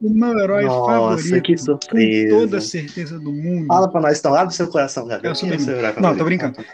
[0.00, 2.36] o meu herói Nossa, favorito, que com surpresa.
[2.36, 3.66] toda a certeza do mundo.
[3.66, 5.32] Fala pra nós, então, abre seu coração, Gabriel.
[5.32, 6.18] Eu sou Quem é seu herói Não, favorito?
[6.18, 6.56] tô brincando.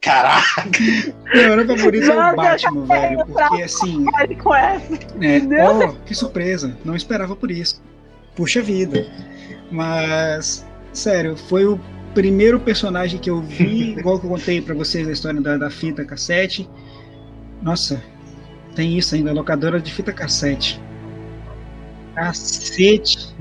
[0.00, 0.64] Caraca!
[1.32, 3.26] Meu herói favorito é o Batman, velho.
[3.26, 4.04] Porque assim,
[4.42, 4.92] com essa.
[5.20, 6.76] É, oh, que surpresa.
[6.84, 7.80] Não esperava por isso.
[8.34, 9.06] Puxa vida.
[9.70, 11.78] Mas, sério, foi o
[12.14, 15.70] primeiro personagem que eu vi, igual que eu contei pra vocês a história da, da
[15.70, 16.68] fita cassete.
[17.62, 18.02] Nossa,
[18.74, 20.80] tem isso ainda, locadora de fita cassete.
[22.14, 23.34] Cacete.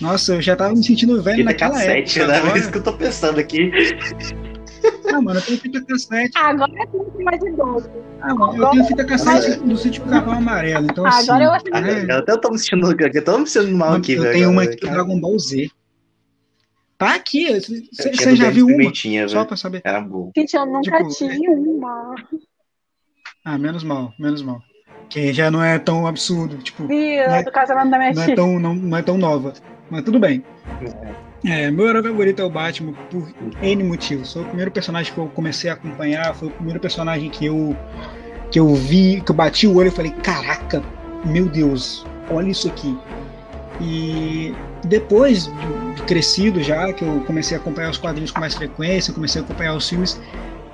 [0.00, 2.32] Nossa, eu já tava me sentindo velho Fita naquela cassete, época.
[2.32, 2.38] né?
[2.38, 2.56] agora.
[2.56, 3.70] É isso que eu tô pensando aqui.
[5.12, 6.38] Ah, mano, eu tenho fita cassete.
[6.38, 7.90] Agora é tudo mais idoso.
[8.20, 10.86] Ah, mano, eu tenho fita cassete do sítio Carvão Amarelo.
[10.86, 12.06] Então, Ah, assim, agora eu acho que- né?
[12.08, 14.34] Eu até tô me sentindo, eu tô me sentindo mal aqui, eu velho.
[14.34, 15.68] tenho uma aqui do Dragon Ball Z.
[16.96, 17.44] Tá aqui.
[17.50, 18.92] eu Você já viu uma?
[19.28, 19.80] Só pra saber.
[19.84, 20.30] Era bom.
[20.36, 22.14] Gente, eu nunca Tipo, tive uma.
[23.50, 24.62] Ah, menos mal, menos mal.
[25.08, 28.34] Que já não é tão absurdo, tipo, Vi é- do casamento da minha não é
[28.34, 29.54] tão, não, não é tão nova.
[29.90, 30.44] Mas tudo bem.
[31.46, 33.26] É, meu herói favorito é o Batman por
[33.62, 34.34] N motivos.
[34.34, 37.74] Foi o primeiro personagem que eu comecei a acompanhar, foi o primeiro personagem que eu
[38.50, 40.82] que eu vi, que eu bati o olho e falei, caraca,
[41.24, 42.98] meu Deus, olha isso aqui.
[43.80, 44.54] E
[44.84, 49.12] depois de, de crescido já, que eu comecei a acompanhar os quadrinhos com mais frequência,
[49.14, 50.20] comecei a acompanhar os filmes,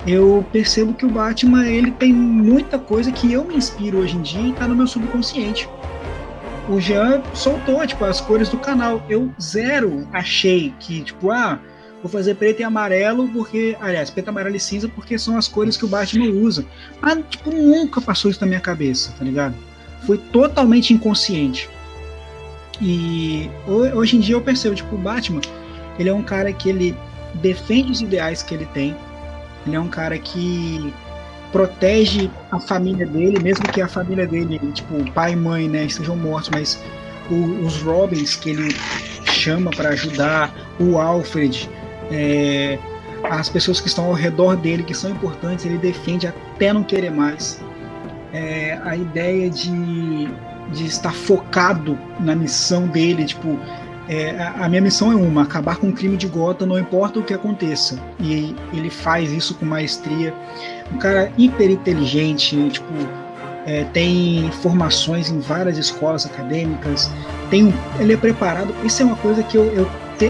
[0.05, 4.21] eu percebo que o Batman ele tem muita coisa que eu me inspiro hoje em
[4.21, 5.67] dia e tá no meu subconsciente.
[6.69, 9.03] O Jean soltou tipo as cores do canal.
[9.09, 11.59] Eu zero achei que tipo ah
[12.01, 15.75] vou fazer preto e amarelo porque aliás preto, amarelo e cinza porque são as cores
[15.77, 16.65] que o Batman usa.
[17.01, 19.55] Mas tipo nunca passou isso na minha cabeça, tá ligado?
[20.05, 21.67] Foi totalmente inconsciente.
[22.81, 25.41] E ho- hoje em dia eu percebo tipo o Batman
[25.97, 26.95] ele é um cara que ele
[27.35, 28.95] defende os ideais que ele tem.
[29.65, 30.93] Ele é um cara que
[31.51, 36.15] protege a família dele, mesmo que a família dele, tipo, pai e mãe, né, estejam
[36.15, 36.83] mortos, mas
[37.29, 38.75] o- os Robins que ele
[39.25, 41.69] chama para ajudar, o Alfred,
[42.11, 42.77] é,
[43.23, 47.11] as pessoas que estão ao redor dele, que são importantes, ele defende até não querer
[47.11, 47.59] mais.
[48.33, 50.27] É, a ideia de,
[50.73, 53.57] de estar focado na missão dele, tipo,
[54.07, 57.23] é, a, minha missão é uma, acabar com o crime de Gotham, não importa o
[57.23, 57.99] que aconteça.
[58.19, 60.33] E ele faz isso com maestria.
[60.93, 62.93] Um cara hiper inteligente, tipo,
[63.65, 67.11] é, tem formações em várias escolas acadêmicas,
[67.49, 68.73] tem um, ele é preparado.
[68.83, 69.87] Isso é uma coisa que eu, eu,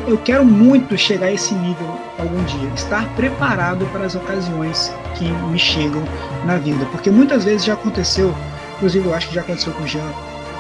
[0.08, 1.88] eu quero muito chegar a esse nível
[2.18, 6.02] algum dia, estar preparado para as ocasiões que me chegam
[6.46, 8.34] na vida, porque muitas vezes já aconteceu,
[8.78, 10.10] inclusive eu acho que já aconteceu com o Jean,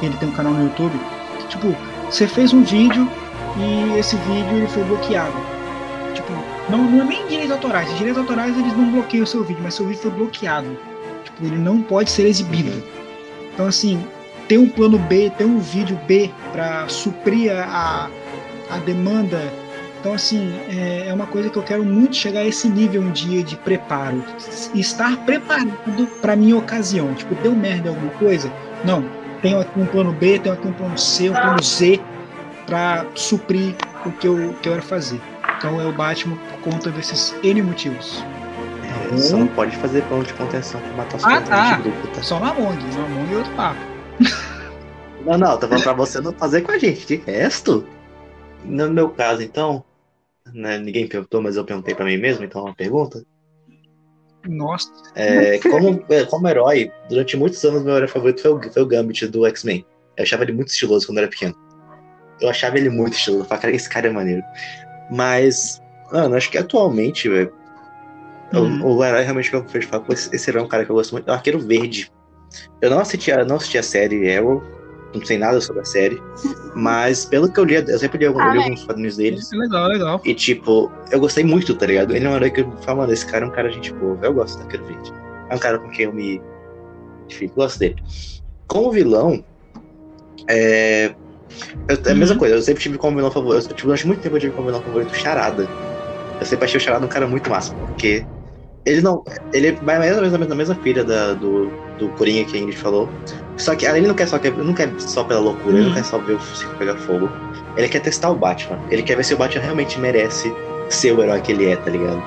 [0.01, 0.99] ele tem um canal no YouTube,
[1.47, 1.75] tipo,
[2.09, 3.09] você fez um vídeo
[3.57, 5.35] e esse vídeo ele foi bloqueado.
[6.13, 6.31] Tipo,
[6.69, 7.89] não, não é nem direitos autorais.
[7.91, 10.77] Os direitos autorais eles não bloqueiam o seu vídeo, mas seu vídeo foi bloqueado.
[11.23, 12.83] Tipo, ele não pode ser exibido.
[13.53, 14.05] Então, assim,
[14.47, 18.09] ter um plano B, ter um vídeo B para suprir a,
[18.69, 19.41] a demanda.
[19.99, 23.11] Então, assim, é, é uma coisa que eu quero muito chegar a esse nível um
[23.11, 24.23] dia de preparo.
[24.73, 25.71] Estar preparado
[26.21, 27.13] para minha ocasião.
[27.15, 28.51] Tipo, deu merda alguma coisa?
[28.83, 29.24] Não.
[29.45, 32.01] Tenho aqui um plano B, tenho aqui um plano C, um plano Z
[32.65, 35.21] para suprir o que eu quero fazer.
[35.55, 38.25] Então é o Batman por conta desses N motivos.
[39.13, 41.77] É, só não pode fazer plano de contenção pra matar os Ah, tá.
[41.77, 42.23] grupo, tá?
[42.23, 42.75] Só na Among.
[42.75, 43.79] Na Among é outro papo.
[45.23, 47.07] Não, não, tô falando pra você não fazer com a gente.
[47.07, 47.83] De resto,
[48.63, 49.83] no meu caso, então,
[50.53, 53.25] né, ninguém perguntou, mas eu perguntei pra mim mesmo, então é uma pergunta.
[54.47, 54.89] Nossa.
[55.15, 58.85] É, como, é, como herói, durante muitos anos, meu herói favorito foi o, foi o
[58.87, 59.85] Gambit do X-Men.
[60.17, 61.55] Eu achava ele muito estiloso quando eu era pequeno.
[62.41, 63.47] Eu achava ele muito estiloso.
[63.47, 64.41] Cara, esse cara é maneiro.
[65.11, 65.81] Mas,
[66.11, 67.51] mano, acho que atualmente, velho,
[68.53, 68.97] o- Uhum.
[68.97, 70.95] o, herói realmente que eu vejo falar, esse, esse herói é um cara que eu
[70.95, 71.27] gosto muito.
[71.27, 72.11] É o Arqueiro Verde.
[72.81, 74.61] Eu não assisti, a- não assisti a série Arrow,
[75.15, 76.21] não sei nada sobre a série,
[76.75, 78.63] mas pelo que eu li, eu sempre li, algum- Ah, li é.
[78.63, 79.49] alguns quadrinhos deles.
[79.51, 80.21] Legal, legal.
[80.25, 82.15] E, tipo, eu gostei muito, tá ligado?
[82.15, 84.17] Ele é um herói que eu falo, mano, esse cara é um cara gente boa.
[84.21, 85.11] Eu gosto Arqueiro Verde.
[85.49, 86.41] É um cara com quem eu me.
[87.29, 87.95] Enfim, gosto dele.
[88.67, 89.43] Como vilão,
[90.49, 91.15] é.
[91.87, 92.39] eu- é a mesma Uhum.
[92.39, 93.63] coisa, eu sempre tive como vilão favorito.
[93.69, 95.69] Eu, tipo, durante muito tempo eu tive como vilão favorito o Charada.
[96.39, 98.25] Eu sempre achei o Charada um cara muito massa, porque
[98.85, 99.23] ele não.
[99.53, 102.77] Ele vai mais ou menos na mesma, pilha da, do, do Coringa que a Ingrid
[102.77, 103.09] falou.
[103.57, 105.95] Só que ele não quer só, ele não quer só pela loucura, ele não Uhum.
[105.95, 107.29] quer só ver o circo pegar fogo.
[107.77, 108.79] Ele quer testar o Batman.
[108.89, 110.53] Ele quer ver se o Batman realmente merece
[110.89, 112.21] ser o herói que ele é, tá ligado?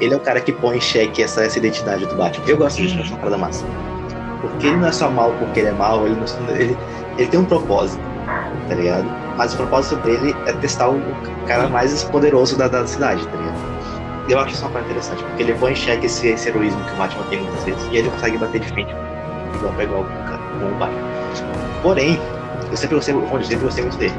[0.00, 2.44] Ele é o cara que põe em xeque essa, essa identidade do Batman.
[2.48, 3.64] Eu gosto disso, eu acho uma parada massa.
[4.40, 6.76] Porque ele não é só mal porque ele é mal, ele, não- ele,
[7.16, 8.02] ele tem um propósito,
[8.68, 9.06] tá ligado?
[9.36, 13.36] Mas o propósito dele é testar o, o cara mais poderoso da, da cidade, tá
[13.36, 13.51] ligado?
[14.28, 16.92] Eu acho isso uma parte interessante, porque ele põe em xeque esse, esse heroísmo que
[16.92, 17.88] o Batman tem muitas vezes.
[17.90, 18.94] E ele consegue bater de frente
[19.82, 21.08] igual com o cara- com o Batman.
[21.82, 22.18] Porém,
[22.70, 24.14] eu sempre gostei, eu disse, sempre gostei muito dele.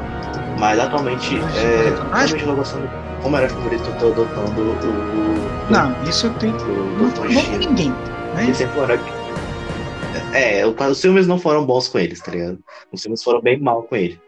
[0.58, 2.88] Mas atualmente, é, realmente eu tô gostando.
[3.22, 5.72] Como era favorito, eu tô adotando o.
[5.72, 6.54] Não, isso eu tenho.
[6.54, 7.58] o Não vou Destino.
[7.58, 7.90] ninguém.
[7.90, 8.44] Né?
[8.44, 12.58] Ele sempre que- É, o- os filmes não foram bons com eles, tá ligado?
[12.92, 14.20] Os filmes foram bem mal com ele.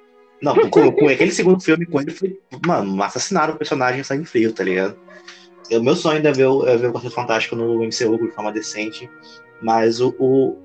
[0.42, 2.38] Não, com, com aquele segundo filme com ele foi.
[2.66, 4.96] Mano, assassinaram o personagem em sangue frio, tá ligado?
[5.72, 8.30] O meu sonho ainda é ver, o- é ver o Quarteto Fantástico no MCU de
[8.32, 9.10] forma decente.
[9.62, 10.14] Mas o.
[10.18, 10.56] o-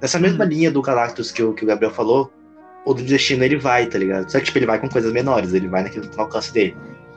[0.00, 0.48] nessa mesma Hum.
[0.48, 2.30] linha do Galactus que o, que o Gabriel falou,
[2.84, 4.30] o do Destino ele vai, tá ligado?
[4.30, 6.52] Só que tipo, ele vai com coisas menores, ele vai naquilo que tá no alcance
[6.52, 6.76] dele.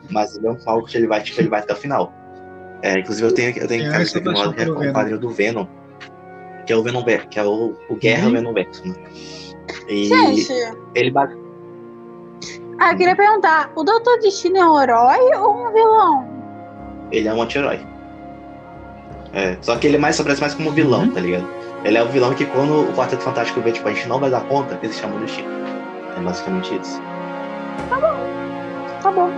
[0.10, 2.14] Mas ele é um palco que ele vai, tipo, ele vai até o final.
[2.82, 4.76] É, inclusive eu tenho, eu tenho É, cara essa que tem paixão que é pelo
[4.76, 4.94] com o Venom.
[4.94, 5.68] quadrinho do Venom,
[6.66, 8.32] que é o Venom Ver- que é o, o Guerra Uhum.
[8.34, 8.96] Venom Verso, né?
[9.88, 10.52] E Gente,
[10.96, 11.36] ele bate.
[12.80, 16.28] ah, eu queria perguntar: o Doutor Destino é um herói ou um vilão?
[17.12, 17.80] Ele é um anti-herói.
[19.34, 21.12] É, só que ele mais só aparece mais como vilão, Uhum.
[21.12, 21.48] tá ligado?
[21.84, 24.30] Ele é o vilão que quando o Quarteto Fantástico vê, tipo, a gente não vai
[24.30, 25.50] dar conta, eles chamam de Chico.
[26.18, 27.02] É basicamente isso.
[29.02, 29.30] Tá bom.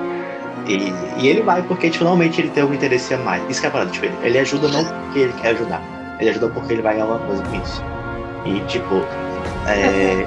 [0.68, 3.42] E, e ele vai porque, tipo, normalmente ele tem algum interesse a mais.
[3.50, 5.82] Isso que é a parada, tipo, ele, ele ajuda não porque ele quer ajudar.
[6.20, 7.84] Ele ajuda porque ele vai ganhar alguma coisa com isso.
[8.46, 8.96] E, tipo,
[9.68, 10.26] é,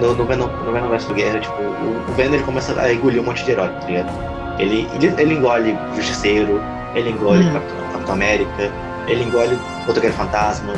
[0.00, 2.92] no, no Venom, no Venom vs do Guerra, tipo, o, o Venom ele começa a
[2.92, 4.35] engolir um monte de herói, tá ligado?
[4.58, 6.60] Ele, ele, ele engole Justiceiro,
[6.94, 7.52] ele engole Hum.
[7.52, 8.72] Capitão, Capitão América,
[9.08, 9.56] ele engole
[9.86, 10.72] Motoqueiro Fantasma,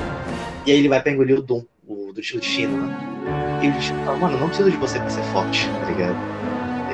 [0.66, 3.60] e aí ele vai pra engolir o Doom, o do Destino, né?
[3.62, 6.16] E o Destino fala, mano, eu não preciso de você pra ser forte, tá ligado?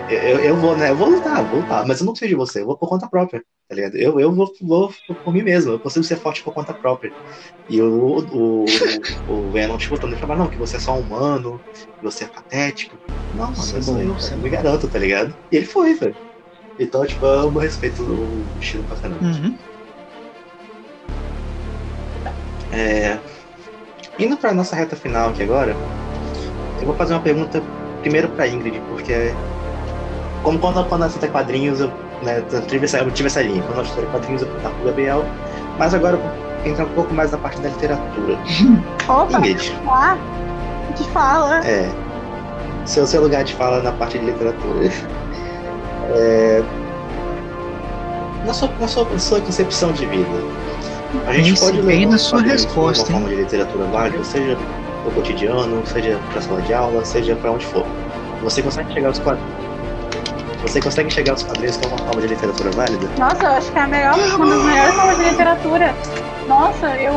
[0.09, 0.91] Eu, eu, eu vou, né?
[0.91, 3.09] Eu vou lutar, vou lutar, mas eu não preciso de você, eu vou por conta
[3.09, 3.97] própria, tá ligado?
[3.97, 4.93] Eu, eu vou, vou
[5.23, 7.13] por mim mesmo, eu consigo ser forte por conta própria.
[7.69, 8.65] E o, o,
[9.27, 11.63] o Venom, tipo, todo mundo fala, não, que você é só humano,
[11.99, 12.99] que você é patético.
[13.33, 15.35] Não, mano, é eu sou bom, eu, é eu me garanto, tá ligado?
[15.51, 16.17] E ele foi, velho.
[16.79, 19.25] Então, tipo, eu amo respeito o estilo pra caramba.
[19.25, 19.57] Uhum.
[22.73, 23.19] É,
[24.19, 25.75] Indo pra nossa reta final aqui agora,
[26.81, 27.61] eu vou fazer uma pergunta
[28.01, 29.35] primeiro pra Ingrid, porque
[30.43, 31.89] como quando, quando eu citei quadrinhos, eu,
[32.23, 33.63] né, eu, tive essa, eu tive essa linha.
[33.63, 35.25] Quando eu citei quadrinhos, eu perguntava pro Gabriel,
[35.79, 36.31] mas agora eu vou
[36.65, 38.39] entrar um pouco mais na parte da literatura.
[39.09, 40.17] Opa, Ingrid, lá.
[40.95, 41.67] Te fala.
[41.67, 41.91] é,
[42.85, 44.91] seu, seu lugar de fala na parte de literatura.
[46.11, 46.63] É,
[48.45, 50.29] na, sua, na, sua, na sua concepção de vida,
[51.27, 54.59] a gente Pense pode levar na sua resposta, uma forma de literatura válida, seja
[55.05, 57.85] no cotidiano, seja pra sala de aula, seja pra onde for.
[58.43, 59.55] Você consegue chegar aos quadrinhos.
[60.63, 63.09] Você consegue chegar aos quadrinhos como uma forma de literatura válida?
[63.19, 65.95] Nossa, eu acho que é a melhor, uma das melhores formas de literatura.
[66.49, 67.13] Nossa, eu.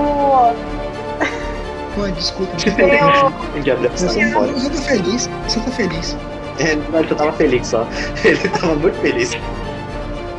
[1.96, 2.54] Pô, desculpa.
[2.54, 5.30] Eu, você Eu eu só tô feliz.
[5.44, 6.18] Eu só tô feliz.
[6.60, 7.88] É, na verdade, eu tava feliz só.
[8.24, 9.38] Ele tava muito feliz.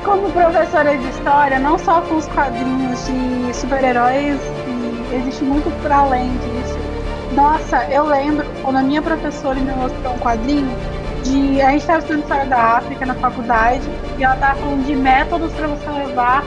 [0.05, 4.41] como professora de história, não só com os quadrinhos de super-heróis,
[5.13, 6.79] existe muito por além disso.
[7.35, 10.69] Nossa, eu lembro quando a minha professora me mostrou um quadrinho
[11.23, 11.61] de.
[11.61, 13.83] A gente estava estudando história da África na faculdade
[14.19, 16.45] e ela estava falando de métodos para você levar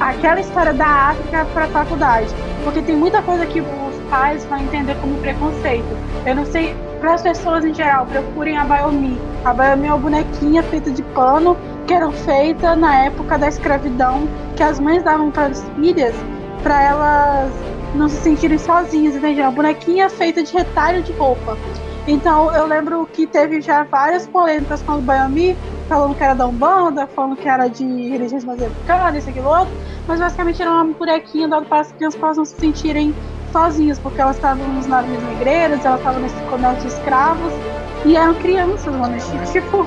[0.00, 2.28] aquela história da África para a faculdade.
[2.64, 5.88] Porque tem muita coisa que os pais vão entender como preconceito.
[6.24, 9.20] Eu não sei, para as pessoas em geral, procurem a Bayomi.
[9.44, 14.28] A Bayomi é uma bonequinha feita de pano que eram feitas na época da escravidão,
[14.54, 16.14] que as mães davam para as filhas
[16.62, 17.52] para elas
[17.96, 19.40] não se sentirem sozinhas, entende?
[19.40, 21.58] Uma bonequinha feita de retalho de roupa.
[22.06, 25.56] Então eu lembro que teve já várias polêmicas com o Bayomi,
[25.88, 29.74] falando que era da Umbanda, falando que era de religiões mais africanas, isso, aquilo, outro,
[30.06, 33.14] mas basicamente era uma bonequinha dada para as crianças para elas não se sentirem
[33.50, 37.52] sozinhas, porque elas estavam nos navios negreiros, elas estavam nesse comércio de escravos,
[38.04, 39.16] e eram crianças, mano,
[39.50, 39.86] tipo,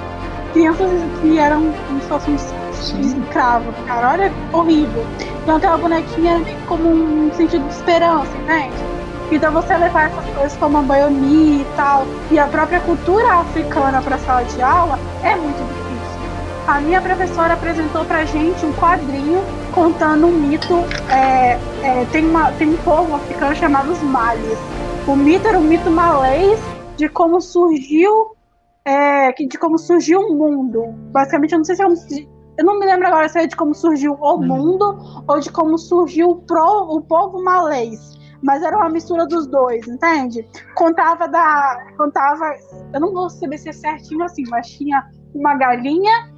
[0.53, 0.89] crianças
[1.21, 5.05] que eram como se fossem escravos, cara, olha, horrível.
[5.43, 8.96] Então aquela bonequinha era como um sentido de esperança, entende?
[9.29, 14.01] Então você levar essas coisas como a baiomi e tal, e a própria cultura africana
[14.01, 15.87] para a sala de aula é muito difícil.
[16.67, 19.41] A minha professora apresentou pra gente um quadrinho
[19.73, 20.75] contando um mito.
[21.09, 24.57] É, é, tem, uma, tem um povo africano chamado os Males.
[25.05, 26.59] O mito era um mito malês
[26.95, 28.35] de como surgiu
[28.85, 30.93] é, de como surgiu o mundo.
[31.11, 31.95] Basicamente, eu não sei se é um,
[32.57, 34.47] eu não me lembro agora se é de como surgiu o uhum.
[34.47, 39.47] mundo ou de como surgiu o, pro, o povo malês mas era uma mistura dos
[39.47, 40.47] dois, entende?
[40.75, 41.85] Contava da.
[41.97, 42.55] Contava.
[42.93, 45.03] Eu não vou saber se é certinho assim, mas tinha
[45.33, 46.31] uma galinha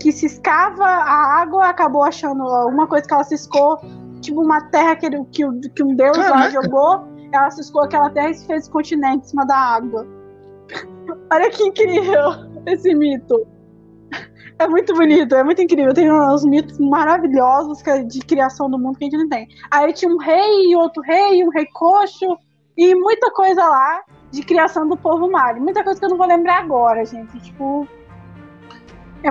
[0.00, 3.78] que ciscava a água, acabou achando uma coisa que ela ciscou,
[4.20, 6.34] tipo uma terra que, que, que um deus Caraca.
[6.34, 7.08] lá jogou.
[7.32, 10.06] Ela ciscou aquela terra e fez continente em cima da água.
[11.32, 12.30] Olha que incrível
[12.66, 13.46] esse mito.
[14.58, 15.94] É muito bonito, é muito incrível.
[15.94, 19.46] Tem uns mitos maravilhosos é de criação do mundo que a gente não tem.
[19.70, 22.36] Aí tinha um rei, outro rei, um rei coxo,
[22.76, 25.60] e muita coisa lá de criação do povo Mali.
[25.60, 27.38] Muita coisa que eu não vou lembrar agora, gente.
[27.40, 27.86] Tipo.
[29.22, 29.30] É,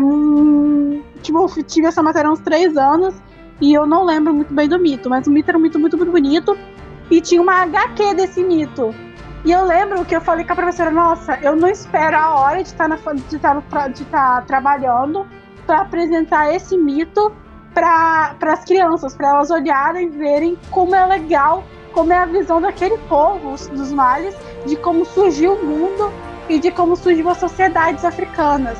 [1.21, 3.15] tipo, eu tive essa matéria há uns três anos
[3.59, 6.11] e eu não lembro muito bem do mito, mas o mito era muito, muito, muito
[6.11, 6.57] bonito.
[7.09, 8.93] E tinha uma HQ desse mito.
[9.47, 12.61] E eu lembro que eu falei com a professora, nossa, eu não espero a hora
[12.61, 15.25] de estar, na, de estar, de estar trabalhando
[15.65, 17.31] para apresentar esse mito
[17.73, 21.63] para as crianças, para elas olharem e verem como é legal,
[21.93, 26.11] como é a visão daquele povo, dos males, de como surgiu o mundo
[26.49, 28.77] e de como surgiu as sociedades africanas.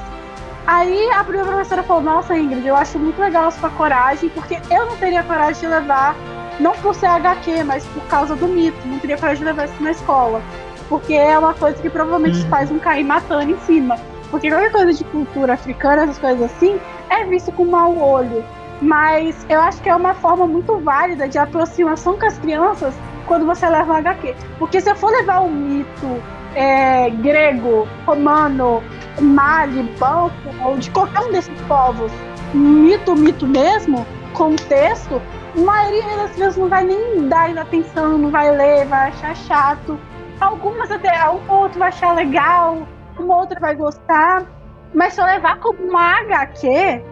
[0.68, 4.60] Aí a primeira professora falou: Nossa, Ingrid, eu acho muito legal a sua coragem, porque
[4.70, 6.14] eu não teria coragem de levar
[6.60, 8.78] não por ser HQ, mas por causa do mito.
[8.86, 10.42] Não teria coragem de levar isso na escola.
[10.90, 13.98] Porque é uma coisa que provavelmente os pais vão cair matando em cima.
[14.30, 16.78] Porque qualquer coisa de cultura africana, essas coisas assim,
[17.10, 18.44] é visto com mau olho.
[18.82, 22.94] Mas eu acho que é uma forma muito válida de aproximação com as crianças
[23.26, 24.36] quando você leva um HQ.
[24.60, 26.22] Porque se eu for levar um mito
[26.56, 28.84] é, grego, romano,
[29.22, 30.34] mali, banco,
[30.64, 32.12] ou de qualquer um desses povos,
[32.54, 35.22] mito, mito mesmo, contexto,
[35.56, 40.00] a maioria das crianças não vai nem dar atenção, não vai ler, vai achar chato.
[40.40, 42.88] Algumas até, um outro vai achar legal,
[43.18, 44.46] uma outra vai gostar.
[44.94, 47.04] Mas se eu levar como uma HQ,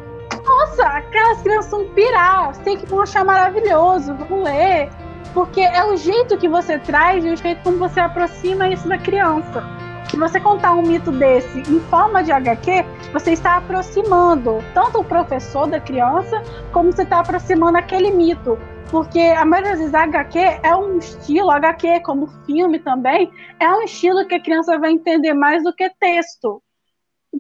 [0.46, 4.90] nossa, aquelas crianças são pirar, tem que achar maravilhoso, vão ler.
[5.34, 8.98] Porque é o jeito que você traz e o jeito como você aproxima isso da
[8.98, 9.64] criança.
[10.10, 15.04] Se você contar um mito desse em forma de HQ, você está aproximando tanto o
[15.04, 16.42] professor da criança,
[16.72, 18.58] como você está aproximando aquele mito.
[18.90, 23.82] Porque a maioria das vezes HQ é um estilo, HQ como filme também, é um
[23.82, 26.62] estilo que a criança vai entender mais do que texto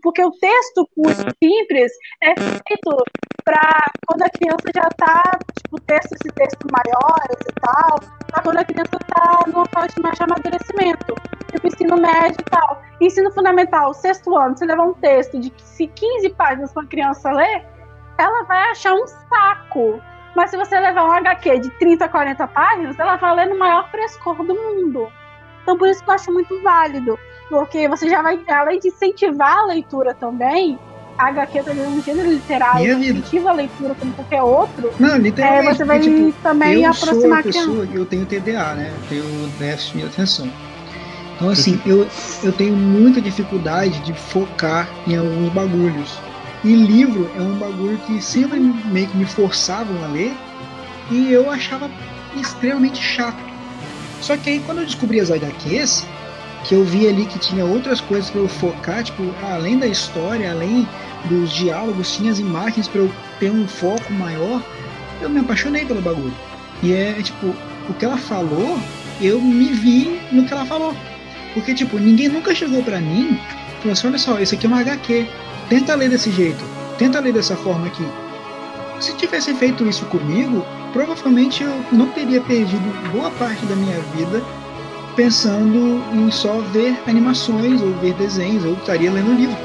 [0.01, 0.89] porque o texto
[1.43, 1.91] simples
[2.21, 3.03] é feito
[3.45, 5.21] para quando a criança já está,
[5.55, 10.17] tipo, texto, esse texto maiores e tal, para quando a criança está numa fase mais
[10.17, 11.15] de amadurecimento,
[11.51, 12.81] tipo ensino médio e tal.
[12.99, 17.63] Ensino fundamental, sexto ano, você levar um texto de 15 páginas para a criança ler,
[18.17, 20.01] ela vai achar um saco.
[20.35, 23.89] Mas se você levar um HQ de 30, 40 páginas, ela vai ler no maior
[23.91, 25.11] frescor do mundo.
[25.61, 27.17] Então por isso que eu acho muito válido.
[27.49, 30.79] Porque você já vai, além de incentivar a leitura também,
[31.17, 34.91] a HQ é um gênero literário, incentiva a leitura como qualquer outro.
[34.99, 35.67] Não, literalmente.
[35.67, 38.91] É, você vai tipo, também eu aproximar sou a pessoa, Eu tenho TDA, né?
[38.93, 40.49] Eu tenho déficit de atenção.
[41.35, 42.07] Então, assim, eu,
[42.43, 46.17] eu tenho muita dificuldade de focar em alguns bagulhos.
[46.63, 50.33] E livro é um bagulho que sempre meio que me forçavam a ler
[51.11, 51.89] e eu achava
[52.35, 53.37] extremamente chato.
[54.21, 56.07] Só que aí, quando eu descobri as HQs,
[56.63, 60.51] que eu vi ali que tinha outras coisas para eu focar, tipo, além da história,
[60.51, 60.87] além
[61.29, 64.61] dos diálogos, tinha as imagens para eu ter um foco maior,
[65.21, 66.33] eu me apaixonei pelo bagulho.
[66.83, 67.47] E é tipo,
[67.89, 68.79] o que ela falou,
[69.21, 70.95] eu me vi no que ela falou.
[71.53, 73.39] Porque, tipo, ninguém nunca chegou para mim
[73.85, 75.27] Falou assim, olha só, esse aqui é uma HQ.
[75.69, 76.63] Tenta ler desse jeito.
[76.97, 78.03] Tenta ler dessa forma aqui.
[78.99, 84.41] Se tivesse feito isso comigo, provavelmente eu não teria perdido boa parte da minha vida
[85.15, 89.55] pensando em só ver animações ou ver desenhos, eu estaria lendo livro,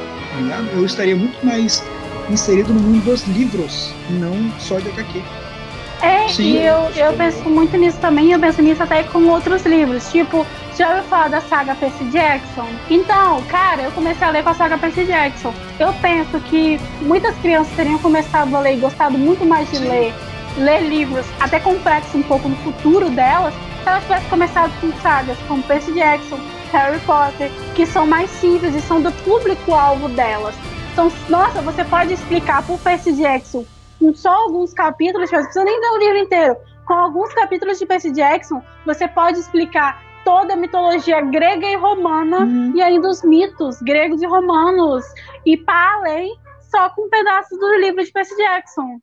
[0.73, 1.83] Eu estaria muito mais
[2.29, 5.23] inserido no mundo dos livros, não só de HQ.
[6.03, 6.43] É, Sim.
[6.45, 10.11] e eu, eu penso muito nisso também, eu penso nisso até com outros livros.
[10.11, 10.47] Tipo,
[10.77, 12.67] já ouviu falar da saga Percy Jackson?
[12.89, 15.53] Então, cara, eu comecei a ler com a saga Percy Jackson.
[15.79, 20.15] Eu penso que muitas crianças teriam começado a ler e gostado muito mais de ler,
[20.57, 23.53] ler livros, até complexos um pouco no futuro delas,
[23.83, 26.39] se elas tivessem começado com sagas como Percy Jackson,
[26.73, 30.55] Harry Potter, que são mais simples e são do público-alvo delas.
[30.93, 33.65] Então, nossa, você pode explicar pro Percy Jackson
[33.99, 36.57] com só alguns capítulos, você não precisa nem ler o livro inteiro.
[36.87, 42.41] Com alguns capítulos de Percy Jackson, você pode explicar toda a mitologia grega e romana
[42.41, 42.73] Uhum.
[42.75, 45.05] e ainda os mitos gregos e romanos.
[45.47, 46.35] E para além,
[46.71, 48.99] só com pedaços do livro de Percy Jackson.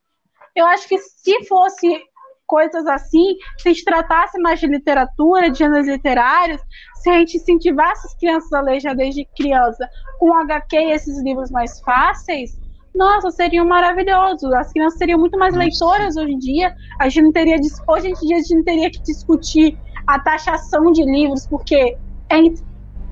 [0.56, 2.02] Eu acho que se fosse
[2.48, 6.62] coisas assim, se a gente tratasse mais de literatura, de gêneros literários,
[7.02, 9.88] se a gente incentivasse as crianças a ler já desde criança
[10.20, 12.58] com HQ e esses livros mais fáceis,
[12.96, 14.52] nossa, seriam maravilhosos.
[14.54, 16.76] As crianças seriam muito mais leitoras hoje em dia.
[17.00, 17.58] A gente não teria,
[17.88, 21.96] hoje em dia a gente não teria que discutir a taxação de livros, porque
[22.32, 22.64] entre,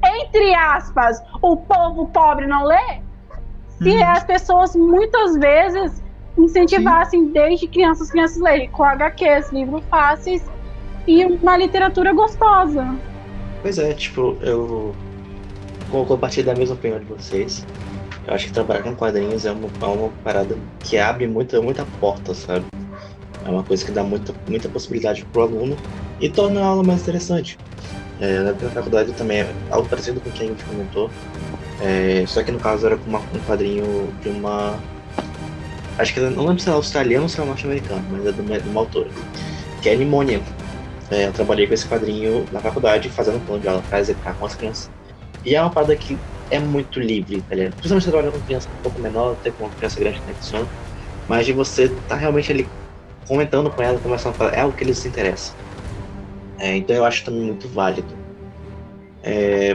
[0.03, 3.01] entre aspas, o povo pobre não lê.
[3.81, 4.03] Se Uhum.
[4.11, 6.03] as pessoas muitas vezes
[6.37, 10.43] incentivassem desde crianças as crianças lerem com HQs, livros fáceis
[11.07, 12.95] e uma literatura gostosa.
[13.65, 14.93] Pois é, tipo, eu
[15.89, 17.65] vou compartilhar da mesma opinião de vocês.
[18.27, 21.83] Eu acho que trabalhar com quadrinhos é uma, é uma parada que abre muita, muita
[21.99, 22.63] porta, sabe?
[23.43, 25.75] É uma coisa que dá muita, muita possibilidade pro aluno
[26.21, 27.57] e torna a aula mais interessante.
[28.21, 31.09] É, na faculdade também é algo parecido com o que a gente comentou.
[31.81, 34.77] É, só que no caso era com uma- um quadrinho de uma.
[35.97, 38.59] Acho que não lembro se é australiano ou se é norte-americano, mas é de uma,
[38.59, 39.09] de uma autora.
[39.81, 40.39] Que é Nimônia.
[41.11, 44.45] É, eu trabalhei com esse quadrinho na faculdade, fazendo plano de aula pra executar com
[44.45, 44.89] as crianças.
[45.43, 46.19] E é uma parada que
[46.49, 47.73] é muito livre, tá ligado?
[47.73, 50.69] Principalmente você trabalha com criança um pouco menor, até com uma criança grande que funciona.
[51.27, 52.71] Mas de você tá realmente ali
[53.27, 55.55] comentando com ela, conversando com ela, é algo que eles se interessam.
[56.59, 58.17] É, então eu acho também muito válido.
[59.23, 59.73] É,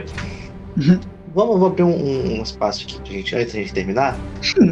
[0.77, 0.99] Uhum.
[1.27, 4.21] vamos, vou abrir um, um- um espaço aqui pra gente, antes da gente terminar.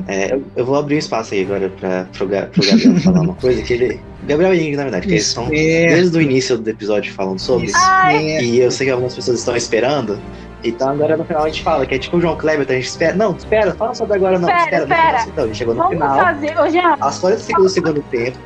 [0.08, 3.36] É, eu, eu vou abrir um espaço aí agora pra, pro, pro Gabriel falar uma
[3.36, 4.09] coisa que ele.
[4.28, 7.68] Gabriel e Ingrid, na verdade, que eles estão desde o início do episódio falando sobre.
[7.68, 8.44] Esperto.
[8.44, 10.20] E eu sei que algumas pessoas estão esperando.
[10.62, 12.80] Então agora no final a gente fala que é tipo o João Kleber, então a
[12.80, 13.14] gente espera.
[13.16, 14.50] Não, espera, fala sobre agora não.
[14.50, 15.08] Espera, no espera.
[15.20, 15.28] final.
[15.30, 16.20] Então, a gente chegou no Vamos final.
[16.20, 16.72] fazer.
[16.72, 18.38] Jean, As 40 segundos do segundo tempo.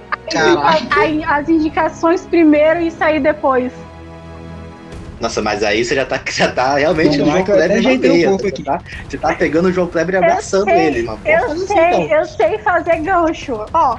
[1.28, 3.72] As indicações primeiro e sair depois.
[5.20, 7.76] Nossa, mas aí você já tá, já tá realmente no lá, João eu Kleber na
[7.76, 8.28] ajeitei o veia.
[8.30, 8.64] corpo Você aqui.
[8.64, 11.20] tá, você tá pegando o João Kleber e abraçando sei, ele, mano.
[11.26, 12.18] Eu fazer sei, isso então.
[12.20, 13.66] eu sei fazer gancho.
[13.74, 13.98] Ó,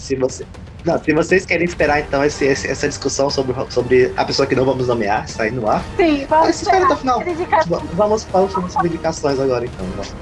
[0.00, 0.44] Se, você,
[0.84, 4.54] não, se vocês querem esperar então esse, esse- essa discussão sobre, sobre a pessoa que
[4.56, 7.84] não vamos nomear, sair no ar, sim, vamos se espera até o esperar final.
[7.94, 9.86] Vamos para as suas indicações agora, então.
[9.96, 10.14] Vamos.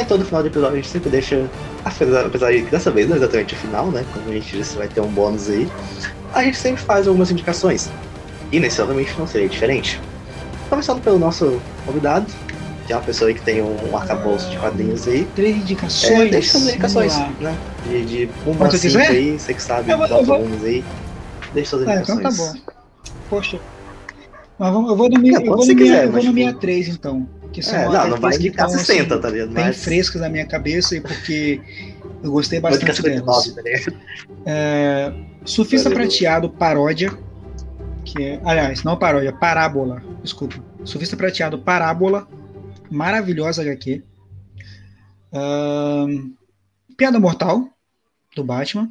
[0.00, 1.48] É todo final de episódio, a gente sempre deixa,
[1.84, 4.04] apesar apesar de que dessa vez não é exatamente o final, né?
[4.12, 5.68] Como a gente disse, vai ter um bônus aí.
[6.32, 7.90] A gente sempre faz algumas indicações.
[8.50, 10.00] E nesse, obviamente, não seria diferente.
[10.70, 12.26] Começando pelo nosso convidado,
[12.86, 15.24] que é uma pessoa aí que tem um, um arcabouço de quadrinhos aí.
[15.34, 16.30] Três É, indicações.
[16.30, 17.56] deixa suas indicações, né?
[17.86, 20.84] De, de um Quanto a cinco aí, você que sabe, Eu vou- eu vou- aí.
[21.52, 22.18] Deixa suas Ah, indicações.
[22.18, 22.74] então tá bom.
[23.30, 23.58] Poxa.
[24.58, 27.26] Mas vamos- eu vou nomear, É, eu vou mas, nomear tipo- três, então.
[27.52, 29.52] Que são É, não, não vai indicar estão, 60, assim, tá ligado?
[29.52, 31.60] bem Mas- frescas na minha cabeça e porque
[32.22, 33.54] eu gostei bastante 59, delas.
[33.54, 33.96] tá ligado?
[34.44, 35.12] É,
[35.44, 36.04] Surfista Valeu.
[36.08, 37.12] Prateado Paródia,
[38.04, 40.56] que é, aliás, não paródia, Parábola, desculpa.
[40.84, 42.26] Surfista Prateado Parábola,
[42.90, 44.02] maravilhosa HQ.
[45.32, 46.32] Ahn,
[46.96, 47.68] Piada Mortal,
[48.36, 48.88] do Batman.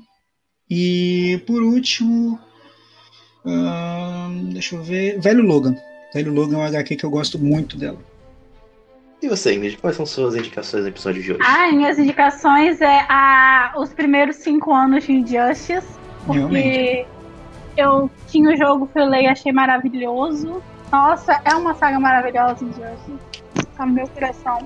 [0.70, 2.40] E por último,
[3.46, 5.76] ahn, deixa eu ver, Velho Logan.
[6.14, 8.00] Velho Logan é uma HQ que eu gosto muito dela.
[9.22, 11.42] E você, Ingrid, quais são suas indicações do episódio de hoje?
[11.46, 15.88] Ah, minhas indicações é a, os primeiros cinco anos de Injustice,
[16.30, 16.48] Realmente.
[16.50, 17.06] porque
[17.78, 20.62] eu tinha o jogo, fui ler e achei maravilhoso.
[20.92, 23.43] Nossa, é uma saga maravilhosa, Injustice.
[23.78, 24.60] Tá no meu coração.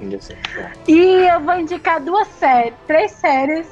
[0.87, 3.67] E eu vou indicar duas séries, três séries.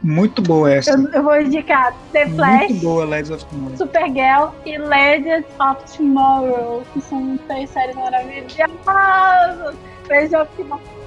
[0.00, 0.92] Muito boa essa.
[0.92, 3.76] Eu, eu vou indicar The Flash, Muito boa, Legends of Tomorrow.
[3.76, 9.76] Supergirl e Legends of Tomorrow, que são três séries maravilhosas.
[10.08, 10.97] Legends of Tomorrow.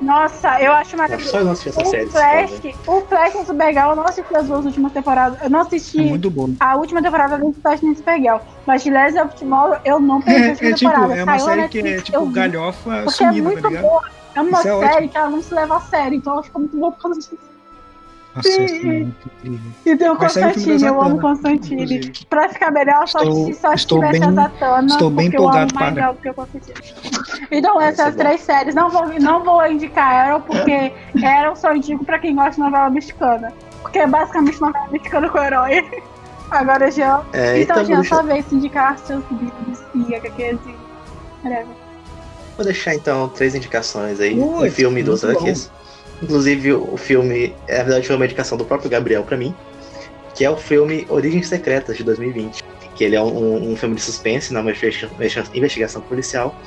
[0.00, 1.30] Nossa, eu acho É maravilhoso.
[1.30, 2.06] só eu não assisti essa série.
[2.06, 5.38] O Flash, o Flash no Supergirl, eu não assisti as duas últimas temporadas.
[5.42, 6.50] Eu não É assisti muito bom.
[6.58, 8.38] a última temporada do Flash no Supergirl.
[8.66, 11.14] Mas de Legends of Tomorrow, eu não perdi a É, última é tipo, temporada.
[11.20, 14.02] é uma Saiu série que é tipo galhofa Porque é sumida, muito tá boa.
[14.34, 15.08] É uma Isso é série ótimo.
[15.10, 17.49] que ela não se leva a sério, então que é muito boa por causa disso.
[18.34, 19.06] Nossa, isso é.
[19.86, 21.74] E tem o Vai sair o filme Constantine, eu amo Constantine.
[21.82, 22.12] inclusive.
[22.28, 25.36] Pra ficar melhor, só Estou- se só estou tivesse bem- a Zatanna, estou bem porque
[25.36, 26.02] eu amo empolgado mais para.
[26.04, 26.74] ela do que o Constantine.
[27.50, 30.92] Então, essas três séries, não vou, não vou indicar Arrow, porque
[31.24, 33.52] Arrow só indico pra quem gosta de novela mexicana.
[33.82, 36.02] Porque é basicamente novela mexicana com herói.
[36.50, 37.22] Agora, já...
[37.32, 40.74] É, então, então, Jean, deixar, vez de indicar seus livros e HQs e...
[41.44, 41.66] whatever.
[42.56, 44.38] vou deixar então três indicações aí.
[44.38, 45.70] Ui, um filme e muito HQs.
[46.22, 49.58] Inclusive, o filme, é, na verdade, foi uma indicação do próprio Gabriel pra mim,
[50.34, 52.62] que é o filme Origens Secretas de 2020.
[52.94, 55.14] Que ele é um, um filme de suspense, não uma investiga-
[55.54, 56.58] investigação policial.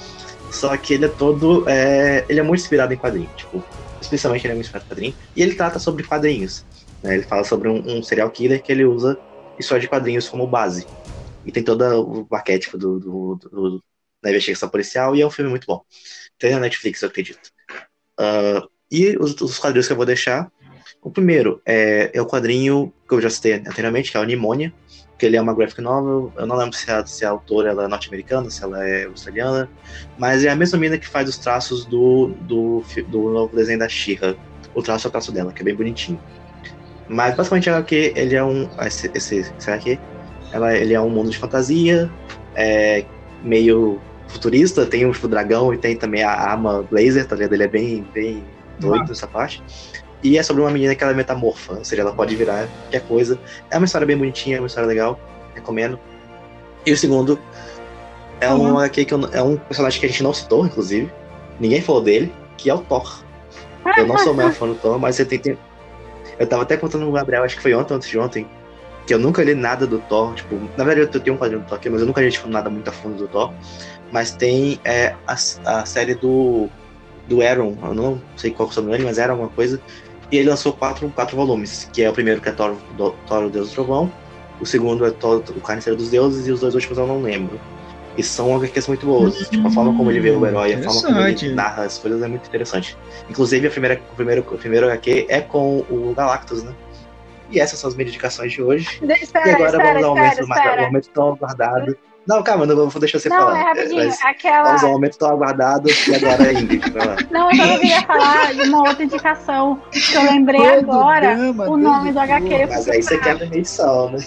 [0.50, 1.68] Só que ele é todo.
[1.70, 3.34] é, ele é muito inspirado em quadrinhos.
[3.36, 3.68] Tipo,
[4.02, 5.18] especialmente ele é muito inspirado em quadrinhos.
[5.36, 6.66] E ele trata sobre quadrinhos.
[7.04, 7.16] né?
[7.16, 9.20] Ele fala sobre um, um serial killer que ele usa
[9.58, 10.90] história de quadrinhos como base.
[11.46, 11.84] E tem todo
[12.32, 13.86] o arquétipo do, do- do-
[14.24, 15.16] da investigação policial.
[15.16, 15.84] E é um filme muito bom.
[16.40, 17.52] Tem na Netflix, eu acredito.
[18.20, 20.52] Ah, e os, os quadrinhos que eu vou deixar.
[21.02, 24.72] O primeiro é, é o quadrinho que eu já citei anteriormente, que é o Nimônia,
[25.18, 26.32] que ele é uma graphic novel.
[26.38, 29.68] Eu não lembro se a, se a autora ela é norte-americana, se ela é australiana,
[30.18, 33.90] mas é a mesma mina que faz os traços do, do, do novo desenho da
[33.90, 34.36] She-Ra.
[34.76, 36.20] O traço é o traço dela, que é bem bonitinho.
[37.10, 38.70] Mas basicamente ela que ele é um.
[38.80, 40.00] Esse, esse, será que?
[40.52, 42.10] Ela, ele é um mundo de fantasia,
[42.56, 43.04] é,
[43.44, 47.54] meio futurista, tem o tipo, dragão e tem também a arma laser, tá ligado?
[47.54, 48.44] Ele é bem, bem
[48.80, 49.64] doido essa parte.
[50.24, 53.02] E é sobre uma menina que ela é metamorfa, ou seja, ela pode virar qualquer
[53.02, 53.38] coisa.
[53.70, 55.20] É uma história bem bonitinha, é uma história legal,
[55.54, 56.00] recomendo.
[56.86, 57.38] E o segundo
[58.40, 61.12] é um HQ que eu- é um personagem que a gente não citou, inclusive.
[61.60, 63.22] Ninguém falou dele, que é o Thor.
[63.98, 65.58] Eu não sou o maior fã do Thor, mas tem, tem-
[66.40, 68.48] Eu tava até contando no Gabriel, acho que foi ontem ou antes de ontem,
[69.06, 70.34] que eu nunca li nada do Thor.
[70.34, 72.48] Tipo, na verdade eu tenho um quadrinho do Thor aqui, mas eu nunca li tipo,
[72.48, 73.52] nada muito a fundo do Thor.
[74.12, 76.70] Mas tem é, a, a série do,
[77.28, 79.80] do Aaron, eu não sei qual é o sobrenome, mas era alguma coisa.
[80.32, 83.46] E ele lançou quatro, quatro volumes, que é o primeiro que é Thor, do, Thor
[83.46, 84.12] o Deus do Trovão,
[84.60, 87.60] o segundo é Thor, o Carniceiro dos Deuses, e os dois últimos eu não lembro.
[88.18, 89.36] E são HQs muito boas.
[89.50, 92.22] tipo, a forma como ele vê o herói, a forma como ele narra as coisas
[92.22, 92.96] é muito interessante.
[93.30, 96.74] Inclusive, a primeira, o, primeiro, o primeiro HQ é com o Galactus, né?
[97.50, 98.88] E essas são as minhas indicações de hoje.
[99.22, 100.88] Espera, e agora espera, vamos ao momento, espera, mais- ao espera.
[100.88, 101.98] momento tão aguardado.
[102.28, 103.60] Não, calma, não vou deixar você Não, falar.
[103.60, 104.06] é rapidinho.
[104.06, 104.64] Mas Aquela...
[104.64, 106.90] vamos ao momento tão aguardado e agora é Ingrid.
[106.92, 107.16] Vai lá.
[107.30, 111.36] Não, eu só queria falar de uma outra indicação que eu lembrei Todo agora.
[111.36, 112.66] drama, o nome do HQ.
[112.68, 114.18] Mas aí você quebra a edição, né?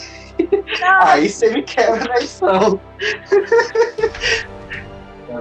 [0.80, 2.78] Não, Aí você me quebra a edição.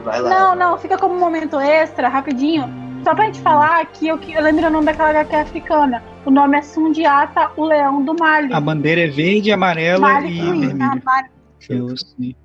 [0.03, 0.29] Vai lá.
[0.29, 2.63] não, não, fica como um momento extra, rapidinho.
[3.03, 6.01] Só pra gente falar que eu, eu lembro o nome daquela HQ africana.
[6.25, 8.51] O nome é Sundiata, o Leão do Mali.
[8.51, 10.75] A bandeira é verde, amarela Mali e vermelha.
[10.75, 11.29] Mali.
[11.69, 12.35] Eu sei.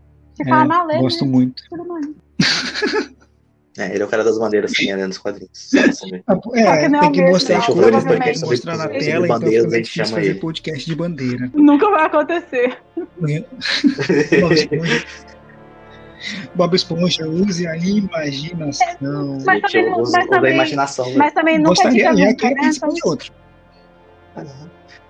[0.47, 1.31] É, gosto né?
[1.31, 1.63] muito.
[3.79, 5.71] É, ele é o cara das bandeiras também, né, nos quadrinhos.
[6.27, 7.89] Ah, É, não tem que mostrar as cores, né?
[7.91, 8.25] provavelmente.
[8.25, 10.41] Tem que mostrar na tela, então bandeiras, fica a meio gente difícil chama fazer ele.
[10.41, 11.51] podcast de bandeira.
[11.55, 12.77] Nunca vai acontecer.
[16.55, 17.27] Bob Esponja.
[17.29, 19.39] Use a imaginação.
[19.47, 21.09] Mas Gente, também não- mas também- imaginação.
[21.11, 21.15] né?
[21.17, 22.35] Mas também nunca Gostaria, é né?
[22.35, 23.33] de outro.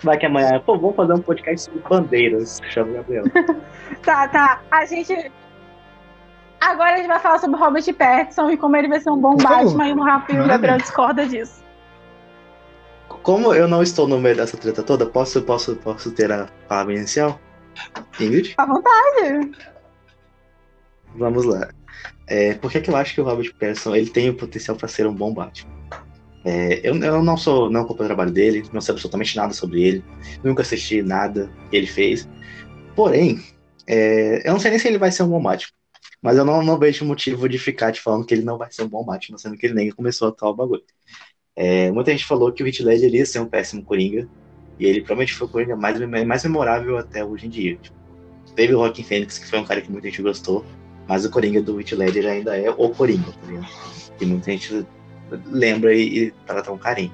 [0.02, 2.60] Vai que amanhã, pô, vamos fazer um podcast sobre bandeiras.
[2.70, 3.24] Chama o Gabriel.
[4.02, 4.62] Tá, tá.
[4.70, 5.30] A gente.
[6.60, 9.36] Agora a gente vai falar sobre Robert Pattinson e como ele vai ser um bom
[9.36, 9.64] Por favor.
[9.64, 11.62] Batman e no Rafa e o Gabriel discorda disso.
[13.22, 16.94] Como eu não estou no meio dessa treta toda, posso, posso, posso ter a palavra
[16.94, 17.38] inicial?
[18.18, 18.54] Ingrid?
[18.56, 19.50] À vontade.
[21.16, 21.68] Vamos lá.
[22.26, 24.88] É, por que, que eu acho que o Robert Pattinson ele tem o potencial para
[24.88, 25.79] ser um bom Batman?
[26.44, 29.82] É, eu, eu não sou, não acompanho o trabalho dele, não sei absolutamente nada sobre
[29.82, 30.04] ele,
[30.42, 32.28] nunca assisti nada que ele fez.
[32.96, 33.40] Porém,
[33.86, 35.72] é, eu não sei nem se ele vai ser um bom Batman,
[36.22, 38.82] mas eu não, não vejo motivo de ficar te falando que ele não vai ser
[38.82, 40.82] um bom Batman, sendo que ele nem começou a tal bagulho.
[41.54, 44.26] É, muita gente falou que o Heath Ledger ia ser um péssimo Coringa,
[44.78, 47.76] e ele provavelmente foi o Coringa mais, mais memorável até hoje em dia.
[47.76, 47.96] Tipo,
[48.54, 50.64] teve o Joaquin Phoenix, que foi um cara que muita gente gostou,
[51.06, 53.68] mas o Coringa do Heath Ledger ainda é o Coringa, tá ligado?
[54.20, 54.86] E muita gente
[55.46, 57.12] lembra e, e trata com carinho.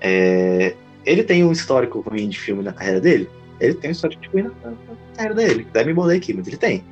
[0.00, 3.28] É, ele tem um histórico ruim de filme na carreira dele?
[3.60, 4.76] Ele tem um histórico ruim na, na
[5.16, 5.66] carreira dele.
[5.72, 6.84] Deve me embolei aqui, mas ele tem.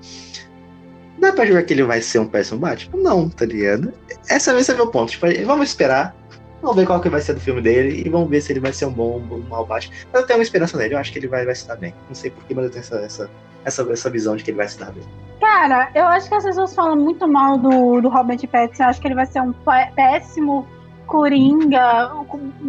[1.19, 3.03] Dá pra jurar que ele vai ser um péssimo Batman?
[3.03, 3.93] Não, tá ligado?
[4.29, 5.11] Essa, esse é meu ponto.
[5.11, 6.15] Tipo, vamos esperar.
[6.61, 8.73] Vamos ver qual que vai ser do filme dele e vamos ver se ele vai
[8.73, 9.95] ser um bom ou um mau Batman.
[10.13, 11.95] Mas eu tenho uma esperança nele, eu acho que ele vai, vai se dar bem.
[12.09, 13.31] Não sei porquê, mas eu tenho essa, essa,
[13.65, 15.03] essa, essa visão de que ele vai se dar bem.
[15.41, 18.85] Cara, eu acho que as pessoas falam muito mal do, do Robert Pattinson.
[18.85, 20.67] Eu acho que ele vai ser um pé- péssimo
[21.07, 22.11] Coringa,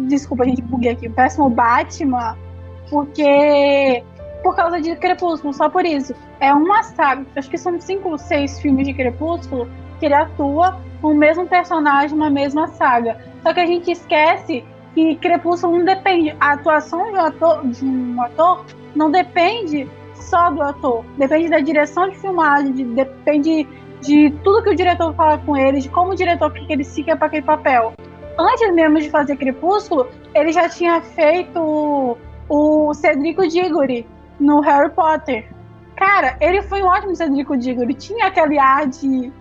[0.08, 2.36] desculpa, a gente buguei aqui, o péssimo Batman,
[2.90, 4.02] porque
[4.42, 6.14] por causa de Crepúsculo, só por isso.
[6.38, 9.68] É uma saga, acho que são cinco ou seis filmes de Crepúsculo
[9.98, 13.18] que ele atua o mesmo personagem na mesma saga.
[13.42, 14.62] Só que a gente esquece
[14.94, 18.64] que Crepúsculo não depende, a atuação de um ator, de um ator
[18.94, 19.88] não depende
[20.26, 23.66] só do ator, depende da direção de filmagem, de, depende
[24.00, 27.16] de tudo que o diretor fala com ele, de como o diretor que ele siga
[27.16, 27.92] para aquele papel.
[28.38, 32.16] Antes mesmo de fazer Crepúsculo, ele já tinha feito
[32.48, 34.06] o Cedrico Diggory
[34.38, 35.48] no Harry Potter.
[35.96, 37.94] Cara, ele foi um ótimo Cedrico Diggory.
[37.94, 39.32] Tinha aquele ar de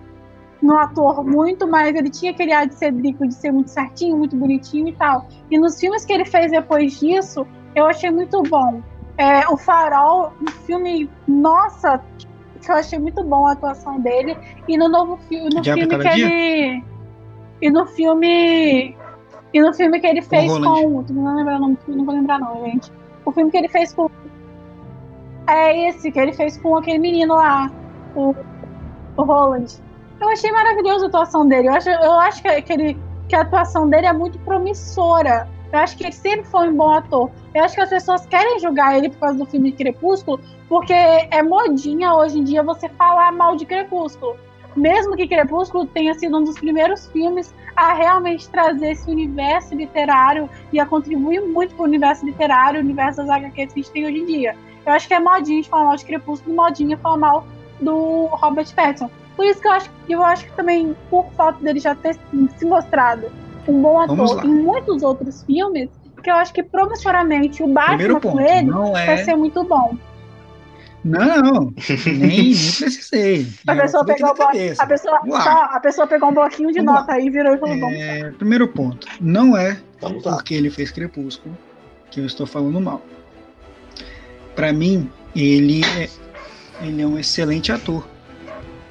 [0.62, 4.36] no ator muito, mas ele tinha aquele ar de Cedrico, de ser muito certinho, muito
[4.36, 5.28] bonitinho e tal.
[5.52, 7.46] E nos filmes que ele fez depois disso,
[7.76, 8.82] eu achei muito bom.
[9.18, 12.02] É, o Farol, um filme, nossa,
[12.66, 14.38] que eu achei muito bom a atuação dele.
[14.68, 16.28] E no novo fi no filme que dia?
[16.28, 16.84] ele.
[17.62, 18.96] E no filme.
[19.54, 21.04] E no filme que ele fez com.
[21.10, 22.92] Não, lembrar, não, não vou lembrar, não, gente.
[23.24, 24.10] O filme que ele fez com.
[25.48, 27.72] É esse, que ele fez com aquele menino lá,
[28.16, 28.36] o,
[29.16, 29.68] o Roland.
[30.20, 31.68] Eu achei maravilhosa a atuação dele.
[31.68, 32.98] Eu acho, eu acho que, que, ele,
[33.30, 35.48] que a atuação dele é muito promissora.
[35.72, 37.30] Eu acho que ele sempre foi um bom ator.
[37.54, 40.40] Eu acho que as pessoas querem julgar ele por causa do filme Crepúsculo,
[40.70, 44.38] porque é modinha hoje em dia você falar mal de Crepúsculo.
[44.76, 50.50] Mesmo que Crepúsculo tenha sido um dos primeiros filmes a realmente trazer esse universo literário
[50.72, 53.92] e a contribuir muito para o universo literário, o universo das HQs que a gente
[53.92, 54.56] tem hoje em dia.
[54.86, 57.48] Eu acho que é modinha de falar mal de Crepúsculo e modinha falar mal
[57.82, 59.10] do Robert Pattinson.
[59.36, 62.18] Por isso que eu acho, eu acho que também, por falta dele já ter
[62.58, 63.32] se mostrado
[63.68, 65.90] um bom ator em muitos outros filmes,
[66.24, 69.06] que eu acho que promissoramente o Batman com ele é...
[69.06, 69.96] vai ser muito bom.
[71.04, 71.72] Não,
[72.08, 73.48] nem, nem precisei.
[73.68, 77.18] A pessoa, pegou a, pessoa, tá, a pessoa pegou um bloquinho de Vamos nota lá.
[77.20, 79.78] aí e virou e falou: é, Primeiro ponto: não é
[80.24, 81.56] porque ele fez Crepúsculo
[82.10, 83.04] que eu estou falando mal.
[84.56, 86.10] Para mim, ele é,
[86.82, 88.08] ele é um excelente ator.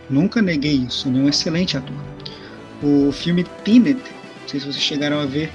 [0.09, 1.97] Nunca neguei isso, ele é um excelente ator.
[2.81, 3.99] O filme Tenet,
[4.45, 5.51] não sei se vocês chegaram a ver,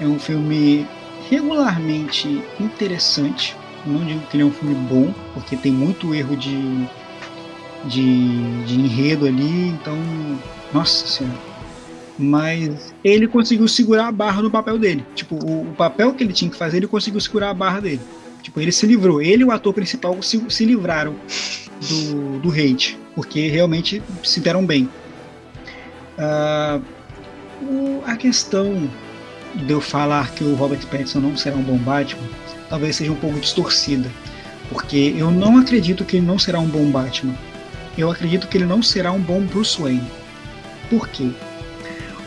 [0.00, 0.86] é um filme
[1.28, 3.56] regularmente interessante.
[3.84, 6.86] Não digo que ele é um filme bom, porque tem muito erro de,
[7.84, 9.98] de, de enredo ali, então,
[10.72, 11.38] nossa senhora.
[12.16, 15.04] Mas ele conseguiu segurar a barra no papel dele.
[15.14, 18.00] Tipo, o, o papel que ele tinha que fazer, ele conseguiu segurar a barra dele.
[18.40, 19.20] Tipo, ele se livrou.
[19.20, 21.16] Ele e o ator principal se, se livraram
[21.88, 24.88] do, do hate, porque realmente se deram bem.
[26.16, 26.80] Uh,
[27.68, 28.88] o, a questão
[29.54, 32.28] de eu falar que o Robert Pattinson não será um bom Batman
[32.68, 34.10] talvez seja um pouco distorcida,
[34.68, 37.34] porque eu não acredito que ele não será um bom Batman.
[37.96, 40.10] Eu acredito que ele não será um bom Bruce Wayne.
[40.90, 41.30] Por quê?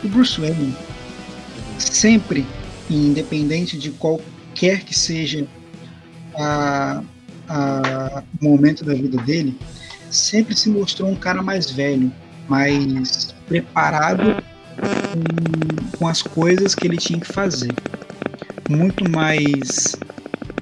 [0.02, 0.74] O Bruce Wayne
[1.78, 2.46] sempre,
[2.88, 5.46] independente de qualquer que seja
[6.34, 7.02] a,
[7.48, 9.58] a, o momento da vida dele,
[10.10, 12.10] sempre se mostrou um cara mais velho,
[12.48, 14.42] mais preparado
[15.12, 17.72] com, com as coisas que ele tinha que fazer.
[18.68, 19.96] Muito mais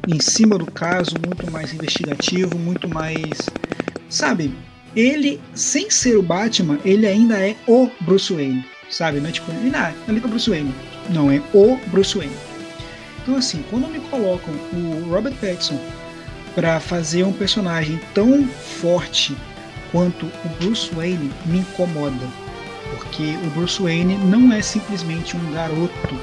[0.06, 3.50] em cima do caso, muito mais investigativo, muito mais.
[4.08, 4.54] Sabe?
[4.94, 8.64] Ele, sem ser o Batman, ele ainda é o Bruce Wayne.
[8.88, 9.20] Sabe?
[9.20, 9.92] Não é tipo, ele não, é
[10.24, 10.74] o Bruce Wayne.
[11.10, 12.36] Não, é o Bruce Wayne.
[13.22, 15.78] Então, assim, quando me colocam o Robert Pattinson
[16.54, 19.36] para fazer um personagem tão forte
[19.90, 22.45] quanto o Bruce Wayne, me incomoda.
[22.94, 26.20] Porque o Bruce Wayne não é simplesmente um garoto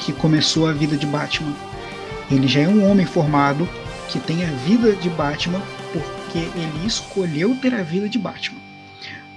[0.00, 1.54] que começou a vida de Batman.
[2.30, 3.68] Ele já é um homem formado
[4.08, 5.62] que tem a vida de Batman
[5.92, 8.60] porque ele escolheu ter a vida de Batman.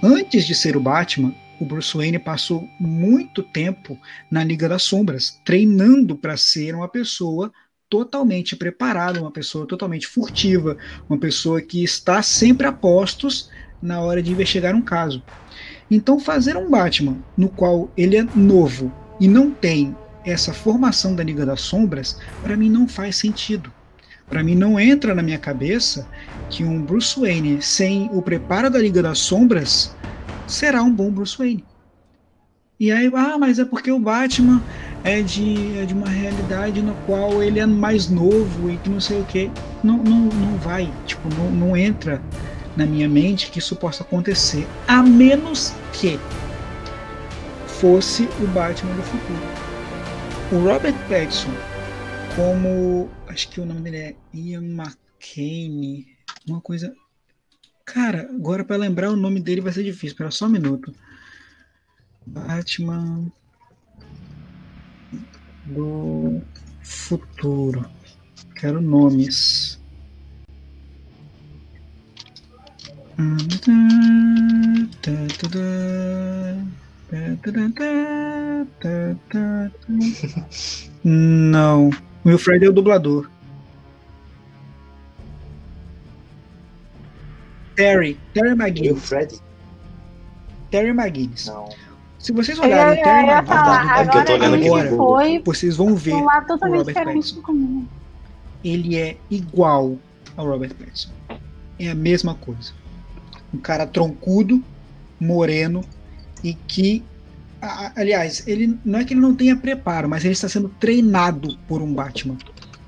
[0.02, 3.98] Antes de ser o Batman, o Bruce Wayne passou muito tempo
[4.30, 7.52] na Liga das Sombras, treinando para ser uma pessoa
[7.88, 10.76] totalmente preparada, uma pessoa totalmente furtiva,
[11.08, 13.50] uma pessoa que está sempre a postos
[13.80, 15.22] na hora de investigar um caso.
[15.90, 19.94] Então, fazer um Batman no qual ele é novo e não tem
[20.24, 23.72] essa formação da Liga das Sombras, para mim não faz sentido.
[24.28, 26.08] Para mim não entra na minha cabeça
[26.50, 29.94] que um Bruce Wayne sem o preparo da Liga das Sombras
[30.48, 31.64] será um bom Bruce Wayne.
[32.78, 34.62] E aí, ah, mas é porque o Batman
[35.02, 39.00] é de, é de uma realidade na qual ele é mais novo e que não
[39.00, 39.50] sei o que.
[39.82, 42.20] Não, não, não vai, tipo, não, não entra
[42.76, 46.18] na minha mente que isso possa acontecer, a menos que
[47.66, 49.40] fosse o Batman do futuro.
[50.52, 51.50] O Robert Pattinson,
[52.34, 56.06] como acho que o nome dele é Ian McCain,
[56.46, 56.94] uma coisa
[57.86, 60.08] Cara, agora para lembrar o nome dele vai ser difícil.
[60.08, 60.92] Espera só um minuto.
[62.26, 63.30] Batman.
[65.64, 66.42] do
[66.82, 67.88] Futuro.
[68.56, 69.80] Quero nomes.
[81.02, 81.88] Não.
[82.24, 83.30] O Wilfred é o dublador.
[87.74, 88.18] Terry.
[88.34, 88.92] Terry McGinnis.
[88.92, 89.40] Wilfred?
[90.70, 91.46] Terry McGinnis.
[91.46, 91.70] Não.
[92.18, 96.16] Se vocês olharem o eu Terry é eu tô agora olhando foi vocês vão ver
[96.46, 97.86] totalmente Robert Pattinson.
[98.64, 99.96] ele é igual
[100.36, 101.12] ao Robert Pattinson.
[101.78, 102.72] É a mesma coisa.
[103.56, 104.62] Um cara troncudo,
[105.18, 105.82] moreno
[106.44, 107.02] e que,
[107.94, 111.80] aliás, ele não é que ele não tenha preparo, mas ele está sendo treinado por
[111.80, 112.36] um Batman.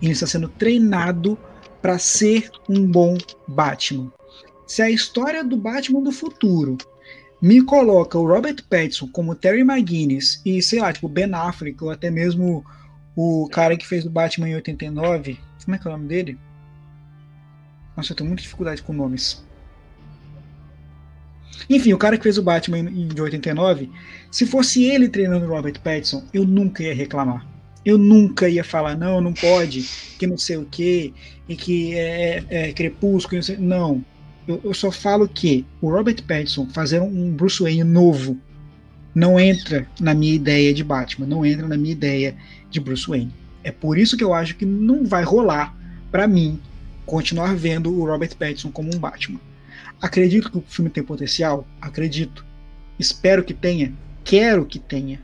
[0.01, 1.39] Ele está sendo treinado
[1.81, 3.17] para ser um bom
[3.47, 4.13] Batman.
[4.67, 6.77] Se a história do Batman do futuro
[7.41, 11.91] me coloca o Robert Pattinson como Terry McGuinness e, sei lá, tipo Ben Affleck ou
[11.91, 12.65] até mesmo
[13.17, 16.39] o cara que fez o Batman em 89, como é que é o nome dele?
[17.97, 19.45] Nossa, eu tenho muita dificuldade com nomes.
[21.69, 23.91] Enfim, o cara que fez o Batman de 89,
[24.31, 27.47] se fosse ele treinando o Robert Pattinson, eu nunca ia reclamar.
[27.85, 29.89] Eu nunca ia falar, não, não pode,
[30.19, 31.15] que não sei o que,
[31.49, 34.05] e que é, é crepúsculo, não.
[34.47, 38.37] Eu, eu só falo que o Robert Pattinson fazer um Bruce Wayne novo
[39.15, 42.37] não entra na minha ideia de Batman, não entra na minha ideia
[42.71, 43.33] de Bruce Wayne.
[43.65, 45.75] É por isso que eu acho que não vai rolar
[46.11, 46.61] pra mim
[47.05, 49.41] continuar vendo o Robert Pattinson como um Batman.
[50.01, 51.67] Acredito que o filme tem potencial?
[51.81, 52.45] Acredito.
[52.99, 53.93] Espero que tenha.
[54.25, 55.21] Quero que tenha.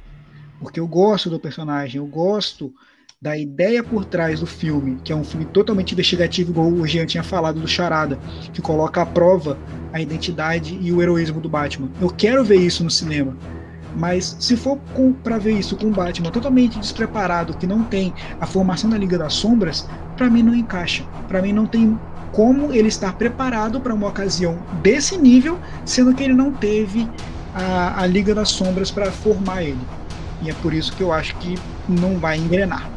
[0.58, 2.72] Porque eu gosto do personagem, eu gosto
[3.20, 7.06] da ideia por trás do filme, que é um filme totalmente investigativo, igual o Jean
[7.06, 8.18] tinha falado do Charada,
[8.52, 9.58] que coloca à prova
[9.92, 11.90] a identidade e o heroísmo do Batman.
[12.00, 13.36] Eu quero ver isso no cinema.
[13.96, 14.78] Mas se for
[15.22, 19.16] para ver isso com o Batman totalmente despreparado, que não tem a formação da Liga
[19.16, 21.04] das Sombras, para mim não encaixa.
[21.28, 21.98] Para mim não tem
[22.34, 27.08] como ele estar preparado para uma ocasião desse nível, sendo que ele não teve
[27.54, 29.78] a, a Liga das Sombras para formar ele.
[30.42, 31.56] E é por isso que eu acho que
[31.88, 32.90] não vai engrenar.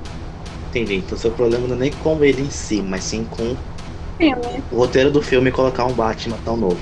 [0.69, 0.95] Entendi.
[0.95, 3.55] Então seu problema não é nem com ele em si, mas sim com
[4.17, 4.63] Filme.
[4.71, 6.77] o roteiro do filme colocar um Batman tão novo.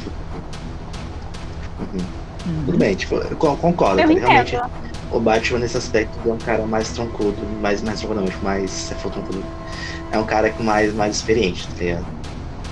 [1.79, 2.05] Uhum.
[2.65, 3.99] Tudo bem, tipo, eu con- concordo.
[3.99, 4.07] Eu?
[4.07, 4.69] Realmente, entendo.
[5.11, 8.71] o Batman nesse aspecto é um cara mais troncudo, mais, mais tipo, mais.
[8.71, 9.43] Se for troncudo,
[10.11, 12.05] é um cara mais, mais experiente, tá ligado?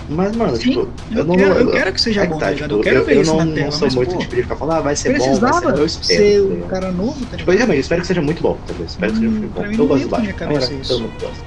[0.09, 0.79] Mas, mano, Sim, tipo,
[1.11, 1.35] Eu, eu não.
[1.35, 2.73] quero, eu, eu quero que seja é que bom, tá, tá tipo?
[2.73, 4.55] Eu quero ver isso não, na tela, não sou mas, muito pô, tipo de ficar
[4.57, 6.03] falando, ah, vai ser bom, vai precisava ser eu espero.
[6.23, 6.69] ser tá um ligado?
[6.69, 7.55] cara novo, tá Tipo, ligado?
[7.57, 8.89] realmente, eu espero que seja muito bom, tá ligado?
[8.89, 9.63] Espero que seja um Hum, filme bom.
[9.63, 10.33] Eu não gosto do Batman, é,
[10.83, 11.45] todo mundo gosta.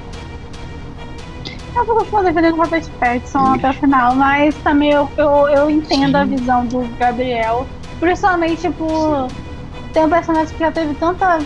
[1.76, 5.70] Eu vou continuar defendendo o Robert Pattinson até o final, mas também eu, eu, eu
[5.70, 7.66] entendo a visão do Gabriel,
[8.00, 9.28] principalmente por
[9.92, 11.38] ter um personagem que já teve tanta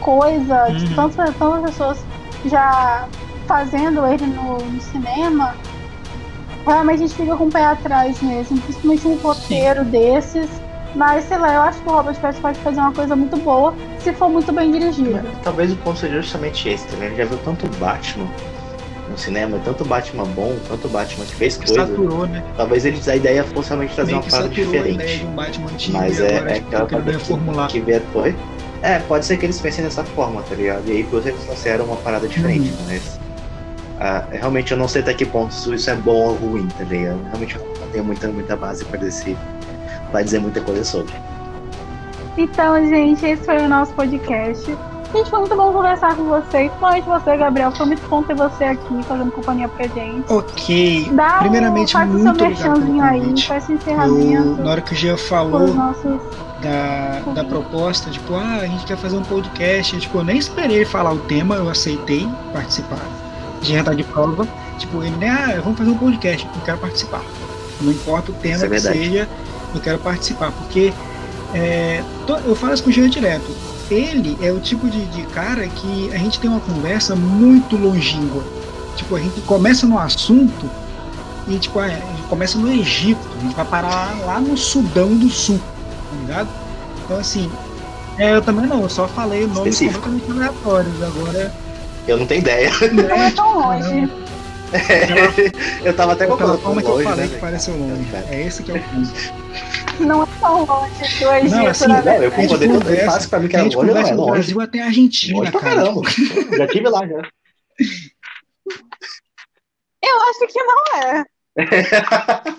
[0.00, 0.94] coisa, Uhum.
[0.94, 1.98] tantas, tantas pessoas
[2.46, 3.06] já
[3.46, 5.54] fazendo ele no, no cinema.
[6.66, 10.48] Realmente a gente fica com o pé atrás mesmo, principalmente um roteiro desses.
[10.94, 13.74] Mas sei lá, eu acho que o Robert Pattinson pode fazer uma coisa muito boa
[14.00, 15.20] se for muito bem dirigido.
[15.44, 17.08] Talvez o ponto seja justamente esse, ligado?
[17.10, 18.26] Ele já viu tanto Batman
[19.10, 21.86] no cinema, tanto Batman bom, tanto Batman que fez coisa.
[21.86, 22.42] Saturou, né?
[22.56, 25.24] Talvez eles, a ideia fosse realmente trazer Meio uma que parada diferente.
[25.26, 27.68] um Batman antigo Mas é, é aquela parada reformular.
[27.68, 28.34] que vier foi.
[28.82, 30.82] É, pode ser que eles pensem dessa forma, tá ligado?
[30.86, 32.76] E aí por isso eles trouxeram uma parada diferente, Uhum.
[32.88, 33.15] mas.
[34.00, 36.84] Ah, realmente eu não sei até que ponto isso isso é bom ou ruim, tá
[36.84, 37.20] ligado?
[37.24, 39.36] Realmente eu não tenho muita, muita base pra dizer,
[40.10, 41.14] pra dizer muita coisa sobre.
[42.36, 44.66] Então, gente, esse foi o nosso podcast.
[45.14, 46.68] Gente, foi muito bom conversar com vocês.
[46.68, 47.72] Principalmente você, Gabriel.
[47.72, 50.30] Foi muito bom ter você aqui fazendo companhia pra gente.
[50.30, 51.08] Ok.
[51.12, 54.62] Dá Primeiramente, um, faz o seu muito obrigado pelo merchanzinho aí, faz o Eu, encerramento
[54.62, 56.20] na hora que o Jean falou os nossos.
[56.60, 60.78] da, da proposta, tipo, ah, a gente quer fazer um podcast, tipo, eu nem esperei
[60.78, 63.00] ele falar o tema, eu aceitei participar.
[63.66, 64.46] Jean tá de prova.
[64.78, 67.22] Tipo, ele, né, ah, vamos fazer um podcast, eu quero participar.
[67.80, 69.28] Não importa o tema é que seja,
[69.74, 70.92] eu quero participar, porque
[71.54, 72.02] é,
[72.46, 73.46] eu falo isso com o Jean direto.
[73.90, 78.42] Ele é o tipo de, de cara que a gente tem uma conversa muito longínqua.
[78.96, 80.68] Tipo, a gente começa no assunto
[81.48, 85.14] e tipo, a gente começa no Egito, a gente vai parar lá, lá no Sudão
[85.16, 86.48] do Sul, tá ligado?
[87.04, 87.50] Então assim,
[88.18, 91.02] é, eu também não, eu só falei nomes completamente aleatórios.
[91.02, 91.54] Agora,
[92.06, 92.70] Eu não tenho ideia.
[92.92, 94.08] Não é tão longe.
[95.84, 98.04] eu tava até Pela colocando forma que eu longe, falei né, que pareceu longe.
[98.10, 98.26] Cara.
[98.30, 99.10] É esse que é o ponto.
[100.00, 102.02] Não é tão longe do Egito, Não, assim, né?
[102.04, 104.16] Não, eu concordei tanto fácil pra mim que A era gente longe, não é do
[104.16, 104.30] longe.
[104.32, 105.74] Brasil até a Argentina, Longe pra cara.
[105.76, 106.00] caramba.
[106.58, 107.22] Já tive lá, já.
[110.02, 111.24] Eu acho que não é.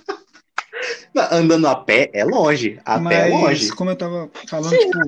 [1.32, 2.80] Andando a pé é longe.
[2.86, 3.72] A pé é Mas, longe.
[3.72, 5.00] como eu tava falando, tipo,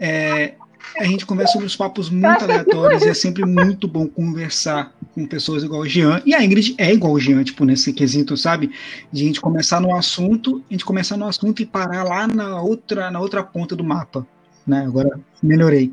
[0.00, 0.54] é,
[0.98, 5.26] A gente conversa sobre os papos muito aleatórios e é sempre muito bom conversar com
[5.26, 6.22] pessoas igual o Jean.
[6.24, 8.70] E a Ingrid é igual o Jean, tipo, nesse quesito, sabe?
[9.12, 12.60] De a gente começar no assunto, a gente começar no assunto e parar lá na
[12.60, 14.26] outra, na outra ponta do mapa.
[14.66, 14.84] Né?
[14.86, 15.92] Agora melhorei.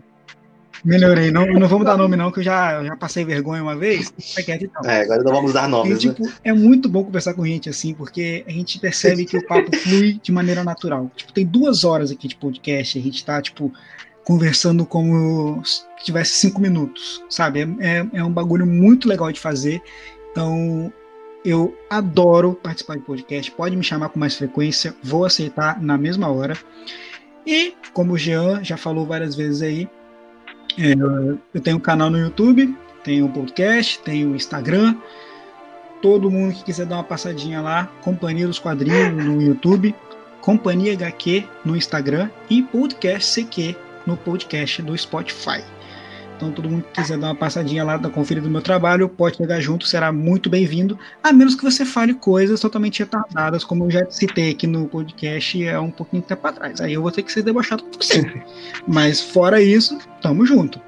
[0.83, 4.11] Melhorei, não, não vamos dar nome não, que eu já, já passei vergonha uma vez.
[4.39, 4.89] Então.
[4.89, 6.03] É, agora não vamos dar nomes.
[6.03, 6.31] E, tipo, né?
[6.43, 10.19] É muito bom conversar com gente assim, porque a gente percebe que o papo flui
[10.21, 11.11] de maneira natural.
[11.15, 13.71] Tipo, tem duas horas aqui de podcast, a gente tá, tipo,
[14.31, 17.63] conversando como se tivesse cinco minutos, sabe?
[17.81, 19.81] É, é, é um bagulho muito legal de fazer.
[20.31, 20.91] Então,
[21.43, 23.51] eu adoro participar de podcast.
[23.51, 26.57] Pode me chamar com mais frequência, vou aceitar na mesma hora.
[27.45, 29.89] E, como o Jean já falou várias vezes aí,
[30.79, 30.93] é,
[31.53, 34.95] eu tenho um canal no YouTube, tenho um podcast, tenho um Instagram.
[36.01, 39.93] Todo mundo que quiser dar uma passadinha lá, Companhia dos Quadrinhos no YouTube,
[40.39, 45.63] Companhia HQ no Instagram e Podcast CQ no podcast do Spotify.
[46.35, 49.37] Então, todo mundo que quiser dar uma passadinha lá, da conferida do meu trabalho, pode
[49.37, 53.91] chegar junto, será muito bem-vindo, a menos que você fale coisas totalmente retardadas, como eu
[53.91, 56.81] já citei aqui no podcast há um pouquinho de tempo atrás.
[56.81, 58.43] Aí eu vou ter que ser debochado você.
[58.87, 60.81] Mas, fora isso, tamo junto.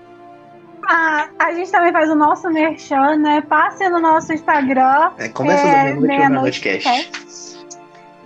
[0.90, 3.41] Ah, a gente também faz o nosso merchan, né?
[3.41, 5.11] Passe no nosso Instagram.
[5.19, 6.68] É, conversa é, do meia-noite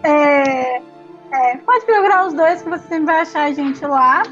[0.04, 0.78] é,
[1.32, 4.24] é, pode procurar os dois que você sempre vai achar a gente lá.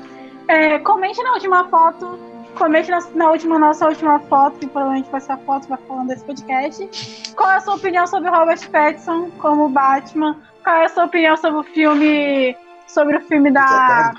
[0.48, 2.20] É, comente na última foto
[2.56, 5.78] Comente na, na, última, nossa última foto, que provavelmente vai ser a foto que vai
[5.88, 7.34] falando desse podcast.
[7.36, 10.38] Qual é a sua opinião sobre Robert Pattinson como Batman?
[10.64, 12.56] Qual é a sua opinião sobre o filme.
[12.88, 14.14] Sobre o filme da.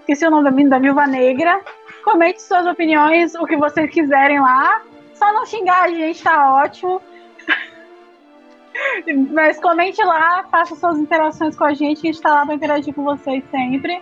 [0.00, 1.60] Esqueci o nome da da Viúva Negra.
[2.04, 4.80] Comente suas opiniões, o que vocês quiserem lá.
[5.14, 7.02] Só não xingar a gente, tá ótimo.
[9.32, 12.94] Mas comente lá, faça suas interações com a gente, a gente tá lá pra interagir
[12.94, 14.00] com vocês sempre.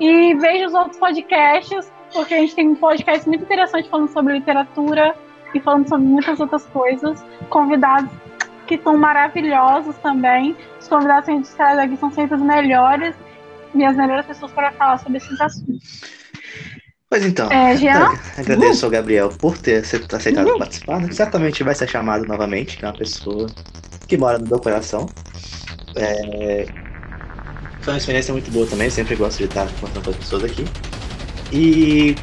[0.00, 4.34] E veja os outros podcasts porque a gente tem um podcast muito interessante falando sobre
[4.34, 5.14] literatura
[5.54, 7.22] e falando sobre muitas outras coisas.
[7.50, 8.10] Convidados
[8.66, 10.56] que estão maravilhosos também.
[10.80, 13.14] Os convidados que a gente traz aqui são sempre os melhores
[13.74, 16.18] e as melhores pessoas para falar sobre esses assuntos.
[17.10, 18.12] Pois então, é, Jean?
[18.36, 20.58] agradeço ao Gabriel por ter aceitado uhum.
[20.58, 21.12] participar.
[21.12, 23.46] Certamente vai ser chamado novamente, que é uma pessoa
[24.06, 25.06] que mora no meu coração.
[25.96, 26.66] É...
[27.82, 30.64] Foi uma experiência muito boa também, sempre gosto de estar com tantas pessoas aqui.
[31.52, 32.16] E.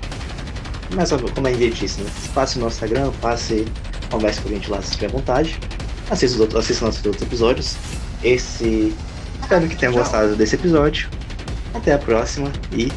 [0.94, 2.10] Mas como a gente disse, né?
[2.34, 3.66] Passe no nosso Instagram, passe,
[4.10, 5.60] converse com a gente lá se tiver vontade.
[6.10, 7.76] Assista os outros, assista nossos outros episódios.
[8.24, 8.94] Esse.
[9.42, 11.10] Espero que tenham gostado desse episódio.
[11.74, 12.88] Até a próxima e.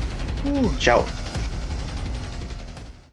[0.45, 1.07] Uh, tchau!